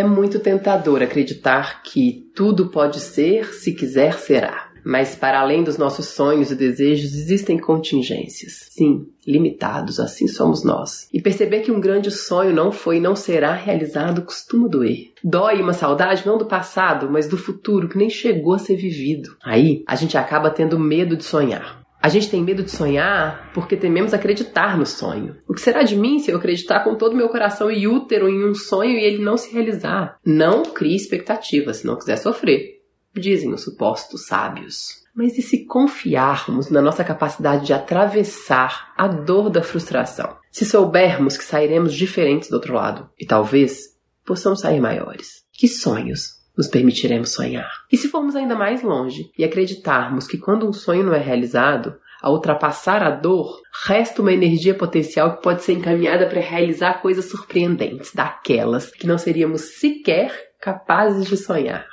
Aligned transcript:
É 0.00 0.02
muito 0.02 0.40
tentador 0.40 1.02
acreditar 1.02 1.82
que 1.82 2.32
tudo 2.34 2.70
pode 2.70 3.00
ser, 3.00 3.52
se 3.52 3.74
quiser, 3.74 4.14
será. 4.14 4.70
Mas 4.82 5.14
para 5.14 5.38
além 5.38 5.62
dos 5.62 5.76
nossos 5.76 6.06
sonhos 6.06 6.50
e 6.50 6.54
desejos 6.54 7.14
existem 7.14 7.58
contingências. 7.58 8.68
Sim, 8.70 9.08
limitados, 9.26 10.00
assim 10.00 10.26
somos 10.26 10.64
nós. 10.64 11.06
E 11.12 11.20
perceber 11.20 11.60
que 11.60 11.70
um 11.70 11.78
grande 11.78 12.10
sonho 12.10 12.54
não 12.54 12.72
foi 12.72 12.96
e 12.96 13.00
não 13.00 13.14
será 13.14 13.52
realizado 13.52 14.22
costuma 14.22 14.68
doer. 14.68 15.12
Dói 15.22 15.60
uma 15.60 15.74
saudade 15.74 16.26
não 16.26 16.38
do 16.38 16.46
passado, 16.46 17.10
mas 17.10 17.28
do 17.28 17.36
futuro 17.36 17.86
que 17.86 17.98
nem 17.98 18.08
chegou 18.08 18.54
a 18.54 18.58
ser 18.58 18.76
vivido. 18.76 19.36
Aí 19.44 19.84
a 19.86 19.96
gente 19.96 20.16
acaba 20.16 20.48
tendo 20.48 20.78
medo 20.78 21.14
de 21.14 21.24
sonhar. 21.24 21.79
A 22.02 22.08
gente 22.08 22.30
tem 22.30 22.42
medo 22.42 22.62
de 22.62 22.70
sonhar 22.70 23.50
porque 23.52 23.76
tememos 23.76 24.14
acreditar 24.14 24.78
no 24.78 24.86
sonho. 24.86 25.36
O 25.46 25.52
que 25.52 25.60
será 25.60 25.82
de 25.82 25.96
mim 25.96 26.18
se 26.18 26.30
eu 26.30 26.38
acreditar 26.38 26.82
com 26.82 26.94
todo 26.94 27.12
o 27.12 27.16
meu 27.16 27.28
coração 27.28 27.70
e 27.70 27.86
útero 27.86 28.28
em 28.28 28.44
um 28.44 28.54
sonho 28.54 28.98
e 28.98 29.04
ele 29.04 29.22
não 29.22 29.36
se 29.36 29.52
realizar? 29.52 30.18
Não 30.24 30.62
crie 30.62 30.96
expectativas 30.96 31.78
se 31.78 31.86
não 31.86 31.96
quiser 31.96 32.16
sofrer 32.16 32.80
dizem 33.14 33.52
os 33.52 33.62
supostos 33.62 34.26
sábios. 34.26 35.00
Mas 35.14 35.36
e 35.36 35.42
se 35.42 35.64
confiarmos 35.66 36.70
na 36.70 36.80
nossa 36.80 37.02
capacidade 37.02 37.66
de 37.66 37.72
atravessar 37.72 38.92
a 38.96 39.08
dor 39.08 39.50
da 39.50 39.62
frustração? 39.62 40.36
Se 40.50 40.64
soubermos 40.64 41.36
que 41.36 41.44
sairemos 41.44 41.94
diferentes 41.94 42.48
do 42.48 42.54
outro 42.54 42.74
lado 42.74 43.10
e 43.18 43.26
talvez 43.26 43.96
possamos 44.24 44.60
sair 44.60 44.80
maiores? 44.80 45.44
Que 45.52 45.66
sonhos 45.66 46.39
nos 46.60 46.68
permitiremos 46.68 47.30
sonhar? 47.30 47.70
E 47.90 47.96
se 47.96 48.08
formos 48.08 48.36
ainda 48.36 48.54
mais 48.54 48.82
longe 48.82 49.32
e 49.36 49.42
acreditarmos 49.42 50.26
que 50.26 50.36
quando 50.36 50.68
um 50.68 50.72
sonho 50.72 51.02
não 51.02 51.14
é 51.14 51.18
realizado, 51.18 51.96
a 52.22 52.30
ultrapassar 52.30 53.02
a 53.02 53.10
dor, 53.10 53.58
resta 53.86 54.20
uma 54.20 54.32
energia 54.32 54.74
potencial 54.74 55.36
que 55.36 55.42
pode 55.42 55.62
ser 55.62 55.72
encaminhada 55.72 56.26
para 56.26 56.40
realizar 56.40 57.00
coisas 57.00 57.30
surpreendentes, 57.30 58.12
daquelas 58.12 58.90
que 58.90 59.06
não 59.06 59.16
seríamos 59.16 59.78
sequer 59.78 60.30
capazes 60.60 61.26
de 61.26 61.36
sonhar. 61.38 61.86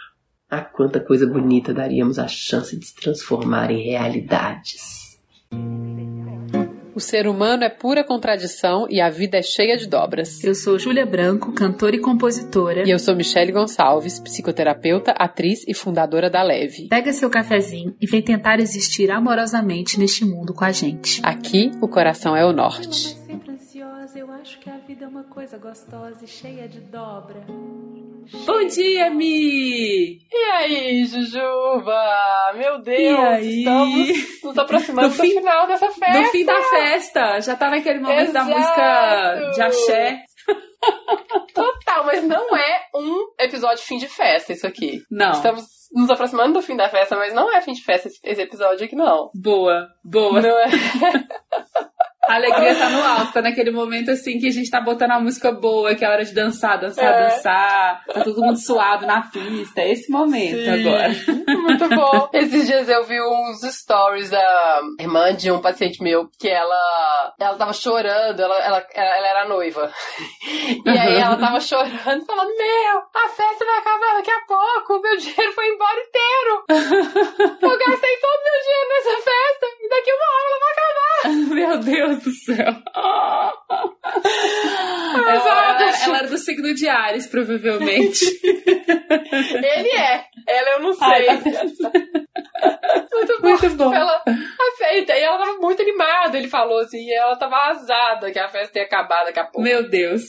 Ah, 0.49 0.61
quanta 0.61 0.99
coisa 0.99 1.25
bonita 1.25 1.73
daríamos 1.73 2.19
a 2.19 2.27
chance 2.27 2.77
de 2.77 2.85
se 2.85 2.95
transformar 2.95 3.71
em 3.71 3.83
realidades. 3.83 5.17
O 6.97 6.99
ser 6.99 7.27
humano 7.27 7.63
é 7.63 7.69
pura 7.69 8.03
contradição 8.03 8.87
e 8.89 8.99
a 8.99 9.07
vida 9.07 9.37
é 9.37 9.43
cheia 9.43 9.77
de 9.77 9.85
dobras. 9.85 10.43
Eu 10.43 10.55
sou 10.55 10.79
Júlia 10.79 11.05
Branco, 11.05 11.53
cantora 11.53 11.95
e 11.95 11.99
compositora. 11.99 12.87
E 12.87 12.89
eu 12.89 12.97
sou 12.97 13.15
Michele 13.15 13.51
Gonçalves, 13.51 14.19
psicoterapeuta, 14.19 15.11
atriz 15.11 15.63
e 15.67 15.75
fundadora 15.75 16.27
da 16.27 16.41
Leve. 16.41 16.87
Pega 16.87 17.13
seu 17.13 17.29
cafezinho 17.29 17.95
e 18.01 18.07
vem 18.07 18.23
tentar 18.23 18.59
existir 18.59 19.11
amorosamente 19.11 19.99
neste 19.99 20.25
mundo 20.25 20.55
com 20.55 20.65
a 20.65 20.71
gente. 20.71 21.21
Aqui, 21.23 21.69
o 21.79 21.87
coração 21.87 22.35
é 22.35 22.43
o 22.43 22.51
norte. 22.51 23.15
Sempre 23.27 23.51
ansiosa, 23.51 24.17
eu 24.17 24.31
acho 24.31 24.57
que 24.57 24.67
a 24.67 24.77
vida 24.79 25.05
é 25.05 25.07
uma 25.07 25.25
coisa 25.25 25.59
gostosa 25.59 26.25
e 26.25 26.27
cheia 26.27 26.67
de 26.67 26.79
dobra. 26.79 27.45
Bom 28.45 28.65
dia, 28.65 29.09
Mi! 29.09 30.19
E 30.29 30.35
aí, 30.53 31.05
Jujuba? 31.05 32.03
Meu 32.55 32.81
Deus, 32.81 32.99
e 32.99 33.07
aí? 33.07 33.59
estamos 33.59 34.43
nos 34.43 34.57
aproximando 34.57 35.09
do, 35.09 35.15
do 35.15 35.21
fim, 35.21 35.31
final 35.31 35.67
dessa 35.67 35.89
festa. 35.91 36.21
Do 36.21 36.25
fim 36.29 36.45
da 36.45 36.61
festa. 36.63 37.41
Já 37.41 37.55
tá 37.55 37.69
naquele 37.69 37.99
momento 37.99 38.29
Exato. 38.29 38.49
da 38.49 38.55
música 38.55 39.51
de 39.53 39.61
axé. 39.61 40.23
Total, 41.53 42.05
mas 42.05 42.23
não 42.23 42.55
é 42.55 42.81
um 42.95 43.27
episódio 43.39 43.83
fim 43.83 43.97
de 43.97 44.07
festa 44.07 44.51
isso 44.51 44.67
aqui. 44.67 45.01
Não. 45.09 45.31
Estamos 45.31 45.65
nos 45.93 46.09
aproximando 46.09 46.53
do 46.53 46.61
fim 46.61 46.75
da 46.75 46.89
festa, 46.89 47.15
mas 47.15 47.33
não 47.33 47.55
é 47.55 47.61
fim 47.61 47.71
de 47.73 47.83
festa 47.83 48.09
esse 48.23 48.41
episódio 48.41 48.85
aqui, 48.85 48.95
não. 48.95 49.31
Boa, 49.33 49.87
boa. 50.03 50.41
Não 50.41 50.57
é. 50.59 50.67
A 52.27 52.35
alegria 52.35 52.75
tá 52.75 52.89
no 52.89 53.03
alto, 53.03 53.33
tá 53.33 53.41
naquele 53.41 53.71
momento 53.71 54.11
assim 54.11 54.37
que 54.39 54.47
a 54.47 54.51
gente 54.51 54.69
tá 54.69 54.81
botando 54.81 55.11
a 55.11 55.19
música 55.19 55.51
boa, 55.51 55.95
que 55.95 56.03
é 56.03 56.09
hora 56.09 56.25
de 56.25 56.33
dançar, 56.33 56.79
dançar, 56.79 57.05
é. 57.05 57.29
dançar. 57.29 58.03
Tá 58.05 58.23
todo 58.23 58.41
mundo 58.41 58.57
suado 58.57 59.05
na 59.05 59.21
pista. 59.21 59.81
É 59.81 59.91
esse 59.91 60.11
momento 60.11 60.57
Sim. 60.57 60.69
agora. 60.69 61.09
Muito 61.47 61.89
bom. 61.89 62.29
Esses 62.33 62.67
dias 62.67 62.89
eu 62.89 63.03
vi 63.05 63.19
uns 63.21 63.61
stories 63.61 64.29
da 64.29 64.81
irmã 64.99 65.33
de 65.33 65.51
um 65.51 65.61
paciente 65.61 66.01
meu 66.03 66.29
que 66.39 66.47
ela, 66.47 67.33
ela 67.39 67.57
tava 67.57 67.73
chorando, 67.73 68.39
ela, 68.39 68.55
ela, 68.59 68.87
ela 68.93 69.27
era 69.27 69.47
noiva. 69.47 69.91
E 70.85 70.89
aí 70.89 71.17
ela 71.17 71.37
tava 71.37 71.59
chorando, 71.59 72.25
falando: 72.25 72.57
Meu, 72.57 72.97
a 73.15 73.29
festa 73.29 73.65
vai 73.65 73.77
acabar 73.79 74.15
daqui 74.15 74.31
a 74.31 74.41
pouco, 74.47 75.01
meu 75.01 75.17
dinheiro 75.17 75.53
foi 75.53 75.67
embora 75.67 75.99
inteiro. 75.99 76.63
Eu 77.61 77.77
gastei 77.77 78.17
todo 78.17 78.43
meu 78.43 78.61
dinheiro 78.61 78.89
nessa 78.89 79.15
festa 79.17 79.65
e 79.81 79.89
daqui 79.89 80.11
uma 80.11 80.25
hora 80.25 80.47
ela 80.47 80.59
vai 80.59 80.71
acabar. 80.71 80.97
Meu 81.57 81.77
Deus 81.79 82.16
do 82.17 82.31
céu. 82.31 82.55
ela, 85.15 85.93
ela, 86.03 86.17
era 86.17 86.27
do 86.27 86.37
signo 86.37 86.73
de 86.73 86.87
Ares, 86.87 87.27
provavelmente. 87.27 88.25
Ele 88.43 89.89
é. 89.89 90.25
Ela 90.47 90.69
eu 90.71 90.79
não 90.81 90.93
sei. 90.93 91.07
Ai, 91.07 91.41
tá 91.41 91.63
muito 93.13 93.41
bom. 93.41 93.49
Muito 93.49 93.69
bom. 93.75 93.93
Ela, 93.93 94.21
a 94.27 94.93
e 94.93 95.21
ela 95.21 95.37
tava 95.37 95.57
muito 95.59 95.81
animada, 95.81 96.37
ele 96.37 96.47
falou 96.47 96.79
assim, 96.79 97.05
e 97.05 97.13
ela 97.13 97.35
tava 97.35 97.55
arrasada 97.55 98.31
que 98.31 98.39
a 98.39 98.47
festa 98.47 98.79
ia 98.79 98.85
acabar 98.85 99.25
daqui 99.25 99.39
a 99.39 99.43
pouco. 99.43 99.61
Meu 99.61 99.89
Deus. 99.89 100.23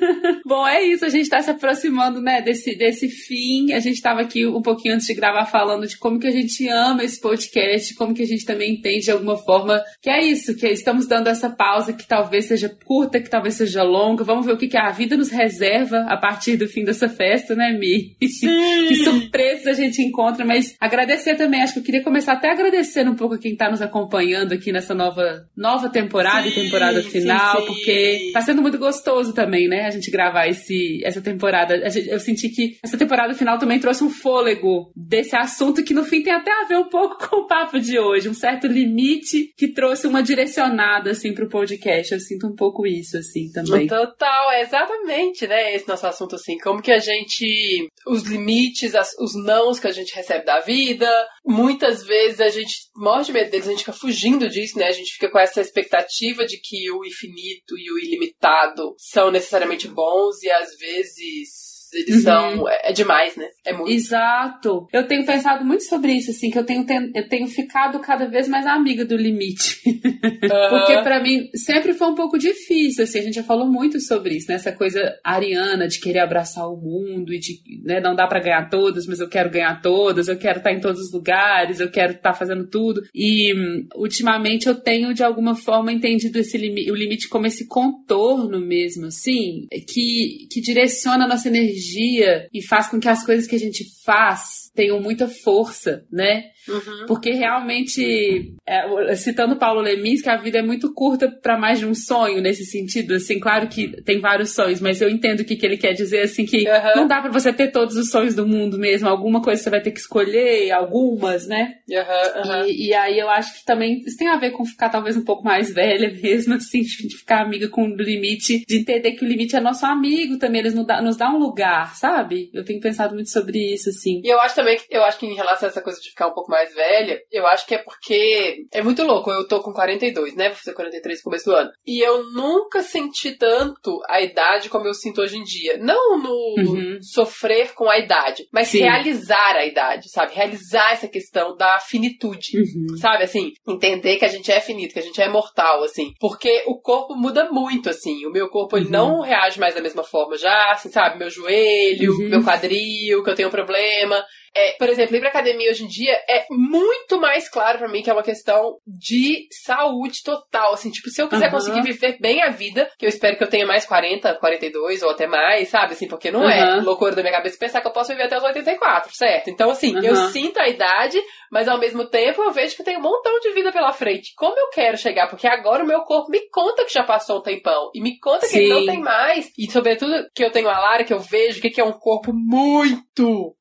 bom, 0.44 0.66
é 0.66 0.82
isso, 0.82 1.04
a 1.04 1.08
gente 1.08 1.28
tá 1.28 1.40
se 1.40 1.50
aproximando, 1.50 2.20
né, 2.20 2.40
desse, 2.40 2.74
desse 2.76 3.08
fim. 3.08 3.72
A 3.72 3.80
gente 3.80 4.00
tava 4.00 4.20
aqui 4.20 4.46
um 4.46 4.62
pouquinho 4.62 4.94
antes 4.94 5.06
de 5.06 5.14
gravar 5.14 5.46
falando 5.46 5.86
de 5.86 5.98
como 5.98 6.18
que 6.18 6.26
a 6.26 6.32
gente 6.32 6.66
ama 6.68 7.04
esse 7.04 7.20
podcast, 7.20 7.94
como 7.94 8.14
que 8.14 8.22
a 8.22 8.26
gente 8.26 8.44
também 8.44 8.74
entende 8.74 9.04
de 9.04 9.10
alguma 9.10 9.36
forma 9.36 9.82
que 10.00 10.10
é 10.10 10.22
isso, 10.22 10.56
que 10.56 10.66
estamos 10.68 11.06
dando 11.06 11.28
essa 11.30 11.50
pausa 11.50 11.92
que 11.92 12.06
talvez 12.06 12.46
seja 12.46 12.68
curta, 12.84 13.20
que 13.20 13.30
talvez 13.30 13.54
seja 13.54 13.82
longa. 13.82 14.24
Vamos 14.24 14.46
ver 14.46 14.52
o 14.52 14.56
que, 14.56 14.68
que 14.68 14.76
a 14.76 14.90
vida 14.90 15.16
nos 15.16 15.30
reserva 15.30 16.06
a 16.08 16.16
partir 16.16 16.56
do 16.56 16.68
fim 16.68 16.84
dessa 16.84 17.08
festa, 17.08 17.54
né, 17.54 17.72
Mi? 17.72 18.16
que 18.20 18.96
surpresas 19.04 19.66
a 19.66 19.72
gente 19.74 20.02
encontra, 20.02 20.44
mas 20.44 20.76
agradecer 20.80 21.36
também, 21.36 21.62
acho 21.62 21.74
que 21.74 21.80
eu 21.80 21.84
queria 21.84 22.02
começar 22.02 22.32
até 22.32 22.50
agradecendo 22.50 23.10
um 23.10 23.16
pouco 23.16 23.34
a 23.34 23.38
quem 23.38 23.52
está 23.52 23.70
nos 23.70 23.82
acompanhando 23.82 24.52
aqui 24.52 24.72
nessa 24.72 24.94
nova, 24.94 25.46
nova 25.56 25.88
temporada 25.88 26.42
sim, 26.42 26.48
e 26.48 26.62
temporada 26.64 27.02
final, 27.02 27.56
sim, 27.56 27.60
sim. 27.60 27.66
porque 27.66 28.30
tá 28.32 28.40
sendo 28.40 28.62
muito 28.62 28.78
gostoso 28.78 29.32
também, 29.32 29.68
né, 29.68 29.86
a 29.86 29.90
gente 29.90 30.10
gravar 30.10 30.46
esse, 30.48 31.00
essa 31.04 31.20
temporada. 31.20 31.76
Eu 31.76 32.20
senti 32.20 32.48
que 32.48 32.78
essa 32.82 32.96
temporada 32.96 33.34
final 33.34 33.58
também 33.58 33.78
trouxe 33.78 34.04
um 34.04 34.10
fôlego 34.10 34.90
desse 34.94 35.36
assunto 35.36 35.82
que 35.82 35.94
no 35.94 36.04
fim 36.04 36.22
tem 36.22 36.32
até 36.32 36.50
a 36.50 36.66
ver 36.66 36.76
um 36.76 36.88
pouco 36.88 37.16
com 37.28 37.36
o 37.42 37.46
papo 37.46 37.78
de 37.78 37.98
hoje, 37.98 38.28
um 38.28 38.34
certo 38.34 38.66
limite 38.66 39.52
que 39.56 39.68
trouxe 39.68 40.06
uma 40.06 40.22
direcionada, 40.22 41.10
assim, 41.20 41.34
pro 41.34 41.48
podcast. 41.48 42.12
Eu 42.12 42.20
sinto 42.20 42.46
um 42.46 42.54
pouco 42.54 42.86
isso, 42.86 43.16
assim, 43.18 43.50
também. 43.52 43.86
Total, 43.86 44.50
é 44.52 44.62
exatamente, 44.62 45.46
né, 45.46 45.74
esse 45.74 45.86
nosso 45.86 46.06
assunto, 46.06 46.34
assim, 46.34 46.58
como 46.58 46.82
que 46.82 46.90
a 46.90 46.98
gente, 46.98 47.88
os 48.06 48.24
limites, 48.24 48.94
as, 48.94 49.12
os 49.18 49.34
nãos 49.34 49.78
que 49.78 49.86
a 49.86 49.92
gente 49.92 50.14
recebe 50.14 50.44
da 50.44 50.60
vida, 50.60 51.08
muitas 51.44 52.02
vezes 52.02 52.40
a 52.40 52.48
gente 52.48 52.74
morre 52.96 53.24
de 53.24 53.32
medo 53.32 53.50
deles, 53.50 53.66
a 53.66 53.70
gente 53.70 53.80
fica 53.80 53.92
fugindo 53.92 54.48
disso, 54.48 54.78
né, 54.78 54.86
a 54.86 54.92
gente 54.92 55.12
fica 55.12 55.30
com 55.30 55.38
essa 55.38 55.60
expectativa 55.60 56.44
de 56.44 56.58
que 56.58 56.90
o 56.90 57.04
infinito 57.04 57.78
e 57.78 57.92
o 57.92 57.98
ilimitado 57.98 58.94
são 58.98 59.30
necessariamente 59.30 59.88
bons 59.88 60.42
e 60.42 60.50
às 60.50 60.76
vezes 60.78 61.59
eles 61.92 62.16
uhum. 62.16 62.22
são. 62.22 62.68
É, 62.68 62.90
é, 62.90 62.92
demais, 62.92 63.36
né? 63.36 63.46
É 63.64 63.72
muito. 63.72 63.90
Exato. 63.90 64.86
Eu 64.92 65.06
tenho 65.06 65.24
pensado 65.24 65.64
muito 65.64 65.84
sobre 65.84 66.12
isso, 66.12 66.30
assim, 66.30 66.50
que 66.50 66.58
eu 66.58 66.64
tenho, 66.64 66.86
eu 67.14 67.28
tenho 67.28 67.46
ficado 67.46 67.98
cada 68.00 68.26
vez 68.26 68.48
mais 68.48 68.66
amiga 68.66 69.04
do 69.04 69.16
limite. 69.16 69.80
Uhum. 69.86 70.00
Porque 70.70 71.02
para 71.02 71.22
mim 71.22 71.48
sempre 71.54 71.92
foi 71.94 72.08
um 72.08 72.14
pouco 72.14 72.38
difícil, 72.38 73.04
assim, 73.04 73.18
a 73.18 73.22
gente 73.22 73.34
já 73.34 73.42
falou 73.42 73.70
muito 73.70 74.00
sobre 74.00 74.36
isso, 74.36 74.48
né? 74.48 74.54
Essa 74.54 74.72
coisa 74.72 75.00
ariana 75.24 75.88
de 75.88 76.00
querer 76.00 76.20
abraçar 76.20 76.68
o 76.68 76.76
mundo 76.76 77.32
e 77.32 77.38
de, 77.38 77.60
né, 77.84 78.00
não 78.00 78.14
dá 78.14 78.26
para 78.26 78.40
ganhar 78.40 78.68
todas, 78.68 79.06
mas 79.06 79.20
eu 79.20 79.28
quero 79.28 79.50
ganhar 79.50 79.80
todas, 79.80 80.28
eu 80.28 80.38
quero 80.38 80.58
estar 80.58 80.72
em 80.72 80.80
todos 80.80 81.00
os 81.00 81.12
lugares, 81.12 81.80
eu 81.80 81.90
quero 81.90 82.12
estar 82.12 82.34
fazendo 82.34 82.66
tudo. 82.68 83.02
E 83.14 83.52
ultimamente 83.96 84.68
eu 84.68 84.74
tenho 84.74 85.12
de 85.12 85.22
alguma 85.22 85.54
forma 85.54 85.92
entendido 85.92 86.38
esse 86.38 86.56
limite, 86.56 86.90
o 86.90 86.94
limite 86.94 87.28
como 87.28 87.46
esse 87.46 87.66
contorno 87.66 88.60
mesmo, 88.60 89.06
assim, 89.06 89.66
que, 89.88 90.46
que 90.50 90.60
direciona 90.60 91.24
a 91.24 91.28
nossa 91.28 91.48
energia 91.48 91.79
energia 91.80 92.48
e 92.52 92.62
faz 92.62 92.88
com 92.88 93.00
que 93.00 93.08
as 93.08 93.24
coisas 93.24 93.46
que 93.46 93.56
a 93.56 93.58
gente 93.58 93.84
faz 94.04 94.69
tenham 94.74 95.00
muita 95.00 95.28
força, 95.28 96.04
né? 96.10 96.44
Uhum. 96.68 97.06
Porque 97.06 97.30
realmente, 97.30 98.54
é, 98.66 99.14
citando 99.14 99.56
Paulo 99.56 99.80
Lemis, 99.80 100.22
que 100.22 100.28
a 100.28 100.36
vida 100.36 100.58
é 100.58 100.62
muito 100.62 100.92
curta 100.92 101.30
para 101.30 101.58
mais 101.58 101.78
de 101.78 101.86
um 101.86 101.94
sonho 101.94 102.40
nesse 102.40 102.64
sentido. 102.64 103.14
Assim, 103.14 103.40
claro 103.40 103.68
que 103.68 104.02
tem 104.02 104.20
vários 104.20 104.54
sonhos, 104.54 104.80
mas 104.80 105.00
eu 105.00 105.08
entendo 105.08 105.40
o 105.40 105.44
que, 105.44 105.56
que 105.56 105.66
ele 105.66 105.76
quer 105.76 105.92
dizer, 105.92 106.22
assim, 106.22 106.44
que 106.44 106.68
uhum. 106.68 106.96
não 106.96 107.08
dá 107.08 107.20
para 107.20 107.30
você 107.30 107.52
ter 107.52 107.68
todos 107.68 107.96
os 107.96 108.10
sonhos 108.10 108.34
do 108.34 108.46
mundo 108.46 108.78
mesmo. 108.78 109.08
Alguma 109.08 109.42
coisa 109.42 109.62
você 109.62 109.70
vai 109.70 109.80
ter 109.80 109.90
que 109.90 110.00
escolher, 110.00 110.70
algumas, 110.70 111.46
né? 111.46 111.76
Uhum, 111.88 112.66
e, 112.66 112.88
e, 112.88 112.94
aí 112.94 113.18
eu 113.18 113.28
acho 113.30 113.58
que 113.58 113.64
também 113.64 114.00
isso 114.06 114.16
tem 114.16 114.28
a 114.28 114.36
ver 114.36 114.50
com 114.50 114.64
ficar 114.64 114.88
talvez 114.88 115.16
um 115.16 115.24
pouco 115.24 115.44
mais 115.44 115.72
velha 115.72 116.12
mesmo, 116.22 116.54
assim, 116.54 116.82
de 116.82 117.16
ficar 117.16 117.42
amiga 117.42 117.68
com 117.68 117.84
o 117.84 117.96
limite, 117.96 118.64
de 118.66 118.76
entender 118.76 119.12
que 119.12 119.24
o 119.24 119.28
limite 119.28 119.56
é 119.56 119.60
nosso 119.60 119.86
amigo 119.86 120.38
também, 120.38 120.60
eles 120.60 120.74
nos 120.74 120.86
dá, 120.86 121.02
nos 121.02 121.16
dá 121.16 121.30
um 121.30 121.38
lugar 121.38 121.80
sabe? 121.94 122.50
Eu 122.52 122.64
tenho 122.64 122.80
pensado 122.80 123.14
muito 123.14 123.30
sobre 123.30 123.58
isso, 123.74 123.90
assim. 123.90 124.20
E 124.24 124.28
eu 124.28 124.40
acho 124.40 124.54
também 124.60 124.78
eu 124.90 125.02
acho 125.04 125.18
que 125.18 125.26
em 125.26 125.34
relação 125.34 125.68
a 125.68 125.70
essa 125.70 125.82
coisa 125.82 125.98
de 126.00 126.08
ficar 126.10 126.28
um 126.28 126.32
pouco 126.34 126.50
mais 126.50 126.72
velha, 126.74 127.20
eu 127.30 127.46
acho 127.46 127.66
que 127.66 127.74
é 127.74 127.78
porque 127.78 128.64
é 128.72 128.82
muito 128.82 129.02
louco. 129.02 129.30
Eu 129.30 129.46
tô 129.48 129.60
com 129.62 129.72
42, 129.72 130.34
né? 130.34 130.48
Vou 130.48 130.56
fazer 130.56 130.74
43 130.74 131.18
no 131.18 131.24
começo 131.24 131.44
do 131.46 131.56
ano. 131.56 131.70
E 131.86 132.00
eu 132.04 132.24
nunca 132.32 132.82
senti 132.82 133.36
tanto 133.36 134.00
a 134.08 134.20
idade 134.20 134.68
como 134.68 134.86
eu 134.86 134.94
sinto 134.94 135.20
hoje 135.20 135.36
em 135.36 135.42
dia. 135.44 135.78
Não 135.78 136.18
no 136.18 136.30
Uhum. 136.58 136.98
sofrer 137.02 137.72
com 137.74 137.88
a 137.88 137.98
idade, 137.98 138.44
mas 138.52 138.68
Sim. 138.68 138.80
realizar 138.80 139.56
a 139.56 139.64
idade, 139.64 140.10
sabe? 140.10 140.34
Realizar 140.34 140.92
essa 140.92 141.08
questão 141.08 141.56
da 141.56 141.78
finitude. 141.78 142.58
Uhum. 142.58 142.96
Sabe, 142.96 143.24
assim, 143.24 143.52
entender 143.68 144.16
que 144.16 144.24
a 144.24 144.28
gente 144.28 144.50
é 144.50 144.60
finito, 144.60 144.92
que 144.92 144.98
a 144.98 145.02
gente 145.02 145.20
é 145.20 145.28
mortal, 145.28 145.82
assim. 145.84 146.12
Porque 146.20 146.62
o 146.66 146.80
corpo 146.80 147.14
muda 147.16 147.50
muito, 147.50 147.88
assim. 147.90 148.26
O 148.26 148.30
meu 148.30 148.48
corpo, 148.48 148.76
ele 148.76 148.86
Uhum. 148.86 148.90
não 148.92 149.20
reage 149.20 149.58
mais 149.58 149.74
da 149.74 149.80
mesma 149.80 150.02
forma 150.02 150.36
já, 150.36 150.72
assim, 150.72 150.90
sabe? 150.90 151.18
Meu 151.18 151.30
joelho, 151.30 152.12
Uhum. 152.12 152.28
meu 152.28 152.42
quadril, 152.44 153.22
que 153.22 153.30
eu 153.30 153.34
tenho 153.34 153.48
um 153.48 153.52
problema. 153.52 154.22
É, 154.54 154.72
por 154.72 154.88
exemplo, 154.88 155.16
ir 155.16 155.20
pra 155.20 155.28
academia 155.28 155.70
hoje 155.70 155.84
em 155.84 155.86
dia 155.86 156.12
é 156.28 156.44
muito 156.50 157.20
mais 157.20 157.48
claro 157.48 157.78
pra 157.78 157.88
mim 157.88 158.02
que 158.02 158.10
é 158.10 158.12
uma 158.12 158.22
questão 158.22 158.78
de 158.86 159.46
saúde 159.64 160.22
total. 160.24 160.72
Assim, 160.74 160.90
tipo, 160.90 161.08
se 161.08 161.22
eu 161.22 161.28
quiser 161.28 161.44
Aham. 161.46 161.52
conseguir 161.52 161.82
viver 161.82 162.18
bem 162.20 162.42
a 162.42 162.50
vida, 162.50 162.90
que 162.98 163.06
eu 163.06 163.08
espero 163.08 163.36
que 163.36 163.44
eu 163.44 163.48
tenha 163.48 163.66
mais 163.66 163.86
40, 163.86 164.34
42 164.34 165.02
ou 165.02 165.10
até 165.10 165.26
mais, 165.26 165.68
sabe? 165.68 165.92
Assim, 165.92 166.08
porque 166.08 166.30
não 166.32 166.48
é 166.48 166.62
Aham. 166.62 166.84
loucura 166.84 167.14
da 167.14 167.22
minha 167.22 167.34
cabeça 167.34 167.58
pensar 167.58 167.80
que 167.80 167.86
eu 167.86 167.92
posso 167.92 168.10
viver 168.10 168.24
até 168.24 168.36
os 168.36 168.42
84, 168.42 169.14
certo? 169.14 169.50
Então, 169.50 169.70
assim, 169.70 169.94
eu 170.04 170.14
Aham. 170.14 170.28
sinto 170.32 170.58
a 170.58 170.68
idade, 170.68 171.20
mas 171.52 171.68
ao 171.68 171.78
mesmo 171.78 172.08
tempo 172.08 172.42
eu 172.42 172.50
vejo 172.50 172.76
que 172.76 172.82
tem 172.82 172.96
um 172.96 173.02
montão 173.02 173.38
de 173.38 173.52
vida 173.52 173.70
pela 173.70 173.92
frente. 173.92 174.34
Como 174.36 174.58
eu 174.58 174.68
quero 174.70 174.96
chegar? 174.96 175.28
Porque 175.28 175.46
agora 175.46 175.84
o 175.84 175.86
meu 175.86 176.00
corpo 176.02 176.28
me 176.30 176.40
conta 176.50 176.84
que 176.84 176.92
já 176.92 177.04
passou 177.04 177.38
um 177.38 177.42
tempão. 177.42 177.90
E 177.94 178.02
me 178.02 178.18
conta 178.18 178.48
que 178.48 178.56
ele 178.56 178.68
não 178.68 178.84
tem 178.84 179.00
mais. 179.00 179.48
E 179.56 179.70
sobretudo 179.70 180.26
que 180.34 180.44
eu 180.44 180.50
tenho 180.50 180.68
a 180.68 180.78
Lara, 180.78 181.04
que 181.04 181.12
eu 181.12 181.20
vejo 181.20 181.60
que 181.60 181.80
é 181.80 181.84
um 181.84 181.92
corpo 181.92 182.32
muito 182.32 183.54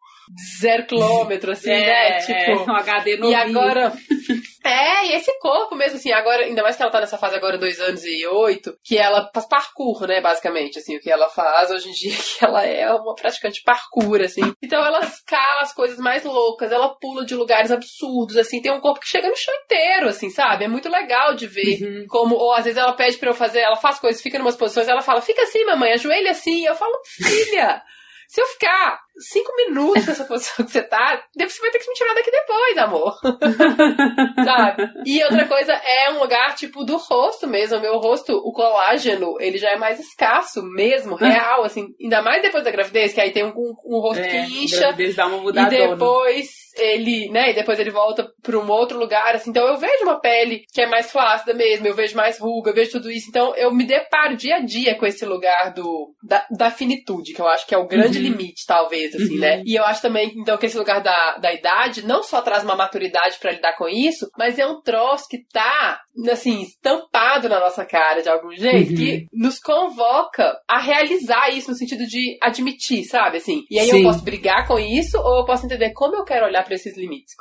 zero 0.59 0.85
quilômetro, 0.85 1.51
assim, 1.51 1.69
né? 1.69 2.09
é, 2.09 2.17
Tipo. 2.19 2.71
um 2.71 2.75
HD 2.75 3.17
E 3.17 3.35
agora. 3.35 3.93
É, 4.61 5.07
e 5.07 5.13
esse 5.13 5.31
corpo 5.39 5.73
mesmo, 5.73 5.95
assim, 5.97 6.11
agora, 6.11 6.43
ainda 6.43 6.61
mais 6.61 6.75
que 6.75 6.81
ela 6.83 6.91
tá 6.91 6.99
nessa 6.99 7.17
fase 7.17 7.33
agora, 7.35 7.57
dois 7.57 7.79
anos 7.79 8.03
e 8.03 8.27
oito, 8.27 8.75
que 8.83 8.97
ela 8.97 9.27
faz 9.33 9.47
parkour, 9.47 10.05
né, 10.05 10.19
basicamente, 10.21 10.77
assim, 10.77 10.97
o 10.97 10.99
que 10.99 11.09
ela 11.09 11.29
faz 11.29 11.71
hoje 11.71 11.89
em 11.89 11.93
dia, 11.93 12.11
que 12.37 12.45
ela 12.45 12.65
é 12.65 12.91
uma 12.93 13.15
praticante 13.15 13.63
parkour, 13.63 14.21
assim. 14.21 14.41
Então 14.61 14.85
ela 14.85 14.99
escala 14.99 15.61
as 15.61 15.73
coisas 15.73 15.97
mais 15.97 16.23
loucas, 16.25 16.71
ela 16.73 16.89
pula 16.99 17.25
de 17.25 17.35
lugares 17.35 17.71
absurdos, 17.71 18.35
assim, 18.37 18.61
tem 18.61 18.71
um 18.71 18.81
corpo 18.81 18.99
que 18.99 19.07
chega 19.07 19.29
no 19.29 19.35
chão 19.35 19.53
inteiro, 19.63 20.09
assim, 20.09 20.29
sabe? 20.29 20.65
É 20.65 20.67
muito 20.67 20.89
legal 20.89 21.33
de 21.33 21.47
ver 21.47 21.81
Uhum. 21.81 22.05
como, 22.09 22.35
ou 22.35 22.53
às 22.53 22.65
vezes 22.65 22.77
ela 22.77 22.93
pede 22.93 23.17
pra 23.17 23.29
eu 23.29 23.33
fazer, 23.35 23.59
ela 23.61 23.77
faz 23.77 23.97
coisas, 23.97 24.21
fica 24.21 24.37
em 24.37 24.41
umas 24.41 24.57
posições, 24.57 24.89
ela 24.89 25.01
fala, 25.01 25.21
fica 25.21 25.41
assim, 25.41 25.65
mamãe, 25.65 25.93
ajoelha 25.93 26.31
assim, 26.31 26.65
eu 26.65 26.75
falo, 26.75 26.99
filha... 27.05 27.81
Se 28.29 28.39
eu 28.39 28.45
ficar 28.45 28.99
cinco 29.33 29.51
minutos 29.55 30.05
nessa 30.05 30.23
posição 30.23 30.63
que 30.63 30.71
você 30.71 30.83
tá, 30.83 31.19
depois 31.35 31.55
você 31.55 31.61
vai 31.61 31.71
ter 31.71 31.79
que 31.79 31.89
me 31.89 31.95
tirar 31.95 32.13
daqui 32.13 32.29
depois, 32.29 32.77
amor. 32.77 33.15
Sabe? 34.45 34.87
E 35.03 35.23
outra 35.23 35.47
coisa 35.47 35.73
é 35.73 36.11
um 36.11 36.19
lugar, 36.19 36.53
tipo, 36.53 36.83
do 36.83 36.95
rosto 36.97 37.47
mesmo. 37.47 37.77
O 37.79 37.81
meu 37.81 37.97
rosto, 37.97 38.33
o 38.33 38.53
colágeno, 38.53 39.35
ele 39.39 39.57
já 39.57 39.71
é 39.71 39.77
mais 39.77 39.99
escasso 39.99 40.61
mesmo, 40.61 41.15
real, 41.15 41.63
assim. 41.63 41.87
Ainda 41.99 42.21
mais 42.21 42.43
depois 42.43 42.63
da 42.63 42.69
gravidez, 42.69 43.13
que 43.13 43.19
aí 43.19 43.31
tem 43.31 43.43
um, 43.43 43.49
um, 43.49 43.73
um 43.83 43.99
rosto 43.99 44.21
É, 44.21 44.27
que 44.27 44.63
incha. 44.63 44.79
gravidez 44.79 45.15
dá 45.15 45.25
uma 45.25 45.49
E 45.49 45.65
depois 45.65 46.69
ele, 46.79 47.29
né, 47.29 47.51
e 47.51 47.53
depois 47.53 47.79
ele 47.79 47.91
volta 47.91 48.29
pra 48.41 48.57
um 48.57 48.69
outro 48.69 48.97
lugar, 48.97 49.35
assim. 49.35 49.49
Então 49.49 49.65
eu 49.67 49.77
vejo 49.77 50.03
uma 50.03 50.19
pele 50.19 50.63
que 50.73 50.81
é 50.81 50.87
mais 50.87 51.11
flácida 51.11 51.53
mesmo, 51.53 51.87
eu 51.87 51.95
vejo 51.95 52.15
mais 52.15 52.39
ruga, 52.39 52.71
eu 52.71 52.75
vejo 52.75 52.91
tudo 52.91 53.11
isso. 53.11 53.27
Então 53.29 53.55
eu 53.55 53.73
me 53.73 53.85
deparo 53.85 54.35
dia 54.37 54.55
a 54.57 54.59
dia 54.59 54.95
com 54.95 55.05
esse 55.05 55.25
lugar 55.25 55.73
do 55.73 56.13
da, 56.23 56.45
da 56.57 56.71
finitude, 56.71 57.33
que 57.33 57.41
eu 57.41 57.47
acho 57.47 57.65
que 57.67 57.75
é 57.75 57.77
o 57.77 57.87
grande 57.87 58.17
Uhum. 58.19 58.23
limite, 58.25 58.65
talvez, 58.67 59.13
assim, 59.15 59.35
Uhum. 59.35 59.39
né? 59.39 59.61
E 59.65 59.75
eu 59.77 59.83
acho 59.85 60.01
também, 60.01 60.31
então, 60.35 60.57
que 60.57 60.65
esse 60.65 60.77
lugar 60.77 61.01
da, 61.01 61.37
da 61.37 61.53
idade 61.53 62.05
não 62.05 62.23
só 62.23 62.41
traz 62.41 62.63
uma 62.63 62.75
maturidade 62.75 63.37
pra 63.39 63.51
lidar 63.51 63.75
com 63.77 63.87
isso, 63.87 64.29
mas 64.37 64.57
é 64.59 64.65
um 64.65 64.81
troço 64.81 65.25
que 65.29 65.39
tá, 65.51 66.01
assim, 66.31 66.61
estampado 66.61 67.47
na 67.49 67.59
nossa 67.59 67.85
cara 67.85 68.21
de 68.21 68.29
algum 68.29 68.51
jeito, 68.51 68.91
Uhum. 68.91 68.97
que 68.97 69.25
nos 69.33 69.59
convoca 69.59 70.57
a 70.67 70.79
realizar 70.79 71.49
isso 71.49 71.69
no 71.71 71.77
sentido 71.77 72.05
de 72.05 72.37
admitir, 72.41 73.03
sabe? 73.05 73.37
Assim, 73.37 73.63
e 73.69 73.79
aí 73.79 73.89
Sim. 73.89 73.97
eu 73.97 74.03
posso 74.03 74.23
brigar 74.23 74.67
com 74.67 74.77
isso 74.79 75.17
ou 75.19 75.39
eu 75.39 75.45
posso 75.45 75.65
entender 75.65 75.91
como 75.93 76.15
eu 76.15 76.23
quero 76.23 76.45
olhar 76.45 76.63
pra 76.69 76.75
esses 76.75 76.95
limites, 76.95 77.33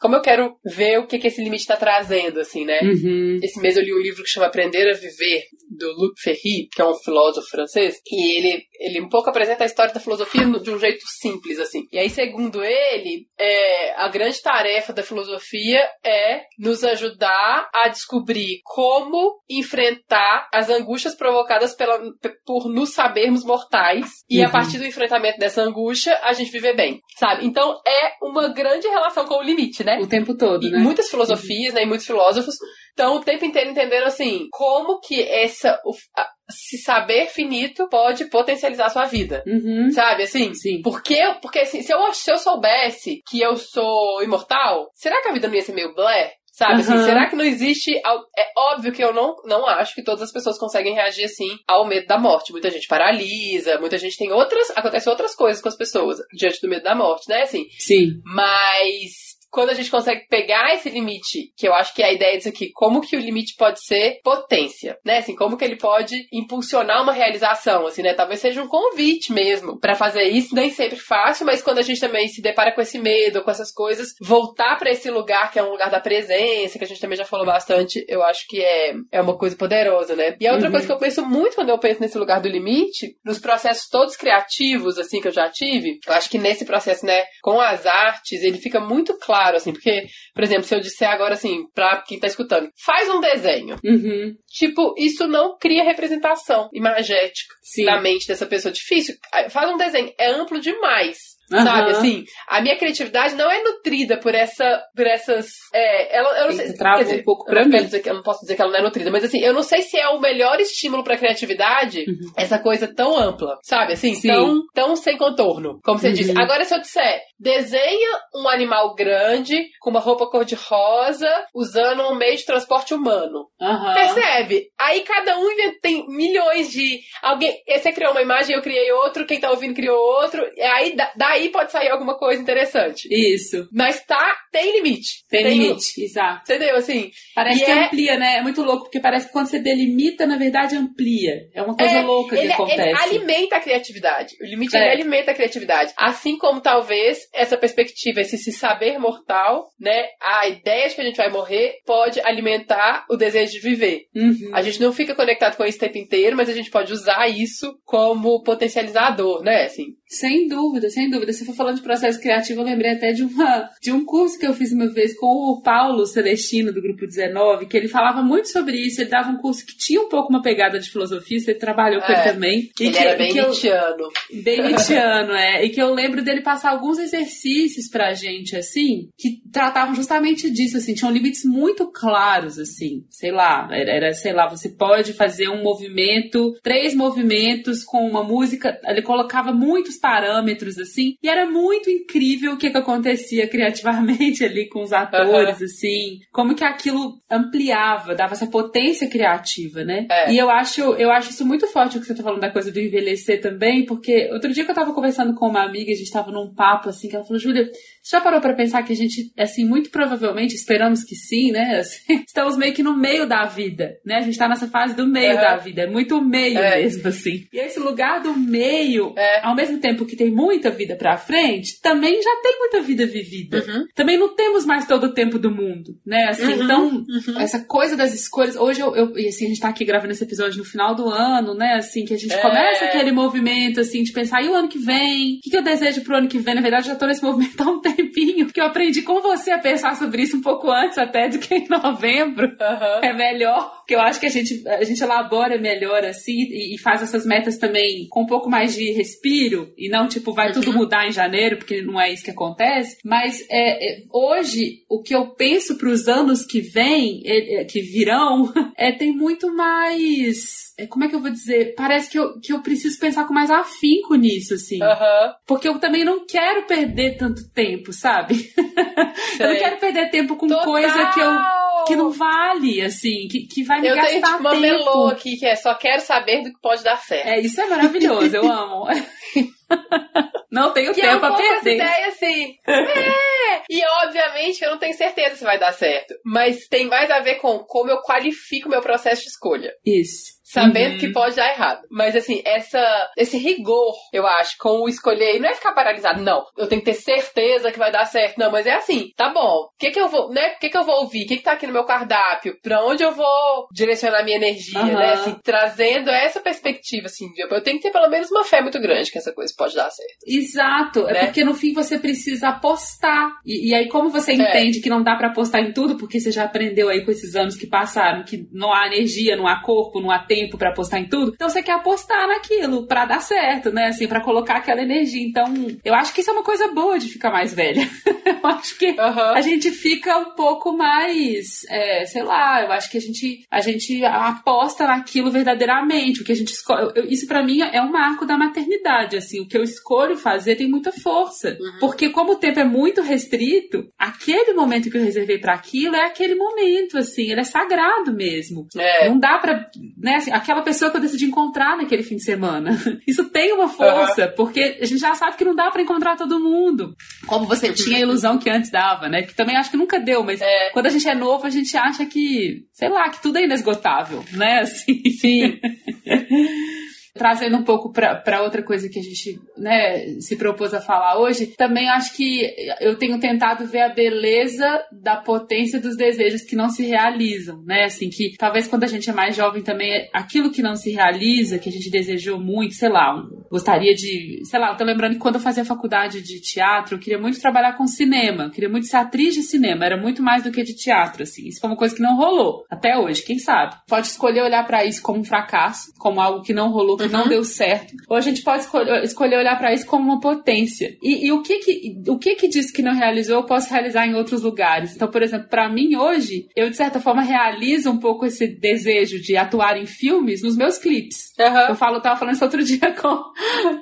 como 0.00 0.16
eu 0.16 0.20
quero 0.20 0.56
ver 0.64 0.98
o 0.98 1.06
que, 1.06 1.18
que 1.18 1.28
esse 1.28 1.42
limite 1.42 1.66
tá 1.66 1.76
trazendo, 1.76 2.40
assim, 2.40 2.64
né? 2.64 2.80
Uhum. 2.82 3.38
Esse 3.42 3.60
mês 3.60 3.76
eu 3.76 3.82
li 3.82 3.94
um 3.94 3.98
livro 4.02 4.22
que 4.22 4.28
chama 4.28 4.46
Aprender 4.46 4.90
a 4.90 4.94
Viver, 4.94 5.44
do 5.70 5.86
Luc 5.92 6.20
Ferry, 6.20 6.68
que 6.70 6.82
é 6.82 6.84
um 6.84 6.94
filósofo 6.94 7.48
francês, 7.48 7.96
e 8.10 8.36
ele, 8.36 8.64
ele 8.80 9.00
um 9.00 9.08
pouco 9.08 9.30
apresenta 9.30 9.62
a 9.62 9.66
história 9.66 9.94
da 9.94 10.00
filosofia 10.00 10.44
de 10.60 10.70
um 10.70 10.78
jeito 10.78 11.02
simples, 11.06 11.58
assim. 11.58 11.86
E 11.92 11.98
aí, 11.98 12.10
segundo 12.10 12.62
ele, 12.62 13.26
é, 13.38 13.92
a 13.96 14.08
grande 14.08 14.40
tarefa 14.42 14.92
da 14.92 15.02
filosofia 15.02 15.80
é 16.04 16.42
nos 16.58 16.84
ajudar 16.84 17.70
a 17.72 17.88
descobrir 17.88 18.60
como 18.64 19.40
enfrentar 19.48 20.48
as 20.52 20.68
angústias 20.68 21.14
provocadas 21.14 21.74
pela, 21.74 21.98
por 22.44 22.68
nos 22.68 22.92
sabermos 22.92 23.44
mortais, 23.44 24.10
e 24.28 24.42
a 24.42 24.46
Uhum. 24.46 24.52
partir 24.52 24.78
do 24.78 24.86
enfrentamento 24.86 25.38
dessa 25.38 25.62
angústia, 25.62 26.18
a 26.22 26.32
gente 26.32 26.50
viver 26.50 26.74
bem, 26.74 27.00
sabe? 27.18 27.46
Então, 27.46 27.80
é 27.86 28.12
uma 28.22 28.48
grande 28.48 28.61
relação 28.70 29.26
com 29.26 29.36
o 29.38 29.42
limite, 29.42 29.84
né? 29.84 29.98
O 30.00 30.06
tempo 30.06 30.36
todo, 30.36 30.66
E 30.66 30.70
né? 30.70 30.78
muitas 30.78 31.08
filosofias, 31.10 31.74
né, 31.74 31.82
e 31.82 31.86
muitos 31.86 32.06
filósofos 32.06 32.54
estão 32.90 33.16
o 33.16 33.20
tempo 33.20 33.44
inteiro 33.44 33.70
entendendo 33.70 34.04
assim, 34.04 34.46
como 34.50 35.00
que 35.00 35.22
essa 35.22 35.80
o- 35.84 35.94
a- 36.16 36.28
se 36.50 36.76
saber 36.78 37.28
finito 37.28 37.88
pode 37.88 38.26
potencializar 38.26 38.86
a 38.86 38.90
sua 38.90 39.04
vida. 39.06 39.42
Uhum. 39.46 39.90
Sabe, 39.90 40.24
assim? 40.24 40.52
Sim. 40.54 40.82
Porque, 40.82 41.18
porque 41.40 41.60
assim, 41.60 41.82
se 41.82 41.92
eu, 41.92 42.12
se 42.12 42.30
eu 42.30 42.36
soubesse 42.36 43.22
que 43.28 43.40
eu 43.40 43.56
sou 43.56 44.22
imortal, 44.22 44.90
será 44.94 45.22
que 45.22 45.28
a 45.28 45.32
vida 45.32 45.48
não 45.48 45.54
ia 45.54 45.62
ser 45.62 45.72
meio 45.72 45.94
blé? 45.94 46.32
Sabe, 46.62 46.80
assim, 46.80 46.92
Aham. 46.92 47.04
será 47.04 47.26
que 47.28 47.36
não 47.36 47.44
existe. 47.44 47.96
É 47.96 48.52
óbvio 48.56 48.92
que 48.92 49.02
eu 49.02 49.12
não, 49.12 49.36
não 49.44 49.66
acho 49.66 49.94
que 49.94 50.02
todas 50.02 50.22
as 50.22 50.32
pessoas 50.32 50.58
conseguem 50.58 50.94
reagir 50.94 51.24
assim 51.24 51.58
ao 51.66 51.86
medo 51.86 52.06
da 52.06 52.18
morte. 52.18 52.52
Muita 52.52 52.70
gente 52.70 52.86
paralisa, 52.86 53.78
muita 53.78 53.98
gente 53.98 54.16
tem 54.16 54.32
outras. 54.32 54.70
Acontece 54.76 55.08
outras 55.08 55.34
coisas 55.34 55.62
com 55.62 55.68
as 55.68 55.76
pessoas 55.76 56.18
diante 56.32 56.60
do 56.60 56.68
medo 56.68 56.84
da 56.84 56.94
morte, 56.94 57.28
né? 57.28 57.42
Assim, 57.42 57.66
Sim. 57.78 58.20
mas 58.24 59.31
quando 59.52 59.70
a 59.70 59.74
gente 59.74 59.90
consegue 59.90 60.26
pegar 60.28 60.74
esse 60.74 60.88
limite, 60.88 61.52
que 61.56 61.68
eu 61.68 61.74
acho 61.74 61.94
que 61.94 62.02
é 62.02 62.06
a 62.06 62.12
ideia 62.12 62.36
disso 62.36 62.48
aqui, 62.48 62.70
como 62.72 63.00
que 63.02 63.14
o 63.16 63.20
limite 63.20 63.54
pode 63.56 63.84
ser 63.84 64.20
potência, 64.24 64.96
né? 65.04 65.18
Assim, 65.18 65.36
como 65.36 65.56
que 65.58 65.64
ele 65.64 65.76
pode 65.76 66.26
impulsionar 66.32 67.02
uma 67.02 67.12
realização, 67.12 67.86
assim, 67.86 68.02
né? 68.02 68.14
Talvez 68.14 68.40
seja 68.40 68.62
um 68.62 68.66
convite 68.68 69.32
mesmo 69.32 69.78
pra 69.78 69.94
fazer 69.94 70.24
isso, 70.24 70.54
nem 70.54 70.70
sempre 70.70 70.96
fácil, 70.98 71.44
mas 71.44 71.60
quando 71.62 71.78
a 71.78 71.82
gente 71.82 72.00
também 72.00 72.28
se 72.28 72.40
depara 72.40 72.72
com 72.72 72.80
esse 72.80 72.98
medo, 72.98 73.42
com 73.42 73.50
essas 73.50 73.70
coisas, 73.70 74.14
voltar 74.20 74.76
pra 74.78 74.90
esse 74.90 75.10
lugar 75.10 75.50
que 75.52 75.58
é 75.58 75.62
um 75.62 75.70
lugar 75.70 75.90
da 75.90 76.00
presença, 76.00 76.78
que 76.78 76.84
a 76.84 76.88
gente 76.88 77.00
também 77.00 77.18
já 77.18 77.24
falou 77.24 77.44
bastante, 77.44 78.04
eu 78.08 78.22
acho 78.22 78.46
que 78.48 78.62
é, 78.62 78.94
é 79.12 79.20
uma 79.20 79.36
coisa 79.36 79.54
poderosa, 79.56 80.16
né? 80.16 80.34
E 80.40 80.46
a 80.46 80.52
outra 80.52 80.66
Uhum. 80.68 80.72
coisa 80.72 80.86
que 80.86 80.92
eu 80.92 80.98
penso 80.98 81.26
muito 81.26 81.54
quando 81.56 81.68
eu 81.68 81.78
penso 81.78 82.00
nesse 82.00 82.16
lugar 82.16 82.40
do 82.40 82.48
limite, 82.48 83.16
nos 83.24 83.38
processos 83.38 83.88
todos 83.90 84.16
criativos, 84.16 84.96
assim, 84.98 85.20
que 85.20 85.28
eu 85.28 85.32
já 85.32 85.50
tive, 85.50 85.98
eu 86.06 86.14
acho 86.14 86.30
que 86.30 86.38
nesse 86.38 86.64
processo, 86.64 87.04
né, 87.04 87.24
com 87.42 87.60
as 87.60 87.84
artes, 87.84 88.42
ele 88.42 88.58
fica 88.58 88.80
muito 88.80 89.18
claro, 89.18 89.41
assim, 89.56 89.72
porque, 89.72 90.04
por 90.34 90.42
exemplo, 90.42 90.64
se 90.64 90.74
eu 90.74 90.80
disser 90.80 91.08
agora, 91.10 91.34
assim, 91.34 91.64
pra 91.74 92.02
quem 92.02 92.18
tá 92.18 92.26
escutando, 92.26 92.68
faz 92.84 93.08
um 93.08 93.20
desenho. 93.20 93.76
Uhum. 93.84 94.34
Tipo, 94.50 94.94
isso 94.98 95.26
não 95.26 95.56
cria 95.58 95.84
representação 95.84 96.68
imagética 96.72 97.54
Sim. 97.62 97.84
na 97.84 98.00
mente 98.00 98.26
dessa 98.28 98.46
pessoa. 98.46 98.72
Difícil. 98.72 99.14
Faz 99.50 99.70
um 99.70 99.76
desenho. 99.76 100.12
É 100.18 100.28
amplo 100.30 100.60
demais. 100.60 101.18
Aham. 101.52 101.64
Sabe, 101.64 101.90
assim, 101.90 102.24
a 102.48 102.62
minha 102.62 102.78
criatividade 102.78 103.34
não 103.34 103.50
é 103.50 103.62
nutrida 103.62 104.16
por 104.16 104.34
essa, 104.34 104.80
por 104.96 105.06
essas, 105.06 105.48
é, 105.74 106.16
ela, 106.16 106.38
eu 106.38 106.44
não 106.46 106.52
sei, 106.52 106.66
dizer, 107.04 107.20
um 107.20 107.24
pouco 107.24 107.42
eu 107.42 107.52
pra 107.52 107.62
não 107.64 107.70
quero 107.70 107.82
mim. 107.82 107.86
dizer 107.88 108.00
que- 108.00 108.08
eu 108.08 108.14
não 108.14 108.22
posso 108.22 108.40
dizer 108.40 108.56
que 108.56 108.62
ela 108.62 108.70
não 108.70 108.78
é 108.78 108.82
nutrida, 108.82 109.10
mas 109.10 109.22
assim, 109.24 109.38
eu 109.40 109.52
não 109.52 109.62
sei 109.62 109.82
se 109.82 109.98
é 109.98 110.08
o 110.08 110.18
melhor 110.20 110.58
estímulo 110.60 111.04
pra 111.04 111.18
criatividade, 111.18 112.06
Uhum. 112.08 112.32
essa 112.38 112.58
coisa 112.58 112.88
tão 112.94 113.18
ampla, 113.18 113.58
sabe, 113.64 113.92
assim, 113.92 114.14
Sim. 114.14 114.28
tão, 114.28 114.60
tão 114.72 114.96
sem 114.96 115.18
contorno, 115.18 115.78
como 115.84 115.98
você 115.98 116.08
Uhum. 116.08 116.14
disse. 116.14 116.30
Agora, 116.40 116.64
se 116.64 116.74
eu 116.74 116.80
disser, 116.80 117.20
desenha 117.42 118.08
um 118.34 118.48
animal 118.48 118.94
grande, 118.94 119.68
com 119.80 119.90
uma 119.90 119.98
roupa 120.00 120.26
cor-de-rosa, 120.30 121.28
usando 121.54 122.02
um 122.04 122.14
meio 122.14 122.36
de 122.36 122.44
transporte 122.44 122.94
humano. 122.94 123.48
Aham. 123.60 123.94
Percebe? 123.94 124.68
Aí 124.78 125.00
cada 125.00 125.36
um 125.38 125.48
tem 125.82 126.06
milhões 126.08 126.70
de. 126.70 127.00
Alguém. 127.20 127.52
Você 127.68 127.92
criou 127.92 128.12
uma 128.12 128.22
imagem, 128.22 128.54
eu 128.54 128.62
criei 128.62 128.90
outro, 128.92 129.26
quem 129.26 129.40
tá 129.40 129.50
ouvindo 129.50 129.74
criou 129.74 129.96
outro. 129.98 130.42
Aí 130.74 130.94
da- 130.94 131.12
daí 131.16 131.48
pode 131.48 131.72
sair 131.72 131.88
alguma 131.90 132.16
coisa 132.16 132.40
interessante. 132.40 133.08
Isso. 133.10 133.68
Mas 133.72 134.04
tá, 134.04 134.34
tem 134.52 134.72
limite. 134.76 135.24
Tem, 135.28 135.44
um- 135.44 135.48
limite, 135.48 136.02
exato. 136.02 136.42
Entendeu? 136.50 136.76
Assim. 136.76 137.10
Parece 137.34 137.64
que 137.64 137.70
é- 137.70 137.84
amplia, 137.86 138.16
né? 138.18 138.36
É 138.38 138.42
muito 138.42 138.62
louco, 138.62 138.84
porque 138.84 139.00
parece 139.00 139.26
que 139.26 139.32
quando 139.32 139.46
você 139.48 139.58
delimita, 139.58 140.26
na 140.26 140.36
verdade, 140.36 140.76
amplia. 140.76 141.48
É 141.54 141.62
uma 141.62 141.76
coisa 141.76 141.92
É, 141.98 142.02
louca 142.02 142.36
que 142.36 142.42
ele, 142.42 142.52
acontece. 142.52 142.80
ele 142.80 142.98
alimenta 142.98 143.56
a 143.56 143.60
criatividade. 143.60 144.36
O 144.40 144.44
limite 144.44 144.76
É. 144.76 144.92
alimenta 144.92 145.30
a 145.32 145.34
criatividade. 145.34 145.92
Assim 145.96 146.36
como 146.38 146.60
talvez 146.60 147.28
essa 147.32 147.56
perspectiva, 147.56 148.20
esse 148.20 148.36
se 148.36 148.52
saber 148.52 148.98
mortal, 148.98 149.68
né? 149.80 150.06
A 150.20 150.48
ideia 150.48 150.88
de 150.88 150.94
que 150.94 151.00
a 151.00 151.04
gente 151.04 151.16
vai 151.16 151.30
morrer 151.30 151.76
pode 151.86 152.20
alimentar 152.20 153.06
o 153.10 153.16
desejo 153.16 153.52
de 153.52 153.60
viver. 153.60 154.06
Uhum. 154.14 154.50
A 154.52 154.62
gente 154.62 154.80
não 154.80 154.92
fica 154.92 155.14
conectado 155.14 155.56
com 155.56 155.64
isso 155.64 155.78
o 155.78 155.80
tempo 155.80 155.98
inteiro, 155.98 156.36
mas 156.36 156.48
a 156.48 156.52
gente 156.52 156.70
pode 156.70 156.92
usar 156.92 157.28
isso 157.28 157.74
como 157.84 158.42
potencializador, 158.42 159.42
né? 159.42 159.64
Assim, 159.64 159.86
Sem 160.12 160.46
dúvida, 160.46 160.90
sem 160.90 161.08
dúvida. 161.08 161.32
Você 161.32 161.42
foi 161.42 161.54
falando 161.54 161.76
de 161.76 161.82
processo 161.82 162.20
criativo, 162.20 162.60
eu 162.60 162.66
lembrei 162.66 162.92
até 162.92 163.12
de, 163.12 163.24
uma, 163.24 163.70
de 163.80 163.90
um 163.90 164.04
curso 164.04 164.38
que 164.38 164.46
eu 164.46 164.52
fiz 164.52 164.70
uma 164.70 164.86
vez 164.92 165.18
com 165.18 165.26
o 165.26 165.62
Paulo 165.62 166.04
Celestino, 166.06 166.70
do 166.70 166.82
Grupo 166.82 167.06
19, 167.06 167.64
que 167.64 167.74
ele 167.74 167.88
falava 167.88 168.22
muito 168.22 168.48
sobre 168.48 168.76
isso. 168.76 169.00
Ele 169.00 169.08
dava 169.08 169.30
um 169.30 169.38
curso 169.38 169.64
que 169.64 169.74
tinha 169.74 170.02
um 170.02 170.10
pouco 170.10 170.28
uma 170.28 170.42
pegada 170.42 170.78
de 170.78 170.90
filosofia, 170.90 171.40
você 171.40 171.54
trabalhou 171.54 172.02
com 172.02 172.12
É, 172.12 172.20
ele 172.20 172.32
também. 172.32 172.70
E 172.78 172.84
Ele 172.84 172.92
que, 172.92 172.98
era 172.98 173.16
bem 173.16 173.32
Nietzscheano. 173.32 174.08
Bem 174.42 174.60
Nietzscheano, 174.68 175.32
é. 175.32 175.64
E 175.64 175.70
que 175.70 175.80
eu 175.80 175.94
lembro 175.94 176.22
dele 176.22 176.42
passar 176.42 176.72
alguns 176.72 176.98
exercícios 176.98 177.88
pra 177.88 178.12
gente, 178.12 178.54
assim, 178.54 179.08
que 179.16 179.40
tratavam 179.50 179.94
justamente 179.94 180.50
disso, 180.50 180.76
assim, 180.76 180.92
tinham 180.92 181.10
limites 181.10 181.44
muito 181.46 181.90
claros, 181.90 182.58
assim, 182.58 183.06
sei 183.08 183.32
lá, 183.32 183.66
era, 183.72 183.90
era, 183.90 184.12
sei 184.12 184.34
lá, 184.34 184.46
você 184.46 184.68
pode 184.68 185.14
fazer 185.14 185.48
um 185.48 185.62
movimento, 185.62 186.52
três 186.62 186.94
movimentos 186.94 187.82
com 187.82 188.06
uma 188.06 188.22
música, 188.22 188.78
ele 188.84 189.00
colocava 189.00 189.52
muitos 189.52 190.01
parâmetros, 190.02 190.78
assim, 190.78 191.14
e 191.22 191.28
era 191.28 191.48
muito 191.48 191.88
incrível 191.88 192.54
o 192.54 192.56
que 192.56 192.70
que 192.70 192.76
acontecia 192.76 193.46
criativamente 193.48 194.42
ali 194.44 194.68
com 194.68 194.82
os 194.82 194.92
atores, 194.92 195.62
assim, 195.62 196.18
como 196.32 196.56
que 196.56 196.64
aquilo 196.64 197.22
ampliava, 197.30 198.14
dava 198.14 198.34
essa 198.34 198.48
potência 198.48 199.08
criativa, 199.08 199.84
né? 199.84 200.08
É. 200.10 200.32
E 200.32 200.38
eu 200.38 200.50
acho, 200.50 200.80
eu 200.94 201.12
acho 201.12 201.30
isso 201.30 201.46
muito 201.46 201.68
forte 201.68 201.96
o 201.96 202.00
que 202.00 202.06
você 202.06 202.14
tá 202.14 202.22
falando 202.22 202.40
da 202.40 202.50
coisa 202.50 202.72
do 202.72 202.80
envelhecer 202.80 203.40
também, 203.40 203.86
porque 203.86 204.28
outro 204.32 204.52
dia 204.52 204.64
que 204.64 204.70
eu 204.72 204.74
tava 204.74 204.92
conversando 204.92 205.34
com 205.34 205.48
uma 205.48 205.62
amiga, 205.62 205.92
a 205.92 205.96
gente 205.96 206.10
tava 206.10 206.32
num 206.32 206.52
papo 206.52 206.88
assim, 206.88 207.08
que 207.08 207.14
ela 207.14 207.24
falou, 207.24 207.38
Júlia, 207.40 207.70
você 208.02 208.16
já 208.16 208.20
parou 208.20 208.40
pra 208.40 208.52
pensar 208.54 208.82
que 208.82 208.92
a 208.92 208.96
gente, 208.96 209.32
assim, 209.38 209.64
muito 209.64 209.90
provavelmente, 209.90 210.54
esperamos 210.54 211.04
que 211.04 211.14
sim, 211.14 211.52
né? 211.52 211.78
Assim, 211.82 212.22
estamos 212.26 212.56
meio 212.56 212.72
que 212.74 212.82
no 212.82 212.96
meio 212.96 213.26
da 213.26 213.44
vida, 213.44 213.96
né? 214.04 214.16
A 214.16 214.20
gente 214.22 214.36
tá 214.38 214.48
nessa 214.48 214.66
fase 214.68 214.94
do 214.94 215.06
meio 215.06 215.34
Uhum. 215.34 215.40
da 215.40 215.56
vida, 215.56 215.82
é 215.82 215.86
muito 215.86 216.20
meio 216.20 216.58
É. 216.58 216.76
mesmo, 216.82 217.08
assim. 217.08 217.44
E 217.52 217.58
esse 217.58 217.78
lugar 217.80 218.20
do 218.22 218.36
meio, 218.36 219.14
É. 219.16 219.40
ao 219.46 219.54
mesmo 219.54 219.78
tempo 219.78 220.04
que 220.04 220.16
tem 220.16 220.30
muita 220.30 220.70
vida 220.70 220.96
pra 220.96 221.16
frente, 221.16 221.80
também 221.80 222.20
já 222.22 222.36
tem 222.42 222.58
muita 222.58 222.80
vida 222.82 223.06
vivida. 223.06 223.58
Uhum. 223.66 223.86
Também 223.94 224.18
não 224.18 224.34
temos 224.34 224.64
mais 224.66 224.86
todo 224.86 225.04
o 225.04 225.12
tempo 225.14 225.38
do 225.38 225.50
mundo, 225.50 225.96
né? 226.06 226.28
Assim, 226.28 226.44
Uhum, 226.54 226.64
então, 226.64 226.86
uhum. 226.88 227.40
essa 227.40 227.60
coisa 227.64 227.96
das 227.96 228.12
escolhas. 228.14 228.56
Hoje 228.56 228.80
eu, 228.80 228.94
eu- 228.96 229.18
e 229.18 229.28
assim, 229.28 229.46
a 229.46 229.48
gente 229.48 229.60
tá 229.60 229.68
aqui 229.68 229.84
gravando 229.84 230.12
esse 230.12 230.24
episódio 230.24 230.58
no 230.58 230.64
final 230.64 230.94
do 230.94 231.08
ano, 231.08 231.54
né? 231.54 231.74
Assim, 231.74 232.04
que 232.04 232.14
a 232.14 232.18
gente 232.18 232.32
É. 232.34 232.38
começa 232.38 232.84
aquele 232.84 233.12
movimento, 233.12 233.80
assim, 233.80 234.02
de 234.02 234.12
pensar, 234.12 234.42
e 234.42 234.48
o 234.48 234.54
ano 234.54 234.68
que 234.68 234.78
vem? 234.78 235.36
O 235.36 235.40
que, 235.42 235.50
que 235.50 235.56
eu 235.56 235.62
desejo 235.62 236.02
pro 236.02 236.16
ano 236.16 236.28
que 236.28 236.38
vem? 236.38 236.54
Na 236.54 236.60
verdade, 236.60 236.88
eu 236.88 236.92
já 236.94 236.98
tô 236.98 237.06
nesse 237.06 237.22
movimento 237.24 237.60
há 237.60 237.70
um 237.70 237.80
tempinho, 237.94 238.46
que 238.46 238.60
eu 238.60 238.66
aprendi 238.66 239.02
com 239.02 239.20
você 239.20 239.50
a 239.50 239.58
pensar 239.58 239.96
sobre 239.96 240.22
isso 240.22 240.36
um 240.36 240.42
pouco 240.42 240.70
antes, 240.70 240.98
até 240.98 241.28
do 241.28 241.38
que 241.38 241.54
em 241.54 241.68
novembro. 241.68 242.56
Aham. 242.60 243.00
É 243.02 243.12
melhor, 243.12 243.78
porque 243.78 243.94
eu 243.94 244.00
acho 244.00 244.20
que 244.20 244.26
a 244.26 244.30
gente, 244.30 244.66
a 244.66 244.84
gente 244.84 245.02
elabora 245.02 245.58
melhor 245.58 246.04
assim 246.04 246.32
e, 246.32 246.74
e 246.74 246.78
faz 246.78 247.02
essas 247.02 247.26
metas 247.26 247.58
também 247.58 248.06
com 248.08 248.22
um 248.22 248.26
pouco 248.26 248.48
mais 248.48 248.74
de 248.74 248.92
respiro 248.92 249.72
e 249.76 249.88
não 249.88 250.08
tipo 250.08 250.32
vai 250.32 250.52
tudo 250.52 250.72
mudar 250.72 251.06
em 251.06 251.12
janeiro, 251.12 251.56
porque 251.56 251.82
não 251.82 252.00
é 252.00 252.12
isso 252.12 252.24
que 252.24 252.30
acontece. 252.30 252.98
Mas 253.04 253.44
é, 253.50 254.00
é, 254.00 254.02
hoje 254.10 254.82
o 254.88 255.02
que 255.02 255.14
eu 255.14 255.28
penso 255.28 255.76
para 255.76 255.88
os 255.88 256.08
anos 256.08 256.44
que 256.44 256.60
vêm, 256.60 257.22
é, 257.24 257.60
é, 257.60 257.64
que 257.64 257.80
virão, 257.80 258.52
é 258.76 258.92
tem 258.92 259.12
muito 259.12 259.54
mais. 259.54 260.71
É, 260.82 260.86
Como 260.86 261.04
é 261.04 261.08
que 261.08 261.14
eu 261.14 261.20
vou 261.20 261.30
dizer? 261.30 261.74
Parece 261.76 262.10
que 262.10 262.18
eu, 262.18 262.38
que 262.40 262.52
eu 262.52 262.62
preciso 262.62 262.98
pensar 262.98 263.26
com 263.26 263.34
mais 263.34 263.50
afinco 263.50 264.14
nisso, 264.14 264.54
assim. 264.54 264.82
Aham. 264.82 265.34
Porque 265.46 265.68
eu 265.68 265.78
também 265.78 266.04
não 266.04 266.26
quero 266.26 266.64
perder 266.66 267.16
tanto 267.16 267.48
tempo, 267.52 267.92
sabe? 267.92 268.52
eu 269.38 269.48
não 269.48 269.56
quero 269.56 269.76
perder 269.78 270.10
tempo 270.10 270.36
com 270.36 270.46
Total! 270.46 270.64
coisa 270.64 271.06
que 271.12 271.20
eu 271.20 271.62
que 271.84 271.96
não 271.96 272.12
vale, 272.12 272.80
assim, 272.80 273.26
que, 273.28 273.44
que 273.44 273.64
vai 273.64 273.80
me 273.80 273.88
Eu 273.88 273.96
gastar 273.96 274.10
tenho 274.10 274.22
tipo 274.24 274.38
uma 274.38 274.50
tempo. 274.50 274.60
melô 274.62 275.08
aqui 275.08 275.36
que 275.36 275.44
é 275.44 275.56
só 275.56 275.74
quero 275.74 276.00
saber 276.00 276.40
do 276.44 276.52
que 276.52 276.60
pode 276.60 276.84
dar 276.84 276.96
certo. 276.96 277.26
É, 277.26 277.40
isso 277.40 277.60
é 277.60 277.66
maravilhoso, 277.66 278.36
eu 278.36 278.48
amo. 278.48 278.86
não 280.50 280.72
tenho 280.72 280.94
Que 280.94 281.00
é 281.00 281.08
um 281.08 281.12
tempo 281.14 281.26
a 281.26 281.28
pouco 281.30 281.42
essa 281.42 281.64
perder. 281.64 281.74
ideia 281.84 282.06
assim. 282.06 282.54
É! 282.68 283.62
E 283.68 283.82
obviamente 284.04 284.62
eu 284.62 284.70
não 284.70 284.78
tenho 284.78 284.94
certeza 284.94 285.36
se 285.36 285.44
vai 285.44 285.58
dar 285.58 285.72
certo. 285.72 286.14
Mas 286.24 286.66
tem 286.68 286.86
mais 286.86 287.10
a 287.10 287.20
ver 287.20 287.36
com 287.36 287.58
como 287.60 287.90
eu 287.90 288.00
qualifico 288.02 288.68
meu 288.68 288.80
processo 288.80 289.22
de 289.22 289.28
escolha. 289.28 289.72
Isso. 289.84 290.40
Sabendo 290.52 290.94
Uhum. 290.94 290.98
que 290.98 291.12
pode 291.12 291.36
dar 291.36 291.48
errado. 291.50 291.82
Mas 291.90 292.14
assim, 292.14 292.42
essa, 292.44 292.80
esse 293.16 293.38
rigor, 293.38 293.94
eu 294.12 294.26
acho, 294.26 294.56
com 294.58 294.82
o 294.82 294.88
escolher, 294.88 295.36
e 295.36 295.38
não 295.40 295.48
é 295.48 295.54
ficar 295.54 295.72
paralisado, 295.72 296.20
não. 296.22 296.44
Eu 296.58 296.66
tenho 296.66 296.80
que 296.82 296.90
ter 296.90 296.94
certeza 296.94 297.72
que 297.72 297.78
vai 297.78 297.90
dar 297.90 298.04
certo. 298.04 298.38
Não, 298.38 298.50
mas 298.50 298.66
é 298.66 298.74
assim, 298.74 299.08
tá 299.16 299.32
bom. 299.32 299.62
O 299.64 299.68
que 299.78 299.90
que 299.90 300.00
eu 300.00 300.08
vou, 300.08 300.30
né? 300.30 300.54
O 300.54 300.58
que 300.58 300.68
que 300.68 300.76
eu 300.76 300.84
vou 300.84 301.02
ouvir? 301.02 301.24
O 301.24 301.28
que 301.28 301.36
que 301.38 301.42
tá 301.42 301.52
aqui 301.52 301.66
no 301.66 301.72
meu 301.72 301.84
cardápio? 301.84 302.56
Pra 302.62 302.84
onde 302.84 303.02
eu 303.02 303.12
vou 303.12 303.66
direcionar 303.72 304.22
minha 304.24 304.36
energia, 304.36 304.78
Aham. 304.78 304.98
né? 304.98 305.12
Assim, 305.14 305.36
trazendo 305.42 306.10
essa 306.10 306.40
perspectiva, 306.40 307.06
assim, 307.06 307.26
eu 307.38 307.62
tenho 307.62 307.78
que 307.78 307.84
ter 307.84 307.90
pelo 307.90 308.08
menos 308.10 308.30
uma 308.30 308.44
fé 308.44 308.60
muito 308.60 308.78
grande 308.80 309.10
que 309.10 309.18
essa 309.18 309.32
coisa 309.32 309.52
pode 309.56 309.74
dar 309.74 309.90
certo. 309.90 310.18
Exato, 310.26 311.08
é 311.08 311.12
Né? 311.12 311.24
porque 311.26 311.44
no 311.44 311.54
fim 311.54 311.72
você 311.72 311.98
precisa 311.98 312.48
apostar. 312.48 313.32
E, 313.44 313.70
e 313.70 313.74
aí, 313.74 313.88
como 313.88 314.10
você 314.10 314.32
entende 314.32 314.80
que 314.80 314.90
não 314.90 315.02
dá 315.02 315.14
pra 315.16 315.28
apostar 315.28 315.60
em 315.62 315.72
tudo, 315.72 315.96
porque 315.96 316.20
você 316.20 316.30
já 316.30 316.44
aprendeu 316.44 316.88
aí 316.88 317.04
com 317.04 317.10
esses 317.10 317.34
anos 317.34 317.56
que 317.56 317.66
passaram 317.66 318.24
que 318.24 318.46
não 318.52 318.72
há 318.72 318.86
energia, 318.86 319.36
não 319.36 319.46
há 319.46 319.60
corpo, 319.62 320.00
não 320.00 320.10
há 320.10 320.18
tempo 320.18 320.41
pra 320.50 320.70
apostar 320.70 321.00
em 321.00 321.08
tudo, 321.08 321.32
então 321.34 321.48
você 321.48 321.62
quer 321.62 321.72
apostar 321.72 322.26
naquilo 322.28 322.86
pra 322.86 323.04
dar 323.04 323.20
certo, 323.20 323.70
né? 323.72 323.86
Assim, 323.86 324.06
pra 324.06 324.20
colocar 324.20 324.56
aquela 324.56 324.82
energia. 324.82 325.22
Então, 325.26 325.44
eu 325.84 325.94
acho 325.94 326.12
que 326.12 326.20
isso 326.20 326.30
é 326.30 326.32
uma 326.32 326.42
coisa 326.44 326.68
boa 326.68 326.98
de 326.98 327.08
ficar 327.08 327.30
mais 327.30 327.52
velha. 327.54 327.88
eu 328.26 328.46
acho 328.48 328.76
que 328.78 328.94
Aham. 328.98 329.32
a 329.34 329.40
gente 329.40 329.70
fica 329.70 330.16
um 330.18 330.34
pouco 330.34 330.72
mais, 330.76 331.64
é, 331.68 332.04
sei 332.06 332.22
lá, 332.22 332.62
eu 332.62 332.72
acho 332.72 332.90
que 332.90 332.98
a 332.98 333.00
gente, 333.00 333.44
a 333.50 333.60
gente 333.60 334.04
aposta 334.04 334.86
naquilo 334.86 335.30
verdadeiramente, 335.30 336.20
o 336.22 336.24
que 336.24 336.32
a 336.32 336.36
gente 336.36 336.52
escolhe. 336.52 336.90
eu- 336.94 337.06
Isso 337.06 337.26
pra 337.26 337.42
mim 337.42 337.60
é 337.60 337.80
um 337.82 337.90
marco 337.90 338.24
da 338.26 338.36
maternidade, 338.36 339.16
assim, 339.16 339.40
o 339.40 339.46
que 339.46 339.56
eu 339.56 339.62
escolho 339.62 340.16
fazer 340.16 340.56
tem 340.56 340.68
muita 340.68 340.92
força, 340.92 341.56
porque 341.80 342.10
como 342.10 342.32
o 342.32 342.36
tempo 342.36 342.60
é 342.60 342.64
muito 342.64 343.02
restrito, 343.02 343.86
aquele 343.98 344.52
momento 344.54 344.90
que 344.90 344.96
eu 344.96 345.02
reservei 345.04 345.38
pra 345.38 345.54
aquilo 345.54 345.94
é 345.96 346.04
aquele 346.06 346.34
momento, 346.34 346.98
assim, 346.98 347.30
ele 347.30 347.40
é 347.40 347.44
sagrado 347.44 348.12
mesmo. 348.14 348.66
É. 348.76 349.08
Não 349.08 349.18
dá 349.18 349.38
pra, 349.38 349.66
né, 349.96 350.16
assim, 350.16 350.31
aquela 350.32 350.62
pessoa 350.62 350.90
que 350.90 350.96
eu 350.96 351.00
decidi 351.00 351.26
encontrar 351.26 351.76
naquele 351.76 352.02
fim 352.02 352.16
de 352.16 352.24
semana. 352.24 352.76
Isso 353.06 353.24
tem 353.30 353.52
uma 353.52 353.68
força, 353.68 354.28
porque 354.28 354.78
a 354.80 354.84
gente 354.86 355.00
já 355.00 355.14
sabe 355.14 355.36
que 355.36 355.44
não 355.44 355.54
dá 355.54 355.70
pra 355.70 355.82
encontrar 355.82 356.16
todo 356.16 356.40
mundo. 356.40 356.94
Como 357.26 357.46
você 357.46 357.72
tinha 357.72 357.98
a 357.98 358.00
ilusão 358.00 358.38
que 358.38 358.50
antes 358.50 358.70
dava, 358.70 359.08
né? 359.08 359.22
Que 359.22 359.34
também 359.34 359.56
acho 359.56 359.70
que 359.70 359.76
nunca 359.76 359.98
deu, 360.00 360.22
mas 360.24 360.40
É. 360.40 360.70
quando 360.70 360.86
a 360.86 360.90
gente 360.90 361.08
é 361.08 361.14
novo, 361.14 361.46
a 361.46 361.50
gente 361.50 361.76
acha 361.76 362.04
que, 362.06 362.64
sei 362.72 362.88
lá, 362.88 363.08
que 363.08 363.22
tudo 363.22 363.38
é 363.38 363.44
inesgotável, 363.44 364.24
né? 364.32 364.60
Assim. 364.60 365.02
Sim. 365.20 365.58
Trazendo 367.14 367.56
um 367.56 367.62
pouco 367.62 367.92
para 367.92 368.42
outra 368.42 368.62
coisa 368.62 368.88
que 368.88 368.98
a 368.98 369.02
gente 369.02 369.38
né, 369.56 370.18
se 370.20 370.36
propôs 370.36 370.72
a 370.72 370.80
falar 370.80 371.18
hoje, 371.18 371.46
também 371.46 371.88
acho 371.88 372.14
que 372.16 372.50
eu 372.80 372.96
tenho 372.96 373.20
tentado 373.20 373.66
ver 373.66 373.82
a 373.82 373.88
beleza 373.88 374.82
da 374.90 375.16
potência 375.16 375.80
dos 375.80 375.96
desejos 375.96 376.42
que 376.42 376.56
não 376.56 376.70
se 376.70 376.84
realizam, 376.84 377.62
né? 377.64 377.84
Assim, 377.84 378.08
que 378.08 378.34
talvez 378.38 378.66
quando 378.66 378.84
a 378.84 378.86
gente 378.86 379.10
é 379.10 379.12
mais 379.12 379.36
jovem 379.36 379.62
também, 379.62 380.08
aquilo 380.12 380.50
que 380.50 380.62
não 380.62 380.74
se 380.74 380.90
realiza, 380.90 381.58
que 381.58 381.68
a 381.68 381.72
gente 381.72 381.90
desejou 381.90 382.40
muito, 382.40 382.74
sei 382.74 382.88
lá, 382.88 383.22
gostaria 383.50 383.94
de. 383.94 384.40
Sei 384.44 384.58
lá, 384.58 384.70
eu 384.70 384.76
tô 384.76 384.84
lembrando 384.84 385.12
que 385.12 385.18
quando 385.18 385.34
eu 385.34 385.40
fazia 385.40 385.64
faculdade 385.64 386.22
de 386.22 386.40
teatro, 386.40 386.94
eu 386.94 386.98
queria 386.98 387.18
muito 387.18 387.40
trabalhar 387.40 387.76
com 387.76 387.86
cinema, 387.86 388.44
eu 388.44 388.50
queria 388.50 388.68
muito 388.68 388.86
ser 388.86 388.96
atriz 388.96 389.34
de 389.34 389.42
cinema, 389.42 389.84
era 389.84 389.96
muito 389.96 390.22
mais 390.22 390.42
do 390.42 390.50
que 390.50 390.62
de 390.62 390.74
teatro, 390.74 391.22
assim. 391.22 391.48
Isso 391.48 391.60
foi 391.60 391.68
uma 391.70 391.76
coisa 391.76 391.94
que 391.94 392.02
não 392.02 392.16
rolou, 392.16 392.64
até 392.70 392.96
hoje, 392.96 393.22
quem 393.22 393.38
sabe? 393.38 393.76
Pode 393.86 394.06
escolher 394.06 394.42
olhar 394.42 394.66
para 394.66 394.84
isso 394.84 395.02
como 395.02 395.20
um 395.20 395.24
fracasso, 395.24 395.92
como 395.98 396.20
algo 396.20 396.42
que 396.42 396.54
não 396.54 396.70
rolou, 396.70 396.96
que 397.02 397.12
não 397.12 397.28
deu 397.28 397.44
certo. 397.44 397.94
Ou 398.08 398.16
a 398.16 398.20
gente 398.20 398.42
pode 398.42 398.64
escolher, 398.64 399.04
escolher 399.04 399.38
olhar 399.38 399.58
para 399.58 399.72
isso 399.72 399.86
como 399.86 400.04
uma 400.04 400.20
potência. 400.20 400.96
E, 401.02 401.26
e 401.26 401.32
o 401.32 401.42
que 401.42 401.58
que 401.58 402.02
o 402.08 402.18
que 402.18 402.34
que 402.34 402.48
diz 402.48 402.70
que 402.70 402.82
não 402.82 402.94
realizou, 402.94 403.36
eu 403.36 403.46
posso 403.46 403.70
realizar 403.70 404.06
em 404.06 404.14
outros 404.14 404.42
lugares. 404.42 404.94
Então, 404.94 405.08
por 405.08 405.22
exemplo, 405.22 405.48
para 405.48 405.68
mim 405.68 405.96
hoje, 405.96 406.46
eu 406.56 406.70
de 406.70 406.76
certa 406.76 407.00
forma 407.00 407.22
realizo 407.22 407.90
um 407.90 407.98
pouco 407.98 408.26
esse 408.26 408.46
desejo 408.46 409.20
de 409.20 409.36
atuar 409.36 409.76
em 409.76 409.86
filmes 409.86 410.42
nos 410.42 410.56
meus 410.56 410.78
clipes. 410.78 411.32
Aham. 411.38 411.68
Eu 411.70 411.74
falo, 411.74 411.96
eu 411.96 412.00
tava 412.00 412.18
falando 412.18 412.34
isso 412.34 412.44
outro 412.44 412.62
dia 412.64 412.92
com, 412.92 413.22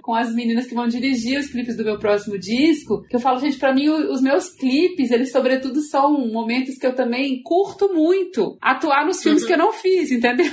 com 0.02 0.14
as 0.14 0.34
meninas 0.34 0.66
que 0.66 0.74
vão 0.74 0.88
dirigir 0.88 1.38
os 1.38 1.48
clipes 1.48 1.76
do 1.76 1.84
meu 1.84 1.98
próximo 1.98 2.38
disco, 2.38 3.02
que 3.08 3.16
eu 3.16 3.20
falo, 3.20 3.40
gente, 3.40 3.58
pra 3.58 3.74
mim 3.74 3.88
os 3.88 4.20
meus 4.20 4.48
clipes, 4.50 5.10
eles 5.10 5.32
sobretudo 5.32 5.80
são 5.82 6.26
momentos 6.28 6.76
que 6.76 6.86
eu 6.86 6.94
também 6.94 7.42
curto 7.42 7.92
muito. 7.92 8.56
Atuar 8.60 9.04
nos 9.06 9.22
filmes 9.22 9.44
que 9.44 9.52
eu 9.52 9.58
não 9.58 9.72
fiz, 9.72 10.10
entendeu? 10.10 10.50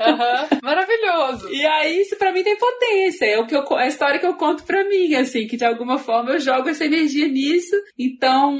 Aham. 0.00 0.48
Maravilhoso. 0.62 1.33
E 1.50 1.64
aí, 1.66 2.00
isso 2.00 2.16
pra 2.16 2.32
mim 2.32 2.42
tem 2.42 2.56
potência. 2.56 3.26
É 3.26 3.38
o 3.38 3.46
que 3.46 3.54
eu, 3.54 3.64
a 3.76 3.86
história 3.86 4.18
que 4.18 4.26
eu 4.26 4.34
conto 4.34 4.64
pra 4.64 4.84
mim, 4.88 5.14
assim, 5.14 5.46
que 5.46 5.56
de 5.56 5.64
alguma 5.64 5.98
forma 5.98 6.32
eu 6.32 6.40
jogo 6.40 6.68
essa 6.68 6.84
energia 6.84 7.28
nisso. 7.28 7.74
Então, 7.98 8.58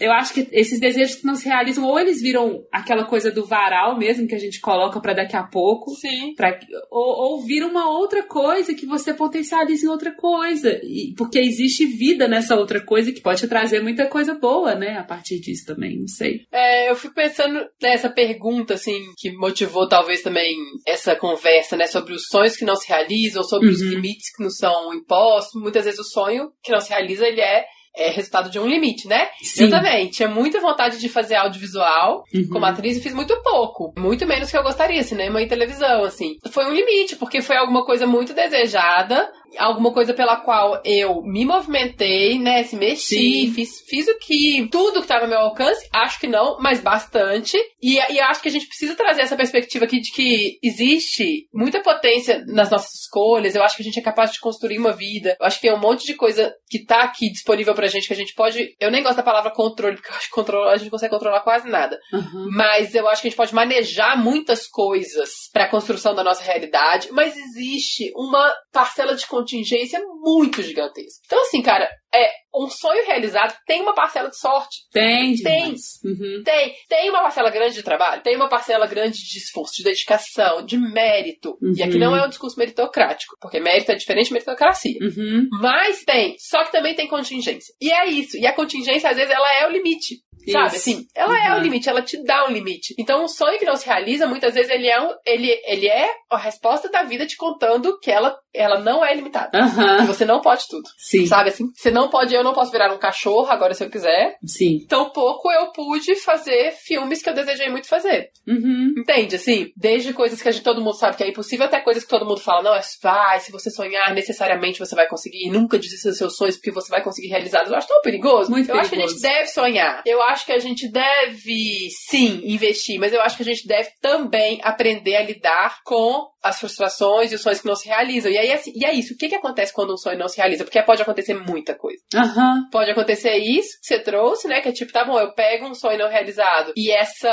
eu 0.00 0.12
acho 0.12 0.34
que 0.34 0.48
esses 0.52 0.80
desejos 0.80 1.16
que 1.16 1.26
não 1.26 1.34
se 1.34 1.46
realizam, 1.48 1.84
ou 1.84 1.98
eles 1.98 2.20
viram 2.20 2.64
aquela 2.72 3.04
coisa 3.04 3.30
do 3.30 3.44
varal 3.44 3.98
mesmo, 3.98 4.26
que 4.26 4.34
a 4.34 4.38
gente 4.38 4.60
coloca 4.60 5.00
pra 5.00 5.12
daqui 5.12 5.36
a 5.36 5.42
pouco, 5.42 5.90
Sim. 5.94 6.34
Pra, 6.34 6.58
ou, 6.90 7.32
ou 7.32 7.44
vira 7.44 7.66
uma 7.66 7.90
outra 7.90 8.22
coisa 8.22 8.74
que 8.74 8.86
você 8.86 9.12
potencializa 9.14 9.86
em 9.86 9.90
outra 9.90 10.12
coisa. 10.12 10.80
E, 10.82 11.14
porque 11.16 11.38
existe 11.38 11.86
vida 11.86 12.28
nessa 12.28 12.56
outra 12.56 12.80
coisa 12.80 13.12
que 13.12 13.20
pode 13.20 13.40
te 13.40 13.48
trazer 13.48 13.80
muita 13.80 14.06
coisa 14.06 14.34
boa, 14.34 14.74
né? 14.74 14.96
A 14.98 15.04
partir 15.04 15.40
disso 15.40 15.66
também, 15.66 15.98
não 15.98 16.08
sei. 16.08 16.42
É, 16.52 16.90
eu 16.90 16.96
fico 16.96 17.14
pensando 17.14 17.66
nessa 17.80 18.08
pergunta, 18.08 18.74
assim, 18.74 19.12
que 19.16 19.32
motivou 19.32 19.88
talvez 19.88 20.22
também 20.22 20.56
essa 20.86 21.14
conversa, 21.14 21.76
né, 21.76 21.86
sobre 21.86 22.14
os 22.16 22.26
sonhos 22.26 22.56
que 22.56 22.64
não 22.64 22.74
se 22.76 22.88
realizam, 22.88 23.42
sobre 23.44 23.68
os 23.68 23.80
Uhum. 23.80 23.90
limites 23.90 24.34
que 24.34 24.42
não 24.42 24.50
são 24.50 24.92
impostos. 24.94 25.60
Muitas 25.60 25.84
vezes 25.84 26.00
o 26.00 26.04
sonho 26.04 26.50
que 26.62 26.72
não 26.72 26.80
se 26.80 26.90
realiza, 26.90 27.26
ele 27.26 27.40
é, 27.40 27.64
é 27.98 28.10
resultado 28.10 28.50
de 28.50 28.58
um 28.58 28.66
limite, 28.66 29.08
né? 29.08 29.28
Sim. 29.42 29.64
Eu 29.64 29.70
também 29.70 30.08
tinha 30.10 30.28
muita 30.28 30.60
vontade 30.60 30.98
de 30.98 31.08
fazer 31.08 31.34
audiovisual 31.36 32.24
Uhum. 32.34 32.48
como 32.50 32.64
atriz 32.66 32.96
e 32.96 33.00
fiz 33.00 33.14
muito 33.14 33.34
pouco. 33.42 33.92
Muito 33.98 34.26
menos 34.26 34.50
que 34.50 34.56
eu 34.58 34.62
gostaria, 34.62 35.02
cinema 35.02 35.40
e 35.40 35.48
televisão, 35.48 36.04
assim. 36.04 36.36
Foi 36.50 36.66
um 36.66 36.74
limite, 36.74 37.16
porque 37.16 37.40
foi 37.40 37.56
alguma 37.56 37.84
coisa 37.86 38.06
muito 38.06 38.34
desejada, 38.34 39.30
alguma 39.58 39.92
coisa 39.92 40.14
pela 40.14 40.36
qual 40.36 40.80
eu 40.84 41.22
me 41.22 41.44
movimentei, 41.44 42.38
né? 42.38 42.62
Se 42.62 42.76
mexi, 42.76 43.46
Sim. 43.46 43.52
fiz, 43.52 43.80
fiz 43.86 44.08
o 44.08 44.18
que. 44.18 44.68
Tudo 44.70 44.94
que 44.94 45.00
estava 45.00 45.24
ao 45.24 45.30
meu 45.30 45.38
alcance, 45.38 45.88
acho 45.92 46.20
que 46.20 46.26
não, 46.26 46.58
mas 46.60 46.80
bastante. 46.80 47.56
E, 47.82 47.94
e 47.94 48.20
acho 48.20 48.42
que 48.42 48.48
a 48.48 48.52
gente 48.52 48.66
precisa 48.66 48.94
trazer 48.94 49.22
essa 49.22 49.36
perspectiva 49.36 49.84
aqui 49.84 50.00
de 50.00 50.10
que 50.10 50.58
existe 50.62 51.46
muita 51.52 51.80
potência 51.80 52.44
nas 52.46 52.70
nossas 52.70 52.94
escolhas. 52.94 53.54
Eu 53.54 53.62
acho 53.62 53.76
que 53.76 53.82
a 53.82 53.84
gente 53.84 53.98
é 53.98 54.02
capaz 54.02 54.32
de 54.32 54.40
construir 54.40 54.78
uma 54.78 54.92
vida. 54.92 55.36
Eu 55.38 55.46
acho 55.46 55.56
que 55.56 55.66
tem 55.66 55.74
um 55.74 55.80
monte 55.80 56.04
de 56.04 56.14
coisa 56.14 56.54
que 56.68 56.84
tá 56.84 57.02
aqui 57.02 57.30
disponível 57.30 57.74
pra 57.74 57.86
gente 57.86 58.06
que 58.06 58.12
a 58.12 58.16
gente 58.16 58.34
pode. 58.34 58.74
Eu 58.80 58.90
nem 58.90 59.02
gosto 59.02 59.16
da 59.16 59.22
palavra 59.22 59.52
controle, 59.52 59.96
porque 59.96 60.10
eu 60.10 60.16
acho 60.16 60.28
que 60.28 60.34
controle, 60.34 60.70
a 60.70 60.76
gente 60.76 60.90
consegue 60.90 61.12
controlar 61.12 61.40
quase 61.40 61.68
nada. 61.68 61.98
Uhum. 62.12 62.48
Mas 62.52 62.94
eu 62.94 63.08
acho 63.08 63.22
que 63.22 63.28
a 63.28 63.30
gente 63.30 63.36
pode 63.36 63.54
manejar 63.54 64.16
muitas 64.22 64.66
coisas 64.66 65.30
para 65.52 65.64
a 65.64 65.70
construção 65.70 66.14
da 66.14 66.24
nossa 66.24 66.42
realidade, 66.42 67.08
mas 67.12 67.36
existe 67.36 68.12
uma 68.14 68.52
parcela 68.72 69.14
de 69.14 69.26
contingência 69.36 70.00
muito 70.22 70.62
gigantesca. 70.62 71.20
Então, 71.26 71.42
assim, 71.42 71.60
cara, 71.60 71.90
é 72.14 72.30
um 72.64 72.68
sonho 72.68 73.04
realizado 73.06 73.54
tem 73.66 73.82
uma 73.82 73.94
parcela 73.94 74.28
de 74.30 74.38
sorte. 74.38 74.76
Tem, 74.92 75.34
Tem. 75.36 75.74
Uhum. 76.04 76.42
Tem, 76.44 76.74
tem 76.88 77.10
uma 77.10 77.20
parcela 77.22 77.50
grande 77.50 77.74
de 77.74 77.82
trabalho, 77.82 78.22
tem 78.22 78.36
uma 78.36 78.48
parcela 78.48 78.86
grande 78.86 79.18
de 79.18 79.38
esforço, 79.38 79.74
de 79.76 79.84
dedicação, 79.84 80.64
de 80.64 80.76
mérito. 80.78 81.56
E 81.76 81.82
aqui 81.82 81.94
Uhum. 81.94 82.00
não 82.00 82.16
é 82.16 82.24
um 82.24 82.28
discurso 82.28 82.58
meritocrático, 82.58 83.36
porque 83.40 83.60
mérito 83.60 83.92
é 83.92 83.94
diferente 83.94 84.26
de 84.28 84.32
meritocracia. 84.32 84.98
Uhum. 85.00 85.48
Mas 85.60 86.04
tem, 86.04 86.36
só 86.38 86.64
que 86.64 86.72
também 86.72 86.94
tem 86.94 87.08
contingência. 87.08 87.74
E 87.80 87.92
é 87.92 88.06
isso. 88.06 88.36
E 88.36 88.46
a 88.46 88.52
contingência, 88.52 89.10
às 89.10 89.16
vezes, 89.16 89.30
ela 89.32 89.52
é 89.54 89.66
o 89.66 89.70
limite. 89.70 90.16
Sabe, 90.48 90.66
Isso. 90.68 90.76
assim, 90.76 91.06
ela 91.12 91.36
é 91.44 91.50
Uhum. 91.50 91.58
o 91.58 91.60
limite, 91.60 91.88
ela 91.88 92.02
te 92.02 92.22
dá 92.22 92.46
um 92.46 92.52
limite. 92.52 92.94
Então, 92.96 93.24
um 93.24 93.26
sonho 93.26 93.58
que 93.58 93.64
não 93.64 93.74
se 93.74 93.84
realiza, 93.84 94.28
muitas 94.28 94.54
vezes, 94.54 94.70
ele 94.70 94.86
é, 94.86 95.00
um, 95.02 95.12
ele, 95.26 95.50
ele 95.66 95.88
é 95.88 96.08
a 96.30 96.38
resposta 96.38 96.88
da 96.88 97.02
vida 97.02 97.26
te 97.26 97.36
contando 97.36 97.98
que 97.98 98.12
ela, 98.12 98.38
ela 98.54 98.78
não 98.78 99.04
é 99.04 99.12
limitada. 99.12 99.50
Que 99.50 99.56
Aham. 99.58 100.06
você 100.06 100.24
não 100.24 100.40
pode 100.40 100.68
tudo. 100.68 100.88
Sim. 100.98 101.26
Sabe 101.26 101.48
assim? 101.48 101.64
Você 101.74 101.90
não 101.90 102.08
pode, 102.08 102.32
eu 102.32 102.44
não 102.46 102.54
posso 102.54 102.72
virar 102.72 102.92
um 102.92 102.98
cachorro 102.98 103.50
agora 103.50 103.74
se 103.74 103.84
eu 103.84 103.90
quiser. 103.90 104.36
Sim. 104.44 104.86
Tampouco 104.88 105.50
eu 105.52 105.72
pude 105.72 106.14
fazer 106.16 106.72
filmes 106.72 107.22
que 107.22 107.28
eu 107.28 107.34
desejei 107.34 107.68
muito 107.68 107.88
fazer. 107.88 108.30
Uhum. 108.46 108.94
Entende? 108.98 109.36
Assim, 109.36 109.72
desde 109.76 110.12
coisas 110.12 110.40
que 110.40 110.48
a 110.48 110.52
gente, 110.52 110.62
todo 110.62 110.80
mundo 110.80 110.96
sabe 110.96 111.16
que 111.16 111.24
é 111.24 111.28
impossível, 111.28 111.66
até 111.66 111.80
coisas 111.80 112.04
que 112.04 112.10
todo 112.10 112.26
mundo 112.26 112.40
fala, 112.40 112.62
não, 112.62 112.74
é 112.74 112.80
vai, 113.02 113.40
se 113.40 113.52
você 113.52 113.70
sonhar, 113.70 114.14
necessariamente 114.14 114.78
você 114.78 114.94
vai 114.94 115.08
conseguir. 115.08 115.50
Nunca 115.50 115.78
desista 115.78 116.08
dos 116.08 116.18
seus 116.18 116.36
sonhos, 116.36 116.56
porque 116.56 116.70
você 116.70 116.88
vai 116.88 117.02
conseguir 117.02 117.28
realizá-los. 117.28 117.70
Eu 117.70 117.76
acho 117.76 117.88
tão 117.88 118.00
perigoso. 118.00 118.50
Muito 118.50 118.70
eu 118.70 118.76
acho 118.76 118.88
que 118.88 118.94
a 118.94 118.98
perigoso. 118.98 119.20
gente 119.20 119.34
deve 119.34 119.48
sonhar. 119.48 120.02
Eu 120.06 120.22
acho 120.22 120.46
que 120.46 120.52
a 120.52 120.58
gente 120.58 120.90
deve, 120.90 121.88
sim, 122.08 122.40
investir, 122.44 122.98
mas 122.98 123.12
eu 123.12 123.20
acho 123.20 123.36
que 123.36 123.42
a 123.42 123.46
gente 123.46 123.66
deve 123.66 123.90
também 124.00 124.60
aprender 124.62 125.16
a 125.16 125.22
lidar 125.22 125.78
com 125.84 126.28
as 126.42 126.60
frustrações 126.60 127.32
e 127.32 127.34
os 127.34 127.42
sonhos 127.42 127.60
que 127.60 127.66
não 127.66 127.74
se 127.74 127.88
realizam. 127.88 128.30
E 128.30 128.38
aí, 128.38 128.52
assim, 128.52 128.72
e 128.74 128.84
é 128.84 128.92
isso. 128.92 129.14
O 129.14 129.16
que, 129.16 129.28
que 129.28 129.34
acontece 129.34 129.72
quando 129.72 129.92
um 129.92 129.96
sonho 129.96 130.18
não 130.18 130.28
se 130.28 130.36
realiza? 130.36 130.64
Porque 130.64 130.78
pode 130.82 131.02
acontecer 131.02 131.34
muita 131.34 131.74
coisa. 131.74 132.00
Aham. 132.26 132.68
Pode 132.70 132.90
acontecer 132.90 133.36
isso 133.36 133.78
que 133.80 133.86
você 133.86 133.98
trouxe, 133.98 134.48
né? 134.48 134.60
Que 134.60 134.68
é 134.68 134.72
tipo, 134.72 134.92
tá 134.92 135.04
bom, 135.04 135.18
eu 135.18 135.32
pego 135.32 135.66
um 135.66 135.74
sonho 135.74 135.98
não 135.98 136.08
realizado 136.08 136.72
e 136.76 136.90
essa. 136.90 137.30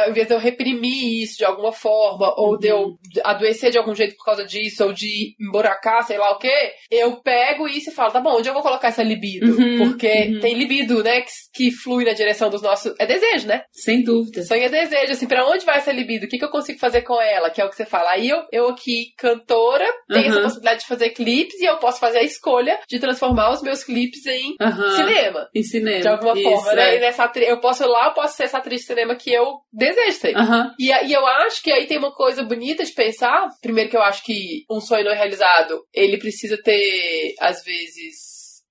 Ao 0.00 0.10
invés 0.10 0.26
de 0.26 0.34
eu 0.34 0.38
reprimir 0.38 1.22
isso 1.22 1.38
de 1.38 1.44
alguma 1.44 1.72
forma, 1.72 2.32
ou 2.36 2.58
de 2.58 2.68
eu 2.68 2.96
adoecer 3.24 3.70
de 3.70 3.78
algum 3.78 3.94
jeito 3.94 4.16
por 4.16 4.24
causa 4.24 4.44
disso, 4.44 4.84
ou 4.84 4.92
de 4.92 5.34
emburacar, 5.40 6.02
sei 6.06 6.18
lá 6.18 6.30
o 6.32 6.38
quê, 6.38 6.72
eu 6.90 7.20
pego 7.22 7.66
isso 7.68 7.90
e 7.90 7.94
falo, 7.94 8.12
tá 8.12 8.20
bom, 8.20 8.36
onde 8.38 8.48
eu 8.48 8.54
vou 8.54 8.62
colocar 8.62 8.88
essa 8.88 9.02
libido? 9.02 9.56
Uhum, 9.56 9.78
Porque 9.78 10.08
uhum. 10.08 10.40
tem 10.40 10.54
libido, 10.54 11.02
né? 11.02 11.20
Que, 11.20 11.30
que 11.54 11.70
flui 11.70 12.04
na 12.04 12.12
direção 12.12 12.50
dos 12.50 12.62
nossos. 12.62 12.94
É 12.98 13.06
desejo, 13.06 13.46
né? 13.46 13.62
Sem 13.72 14.02
dúvida. 14.02 14.42
Sonho 14.44 14.62
é 14.64 14.68
desejo, 14.68 15.12
assim, 15.12 15.26
pra 15.26 15.46
onde 15.46 15.64
vai 15.64 15.78
essa 15.78 15.92
libido? 15.92 16.26
O 16.26 16.28
que, 16.28 16.38
que 16.38 16.44
eu 16.44 16.50
consigo 16.50 16.78
fazer 16.78 17.02
com 17.02 17.20
ela? 17.20 17.50
Que 17.50 17.60
é 17.60 17.64
o 17.64 17.70
que 17.70 17.76
você 17.76 17.84
fala. 17.86 18.10
Aí 18.10 18.28
eu, 18.28 18.42
eu 18.52 18.68
aqui, 18.68 19.12
cantora, 19.16 19.86
tenho 20.08 20.26
essa 20.28 20.36
Uhum. 20.38 20.42
possibilidade 20.44 20.80
de 20.80 20.86
fazer 20.86 21.10
clipes 21.10 21.60
e 21.60 21.64
eu 21.64 21.76
posso 21.78 21.98
fazer 21.98 22.18
a 22.18 22.22
escolha 22.22 22.78
de 22.88 22.98
transformar 22.98 23.50
os 23.50 23.62
meus 23.62 23.82
clipes 23.82 24.17
em 24.26 24.56
Aham. 24.60 24.96
cinema. 24.96 25.48
Em 25.54 25.62
cinema. 25.62 26.00
De 26.00 26.08
alguma 26.08 26.38
Isso, 26.38 26.50
forma, 26.50 26.74
né? 26.74 26.96
É. 26.96 27.00
nessa. 27.00 27.30
Eu 27.36 27.60
posso 27.60 27.82
ir 27.82 27.86
lá, 27.86 28.06
eu 28.06 28.14
posso 28.14 28.36
ser 28.36 28.44
essa 28.44 28.58
atriz 28.58 28.80
de 28.80 28.86
cinema 28.86 29.14
que 29.14 29.32
eu 29.32 29.58
desejo 29.72 30.12
ser. 30.12 30.36
Aham. 30.36 30.74
E, 30.78 30.90
e 30.90 31.12
eu 31.12 31.26
acho 31.26 31.62
que 31.62 31.72
aí 31.72 31.86
tem 31.86 31.98
uma 31.98 32.12
coisa 32.14 32.42
bonita 32.42 32.84
de 32.84 32.92
pensar. 32.92 33.48
Primeiro 33.60 33.90
que 33.90 33.96
eu 33.96 34.02
acho 34.02 34.24
que 34.24 34.64
um 34.70 34.80
sonho 34.80 35.04
não 35.04 35.14
realizado, 35.14 35.84
ele 35.92 36.18
precisa 36.18 36.56
ter, 36.62 37.34
às 37.40 37.62
vezes, 37.64 38.14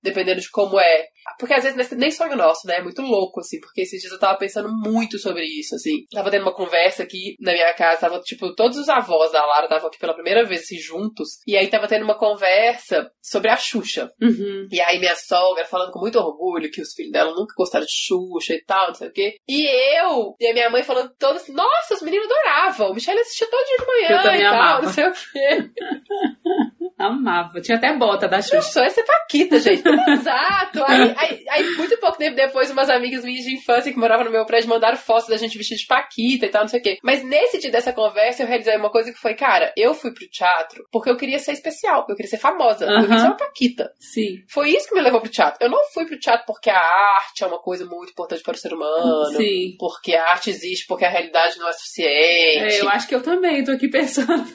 dependendo 0.07 0.41
de 0.41 0.49
como 0.49 0.79
é. 0.79 1.05
Porque 1.37 1.53
às 1.53 1.63
vezes 1.63 1.91
nem 1.91 2.09
sonho 2.09 2.35
nosso, 2.35 2.65
né? 2.65 2.77
É 2.77 2.83
muito 2.83 3.01
louco, 3.01 3.41
assim. 3.41 3.59
Porque 3.59 3.81
esses 3.81 3.99
dias 3.99 4.13
eu 4.13 4.19
tava 4.19 4.37
pensando 4.37 4.69
muito 4.71 5.19
sobre 5.19 5.43
isso, 5.43 5.75
assim. 5.75 6.05
Tava 6.11 6.31
tendo 6.31 6.43
uma 6.43 6.53
conversa 6.55 7.03
aqui 7.03 7.35
na 7.41 7.51
minha 7.51 7.73
casa. 7.73 8.01
Tava, 8.01 8.19
tipo, 8.21 8.55
todos 8.55 8.77
os 8.77 8.87
avós 8.87 9.31
da 9.31 9.45
Lara 9.45 9.65
estavam 9.65 9.87
aqui 9.87 9.99
pela 9.99 10.13
primeira 10.13 10.45
vez, 10.45 10.61
assim, 10.61 10.77
juntos. 10.77 11.39
E 11.45 11.57
aí 11.57 11.67
tava 11.67 11.87
tendo 11.87 12.03
uma 12.03 12.17
conversa 12.17 13.11
sobre 13.21 13.51
a 13.51 13.57
Xuxa. 13.57 14.09
Uhum. 14.21 14.67
E 14.71 14.79
aí 14.79 14.99
minha 14.99 15.15
sogra 15.15 15.65
falando 15.65 15.91
com 15.91 15.99
muito 15.99 16.17
orgulho 16.17 16.71
que 16.71 16.81
os 16.81 16.93
filhos 16.93 17.11
dela 17.11 17.31
nunca 17.31 17.53
gostaram 17.57 17.85
de 17.85 17.91
Xuxa 17.91 18.53
e 18.53 18.63
tal, 18.63 18.87
não 18.87 18.95
sei 18.95 19.09
o 19.09 19.11
quê. 19.11 19.35
E 19.47 19.67
eu 19.99 20.35
e 20.39 20.47
a 20.47 20.53
minha 20.53 20.69
mãe 20.69 20.83
falando 20.83 21.11
todas 21.19 21.43
assim, 21.43 21.53
nossa, 21.53 21.95
os 21.95 22.01
meninos 22.01 22.27
adoravam. 22.31 22.91
O 22.91 22.93
Michelle 22.93 23.19
assistia 23.19 23.49
todo 23.49 23.65
dia 23.65 23.77
de 23.77 23.85
manhã 23.85 24.07
Eu 24.09 24.17
e 24.17 24.43
tal, 24.43 24.53
amava. 24.53 24.81
não 24.83 24.93
sei 24.93 25.07
o 25.07 25.11
quê. 25.11 25.69
Amava. 26.97 27.61
Tinha 27.61 27.77
até 27.77 27.93
bota 27.93 28.27
da 28.27 28.37
Meu 28.37 28.43
Xuxa. 28.43 28.61
sonho 28.61 28.85
é 28.87 28.89
ser 28.89 29.03
Paquita, 29.03 29.59
gente. 29.59 29.83
Exato. 30.09 30.83
Aí, 30.83 31.13
aí, 31.15 31.45
aí, 31.49 31.69
muito 31.75 31.95
pouco 31.99 32.17
tempo 32.17 32.35
depois, 32.35 32.71
umas 32.71 32.89
amigas 32.89 33.23
minhas 33.23 33.45
de 33.45 33.53
infância 33.53 33.91
que 33.91 33.99
moravam 33.99 34.25
no 34.25 34.31
meu 34.31 34.45
prédio 34.45 34.69
mandaram 34.69 34.97
fotos 34.97 35.27
da 35.27 35.37
gente 35.37 35.57
vestida 35.57 35.79
de 35.79 35.85
Paquita 35.85 36.47
e 36.47 36.49
tal, 36.49 36.61
não 36.63 36.67
sei 36.67 36.79
o 36.79 36.83
quê. 36.83 36.97
Mas 37.03 37.23
nesse 37.23 37.59
dia 37.59 37.71
dessa 37.71 37.93
conversa, 37.93 38.41
eu 38.41 38.47
realizei 38.47 38.75
uma 38.75 38.89
coisa 38.89 39.11
que 39.11 39.19
foi, 39.19 39.35
cara, 39.35 39.71
eu 39.77 39.93
fui 39.93 40.11
pro 40.11 40.27
teatro 40.27 40.85
porque 40.91 41.09
eu 41.09 41.17
queria 41.17 41.37
ser 41.37 41.51
especial, 41.51 42.05
eu 42.09 42.15
queria 42.15 42.29
ser 42.29 42.37
famosa, 42.37 42.85
eu 42.85 43.01
queria 43.01 43.19
ser 43.19 43.27
uma 43.27 43.37
Paquita. 43.37 43.91
Sim. 43.99 44.43
Foi 44.49 44.71
isso 44.71 44.89
que 44.89 44.95
me 44.95 45.01
levou 45.01 45.21
pro 45.21 45.29
teatro. 45.29 45.63
Eu 45.63 45.69
não 45.69 45.83
fui 45.93 46.05
pro 46.05 46.19
teatro 46.19 46.45
porque 46.47 46.69
a 46.69 46.79
arte 46.79 47.43
é 47.43 47.47
uma 47.47 47.59
coisa 47.59 47.85
muito 47.85 48.11
importante 48.11 48.41
para 48.41 48.55
o 48.55 48.57
ser 48.57 48.73
humano. 48.73 49.25
Sim. 49.35 49.75
Porque 49.77 50.15
a 50.15 50.31
arte 50.31 50.49
existe, 50.49 50.87
porque 50.87 51.05
a 51.05 51.09
realidade 51.09 51.59
não 51.59 51.69
é 51.69 51.73
suficiente. 51.73 52.77
É, 52.77 52.81
eu 52.81 52.89
acho 52.89 53.07
que 53.07 53.13
eu 53.13 53.21
também 53.21 53.63
tô 53.63 53.71
aqui 53.71 53.87
pensando. 53.87 54.47